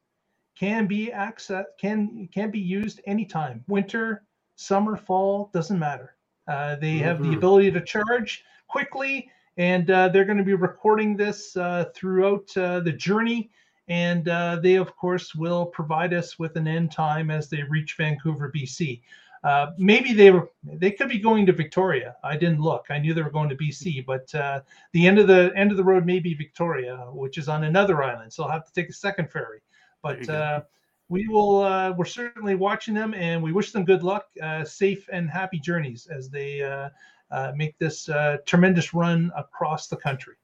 can 0.58 0.86
be 0.86 1.12
access 1.12 1.64
can 1.80 2.28
can 2.32 2.50
be 2.50 2.60
used 2.60 3.00
anytime, 3.06 3.64
winter, 3.68 4.24
summer, 4.56 4.96
fall, 4.96 5.50
doesn't 5.52 5.78
matter. 5.78 6.16
Uh, 6.48 6.76
they 6.76 6.98
have 6.98 7.22
the 7.22 7.32
Mhm. 7.32 7.36
ability 7.36 7.70
to 7.72 7.80
charge 7.80 8.44
quickly 8.68 9.30
and 9.56 9.90
uh, 9.90 10.08
they're 10.08 10.24
going 10.24 10.38
to 10.38 10.44
be 10.44 10.54
recording 10.54 11.16
this 11.16 11.56
uh, 11.56 11.86
throughout 11.94 12.48
uh, 12.56 12.80
the 12.80 12.92
journey. 12.92 13.50
And 13.88 14.28
uh, 14.28 14.56
they, 14.62 14.76
of 14.76 14.96
course, 14.96 15.34
will 15.34 15.66
provide 15.66 16.14
us 16.14 16.38
with 16.38 16.56
an 16.56 16.66
end 16.66 16.90
time 16.90 17.30
as 17.30 17.48
they 17.50 17.62
reach 17.64 17.96
Vancouver, 17.98 18.50
BC. 18.54 19.02
Uh, 19.44 19.72
maybe 19.76 20.14
they 20.14 20.30
were 20.30 20.48
they 20.64 20.90
could 20.90 21.10
be 21.10 21.18
going 21.18 21.44
to 21.44 21.52
Victoria. 21.52 22.16
I 22.24 22.34
didn't 22.38 22.60
look. 22.62 22.86
I 22.88 22.98
knew 22.98 23.12
they 23.12 23.20
were 23.20 23.30
going 23.30 23.50
to 23.50 23.56
BC, 23.56 24.06
but 24.06 24.34
uh, 24.34 24.60
the 24.92 25.06
end 25.06 25.18
of 25.18 25.26
the 25.28 25.52
end 25.54 25.70
of 25.70 25.76
the 25.76 25.84
road 25.84 26.06
may 26.06 26.18
be 26.18 26.32
Victoria, 26.32 26.96
which 27.12 27.36
is 27.36 27.46
on 27.48 27.64
another 27.64 28.02
island. 28.02 28.32
So 28.32 28.44
I'll 28.44 28.50
have 28.50 28.64
to 28.64 28.72
take 28.72 28.88
a 28.88 28.94
second 28.94 29.30
ferry. 29.30 29.60
But 30.04 30.28
uh, 30.28 30.60
we 31.08 31.26
will. 31.26 31.62
Uh, 31.62 31.92
we're 31.92 32.04
certainly 32.04 32.54
watching 32.54 32.94
them, 32.94 33.14
and 33.14 33.42
we 33.42 33.52
wish 33.52 33.72
them 33.72 33.84
good 33.84 34.02
luck, 34.02 34.26
uh, 34.42 34.64
safe 34.64 35.08
and 35.12 35.28
happy 35.28 35.58
journeys 35.58 36.06
as 36.06 36.28
they 36.28 36.62
uh, 36.62 36.90
uh, 37.30 37.52
make 37.56 37.76
this 37.78 38.08
uh, 38.08 38.36
tremendous 38.46 38.94
run 38.94 39.32
across 39.36 39.88
the 39.88 39.96
country. 39.96 40.34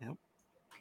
Yep. 0.00 0.14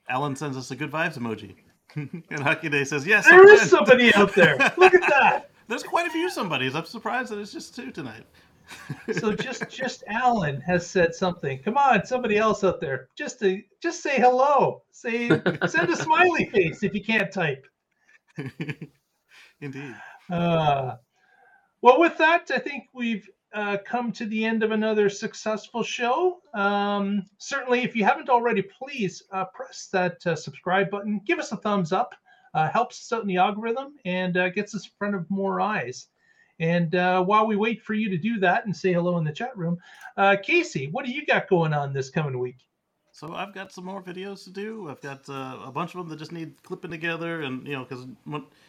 Alan 0.09 0.35
sends 0.35 0.57
us 0.57 0.71
a 0.71 0.75
good 0.75 0.91
vibes 0.91 1.17
emoji. 1.17 1.55
and 1.95 2.43
Hockey 2.43 2.69
Day 2.69 2.83
says, 2.83 3.07
yes. 3.07 3.25
There 3.25 3.41
I'm 3.41 3.47
is 3.47 3.63
in." 3.63 3.67
somebody 3.69 4.13
out 4.13 4.35
there. 4.35 4.57
Look 4.77 4.93
at 4.93 5.09
that. 5.09 5.49
There's 5.67 5.83
quite 5.83 6.07
a 6.07 6.11
few 6.11 6.29
somebodies. 6.29 6.75
I'm 6.75 6.85
surprised 6.85 7.31
that 7.31 7.39
it's 7.39 7.53
just 7.53 7.75
two 7.75 7.91
tonight. 7.91 8.25
So 9.13 9.33
just 9.33 9.67
just 9.67 10.03
Alan 10.07 10.61
has 10.61 10.85
said 10.85 11.15
something. 11.15 11.57
Come 11.63 11.75
on, 11.75 12.05
somebody 12.05 12.37
else 12.37 12.63
out 12.63 12.79
there. 12.79 13.09
Just 13.15 13.39
to 13.39 13.63
just 13.81 14.03
say 14.03 14.17
hello. 14.17 14.83
Say 14.91 15.27
send 15.27 15.89
a 15.89 15.95
smiley 15.95 16.45
face 16.45 16.83
if 16.83 16.93
you 16.93 17.03
can't 17.03 17.31
type. 17.31 17.65
Indeed. 19.61 19.95
Uh, 20.29 20.95
well, 21.81 21.99
with 21.99 22.17
that, 22.17 22.51
I 22.51 22.59
think 22.59 22.85
we've 22.93 23.27
uh, 23.53 23.77
come 23.85 24.11
to 24.13 24.25
the 24.25 24.45
end 24.45 24.63
of 24.63 24.71
another 24.71 25.09
successful 25.09 25.83
show. 25.83 26.39
Um, 26.53 27.23
certainly, 27.37 27.81
if 27.83 27.95
you 27.95 28.03
haven't 28.03 28.29
already, 28.29 28.61
please 28.61 29.23
uh, 29.31 29.45
press 29.45 29.87
that 29.91 30.25
uh, 30.25 30.35
subscribe 30.35 30.89
button. 30.89 31.21
Give 31.25 31.39
us 31.39 31.51
a 31.51 31.57
thumbs 31.57 31.91
up. 31.91 32.13
Uh, 32.53 32.67
helps 32.67 32.99
us 32.99 33.15
out 33.15 33.21
in 33.21 33.27
the 33.27 33.37
algorithm 33.37 33.93
and 34.05 34.35
uh, 34.35 34.49
gets 34.49 34.73
us 34.73 34.85
in 34.85 34.91
front 34.97 35.15
of 35.15 35.29
more 35.29 35.61
eyes. 35.61 36.07
And 36.59 36.95
uh, 36.95 37.23
while 37.23 37.45
we 37.45 37.55
wait 37.55 37.83
for 37.83 37.93
you 37.93 38.09
to 38.09 38.17
do 38.17 38.39
that 38.39 38.65
and 38.65 38.75
say 38.75 38.91
hello 38.91 39.17
in 39.19 39.23
the 39.23 39.31
chat 39.31 39.55
room, 39.55 39.77
Casey, 40.43 40.89
what 40.91 41.05
do 41.05 41.11
you 41.11 41.25
got 41.25 41.47
going 41.47 41.73
on 41.73 41.93
this 41.93 42.09
coming 42.09 42.37
week? 42.39 42.57
So 43.19 43.33
I've 43.33 43.53
got 43.53 43.73
some 43.73 43.83
more 43.83 44.01
videos 44.01 44.45
to 44.45 44.49
do. 44.49 44.89
I've 44.89 45.01
got 45.01 45.27
uh, 45.27 45.57
a 45.65 45.71
bunch 45.73 45.93
of 45.93 45.97
them 45.97 46.07
that 46.07 46.15
just 46.15 46.31
need 46.31 46.53
clipping 46.63 46.89
together, 46.89 47.41
and 47.41 47.67
you 47.67 47.73
know, 47.73 47.83
because 47.83 48.07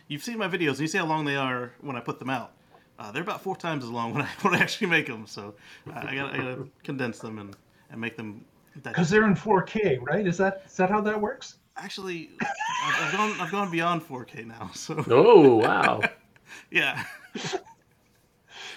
you've 0.09 0.25
seen 0.25 0.39
my 0.39 0.49
videos, 0.49 0.71
and 0.71 0.81
you 0.81 0.87
see 0.89 0.99
how 0.99 1.07
long 1.07 1.25
they 1.25 1.37
are 1.37 1.71
when 1.83 1.95
I 1.95 2.01
put 2.01 2.19
them 2.19 2.31
out. 2.31 2.51
Uh, 2.99 3.13
they're 3.13 3.23
about 3.23 3.41
four 3.41 3.55
times 3.55 3.85
as 3.85 3.91
long 3.91 4.13
when 4.15 4.23
I 4.23 4.29
when 4.43 4.57
I 4.57 4.59
actually 4.59 4.89
make 4.89 5.07
them. 5.07 5.25
So 5.29 5.55
uh, 5.89 6.01
I 6.05 6.17
got 6.17 6.35
I 6.35 6.39
gotta 6.39 6.67
condense 6.83 7.21
them 7.21 7.39
and, 7.39 7.57
and 7.93 8.01
make 8.01 8.17
them. 8.17 8.45
Because 8.83 9.09
they're 9.09 9.25
in 9.25 9.37
4K, 9.37 9.99
right? 10.03 10.27
Is 10.27 10.37
that 10.39 10.63
is 10.67 10.77
that 10.79 10.91
how 10.91 11.01
that 11.01 11.21
works? 11.21 11.59
Actually, 11.77 12.31
I've, 12.43 13.05
I've 13.05 13.13
gone 13.13 13.41
I've 13.41 13.53
gone 13.53 13.71
beyond 13.71 14.03
4K 14.03 14.47
now. 14.47 14.73
So 14.75 15.05
oh 15.11 15.55
wow 15.59 16.01
yeah, 16.73 17.05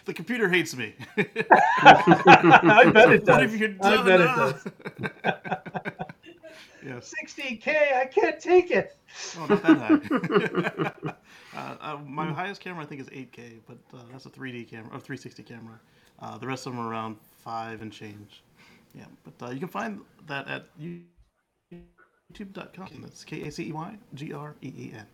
the 0.06 0.14
computer 0.14 0.50
hates 0.50 0.76
me. 0.76 0.96
I 1.82 2.90
bet 2.94 3.12
it 3.12 3.26
What 3.26 3.42
have 3.42 3.52
does. 3.52 3.60
you 3.60 3.78
I 3.82 3.98
done? 3.98 4.06
bet 4.06 4.22
it 4.22 4.36
does. 4.36 4.68
Yes. 6.82 7.16
60k, 7.24 7.68
I 7.96 8.06
can't 8.06 8.40
take 8.40 8.72
it. 8.72 8.98
Oh, 9.38 9.46
not 9.46 9.62
that 9.64 9.78
high. 9.78 10.00
uh, 11.54 11.76
uh, 11.82 11.98
my 12.06 12.32
highest 12.32 12.62
camera 12.62 12.84
I 12.84 12.88
think 12.88 13.02
is 13.02 13.10
8K, 13.10 13.62
but 13.66 13.78
uh, 13.94 14.04
that's 14.12 14.26
a 14.26 14.30
3D 14.30 14.66
camera 14.70 14.88
or 14.94 15.00
360 15.00 15.44
camera. 15.44 15.80
Uh, 16.20 16.38
the 16.38 16.48
rest 16.48 16.66
of 16.68 16.74
them 16.74 16.82
are 16.86 16.90
around 16.90 17.18
five 17.22 17.82
and 17.82 17.92
change. 17.92 18.44
Yeah, 18.94 19.06
but 19.24 19.48
uh, 19.48 19.52
you 19.52 19.60
can 19.60 19.70
find 19.70 20.02
that 20.28 20.48
at 20.48 20.68
youtube.com. 20.80 21.42
That's 23.02 23.24
K 23.24 23.42
A 23.48 23.52
C 23.52 23.70
E 23.70 23.72
Y 23.72 23.98
G 24.14 24.34
R 24.34 24.56
E 24.62 24.68
E 24.68 24.92
N. 24.94 25.08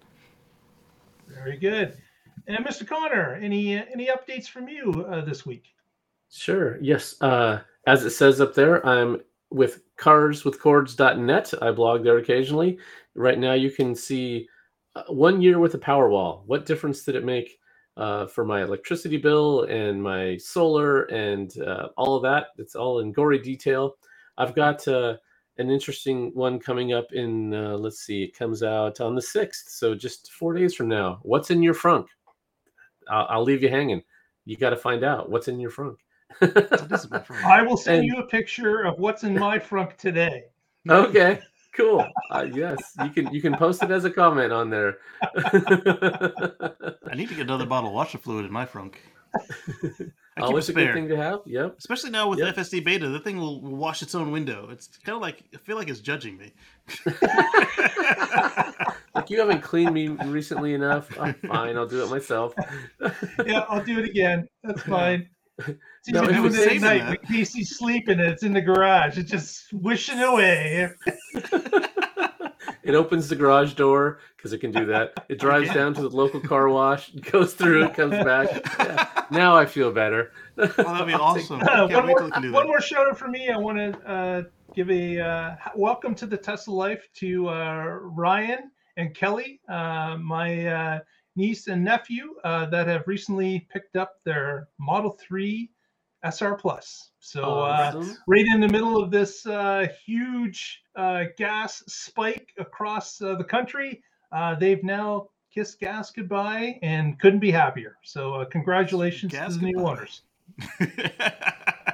Very 1.27 1.57
good. 1.57 1.97
And 2.47 2.65
Mr. 2.65 2.87
Connor, 2.87 3.35
any 3.41 3.77
uh, 3.77 3.85
any 3.91 4.07
updates 4.07 4.47
from 4.47 4.67
you 4.67 5.05
uh, 5.09 5.21
this 5.21 5.45
week? 5.45 5.65
Sure. 6.31 6.77
Yes. 6.81 7.19
Uh, 7.21 7.61
as 7.87 8.05
it 8.05 8.11
says 8.11 8.39
up 8.39 8.53
there, 8.53 8.85
I'm 8.85 9.21
with 9.51 9.81
carswithcords.net. 9.97 11.53
I 11.61 11.71
blog 11.71 12.03
there 12.03 12.17
occasionally. 12.17 12.77
Right 13.15 13.39
now, 13.39 13.53
you 13.53 13.71
can 13.71 13.95
see 13.95 14.47
uh, 14.95 15.03
one 15.07 15.41
year 15.41 15.59
with 15.59 15.73
a 15.73 15.79
Powerwall. 15.79 16.43
What 16.45 16.65
difference 16.65 17.03
did 17.03 17.15
it 17.15 17.25
make 17.25 17.59
uh, 17.97 18.27
for 18.27 18.45
my 18.45 18.61
electricity 18.61 19.17
bill 19.17 19.63
and 19.63 20.01
my 20.01 20.37
solar 20.37 21.03
and 21.05 21.59
uh, 21.61 21.89
all 21.97 22.15
of 22.15 22.23
that? 22.23 22.47
It's 22.57 22.75
all 22.75 22.99
in 22.99 23.11
gory 23.11 23.39
detail. 23.39 23.95
I've 24.37 24.55
got 24.55 24.87
uh, 24.87 25.17
an 25.57 25.69
interesting 25.69 26.31
one 26.33 26.59
coming 26.59 26.93
up 26.93 27.11
in, 27.11 27.53
uh, 27.53 27.75
let's 27.75 27.99
see, 27.99 28.23
it 28.23 28.37
comes 28.37 28.63
out 28.63 29.01
on 29.01 29.15
the 29.15 29.21
6th. 29.21 29.67
So 29.67 29.93
just 29.95 30.31
four 30.31 30.53
days 30.53 30.73
from 30.73 30.87
now. 30.87 31.19
What's 31.23 31.51
in 31.51 31.61
your 31.61 31.73
frunk? 31.73 32.05
I'll, 33.09 33.27
I'll 33.29 33.43
leave 33.43 33.63
you 33.63 33.69
hanging. 33.69 34.01
You 34.45 34.57
got 34.57 34.71
to 34.71 34.77
find 34.77 35.03
out 35.03 35.29
what's 35.29 35.47
in 35.47 35.59
your 35.59 35.71
frunk. 35.71 35.97
That 36.39 36.87
is 36.91 37.09
my 37.09 37.19
friend. 37.23 37.45
I 37.45 37.61
will 37.63 37.77
send 37.77 37.99
And- 37.99 38.07
you 38.07 38.17
a 38.17 38.27
picture 38.27 38.83
of 38.85 38.99
what's 38.99 39.23
in 39.23 39.37
my 39.37 39.59
frunk 39.59 39.97
today. 39.97 40.45
okay 40.89 41.39
cool 41.75 42.03
uh, 42.31 42.45
yes 42.51 42.77
you 43.03 43.09
can 43.09 43.31
you 43.33 43.41
can 43.41 43.53
post 43.55 43.83
it 43.83 43.91
as 43.91 44.03
a 44.05 44.09
comment 44.09 44.51
on 44.51 44.69
there 44.69 44.97
I 45.21 47.15
need 47.15 47.29
to 47.29 47.35
get 47.35 47.41
another 47.41 47.65
bottle 47.65 47.89
of 47.89 47.93
washer 47.95 48.17
fluid 48.17 48.45
in 48.45 48.51
my 48.51 48.65
frunk. 48.65 48.95
I 49.35 49.41
keep 49.87 50.09
a 50.37 50.43
always 50.43 50.67
a 50.69 50.73
good 50.73 50.81
spare. 50.81 50.93
thing 50.95 51.07
to 51.09 51.15
have 51.17 51.39
yep 51.45 51.75
Especially 51.77 52.09
now 52.09 52.27
with 52.29 52.39
Yep. 52.39 52.55
FSD 52.55 52.83
beta, 52.83 53.07
the 53.09 53.19
thing 53.19 53.37
will, 53.37 53.61
will 53.61 53.75
wash 53.75 54.01
its 54.01 54.15
own 54.15 54.31
window. 54.31 54.69
It's 54.71 54.87
kind 55.05 55.15
of 55.15 55.21
like 55.21 55.43
I 55.53 55.57
feel 55.57 55.75
like 55.77 55.89
it's 55.89 55.99
judging 55.99 56.37
me. 56.37 56.53
Like 59.19 59.29
you 59.29 59.39
haven't 59.39 59.61
cleaned 59.61 59.93
me 59.93 60.07
recently 60.07 60.73
enough 60.73 61.09
i'm 61.19 61.33
fine 61.47 61.77
i'll 61.77 61.87
do 61.87 62.03
it 62.03 62.09
myself 62.09 62.53
Yeah, 63.45 63.65
I'll 63.69 63.83
do 63.83 63.99
it 63.99 64.05
again. 64.05 64.47
That's 64.63 64.81
fine. 64.83 65.29
It's 65.67 66.07
No, 66.13 66.23
even 66.23 66.29
if 66.29 66.35
doing 66.37 66.45
it's 66.47 66.55
it 66.55 66.59
at 66.61 66.63
saving 66.69 66.81
night 66.81 66.99
that- 66.99 67.07
when 67.09 67.17
Casey's 67.37 67.77
sleeping 67.77 68.19
and 68.21 68.29
it's 68.29 68.43
in 68.43 68.53
the 68.53 68.61
garage. 68.61 69.17
It's 69.17 69.29
just 69.29 69.73
wishing 69.73 70.19
away. 70.21 70.89
it 72.83 72.95
opens 72.95 73.27
the 73.27 73.35
garage 73.35 73.73
door 73.73 74.19
because 74.37 74.53
it 74.53 74.59
can 74.59 74.71
do 74.71 74.85
that 74.85 75.25
it 75.27 75.37
drives 75.45 75.67
Yeah. 75.67 75.73
down 75.73 75.93
to 75.95 76.01
the 76.01 76.09
local 76.15 76.39
car 76.39 76.69
wash 76.69 77.11
goes 77.11 77.53
through 77.53 77.83
it 77.85 77.93
comes 77.93 78.11
back 78.23 78.47
Yeah, 78.79 79.07
now 79.31 79.57
i 79.57 79.65
feel 79.65 79.91
better 79.91 80.31
Oh, 80.57 80.65
that'd 80.67 81.07
be 81.07 81.13
awesome. 81.13 81.61
Uh, 81.61 81.87
one, 81.87 82.07
more, 82.07 82.29
we 82.41 82.51
one 82.51 82.67
more 82.67 82.81
shout 82.81 83.07
out 83.07 83.17
for 83.17 83.29
me. 83.29 83.49
I 83.49 83.57
want 83.57 83.77
to 83.77 84.09
uh, 84.09 84.43
give 84.75 84.89
a 84.91 85.17
uh, 85.19 85.55
welcome 85.73 86.13
to 86.15 86.25
the 86.25 86.35
Tesla 86.35 86.73
Life 86.73 87.07
to 87.15 87.47
uh, 87.47 87.83
Ryan 88.01 88.69
and 88.99 89.15
Kelly, 89.15 89.59
uh, 89.69 90.17
my 90.17 90.67
uh, 90.67 90.99
niece 91.35 91.67
and 91.67 91.83
nephew 91.83 92.35
uh, 92.43 92.65
that 92.67 92.87
have 92.87 93.07
recently 93.07 93.67
picked 93.71 93.95
up 93.95 94.15
their 94.25 94.67
Model 94.77 95.11
3 95.11 95.69
SR 96.23 96.55
Plus. 96.55 97.11
So, 97.19 97.43
uh, 97.43 97.93
Awesome. 97.95 98.17
right 98.27 98.45
in 98.45 98.59
the 98.59 98.67
middle 98.67 99.01
of 99.01 99.09
this 99.09 99.45
uh, 99.45 99.87
huge 100.05 100.83
uh, 100.95 101.25
gas 101.37 101.81
spike 101.87 102.53
across 102.57 103.21
uh, 103.21 103.35
the 103.35 103.43
country, 103.43 104.03
uh, 104.33 104.55
they've 104.55 104.83
now 104.83 105.29
kissed 105.53 105.79
gas 105.79 106.11
goodbye 106.11 106.77
and 106.83 107.17
couldn't 107.19 107.39
be 107.39 107.51
happier. 107.51 107.95
So, 108.03 108.35
uh, 108.35 108.45
congratulations 108.45 109.31
Gas 109.31 109.53
to 109.53 109.59
the 109.59 109.65
new 109.67 109.79
owners. 109.79 110.21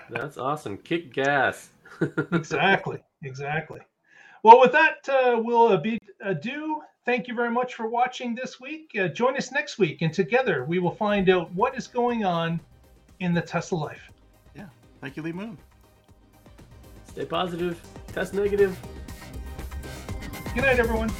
that's 0.09 0.37
awesome 0.37 0.77
kick 0.77 1.13
gas 1.13 1.69
exactly 2.31 3.03
exactly 3.23 3.79
well 4.43 4.59
with 4.59 4.71
that 4.71 4.97
uh, 5.09 5.39
we'll 5.43 5.67
uh, 5.67 5.77
bid 5.77 5.99
adieu 6.21 6.81
thank 7.05 7.27
you 7.27 7.35
very 7.35 7.51
much 7.51 7.75
for 7.75 7.87
watching 7.87 8.35
this 8.35 8.59
week. 8.59 8.91
Uh, 8.99 9.07
join 9.07 9.37
us 9.37 9.51
next 9.51 9.77
week 9.77 10.01
and 10.01 10.13
together 10.13 10.65
we 10.65 10.79
will 10.79 10.95
find 10.95 11.29
out 11.29 11.51
what 11.53 11.77
is 11.77 11.87
going 11.87 12.25
on 12.25 12.59
in 13.19 13.33
the 13.33 13.41
tesla 13.41 13.77
life. 13.77 14.11
Yeah. 14.55 14.67
Thank 15.01 15.15
you, 15.15 15.23
Lee 15.23 15.31
Moon. 15.31 15.57
stay 17.07 17.25
positive. 17.25 17.81
Test 18.11 18.33
negative. 18.33 18.77
Good 20.53 20.63
night 20.63 20.79
everyone 20.79 21.11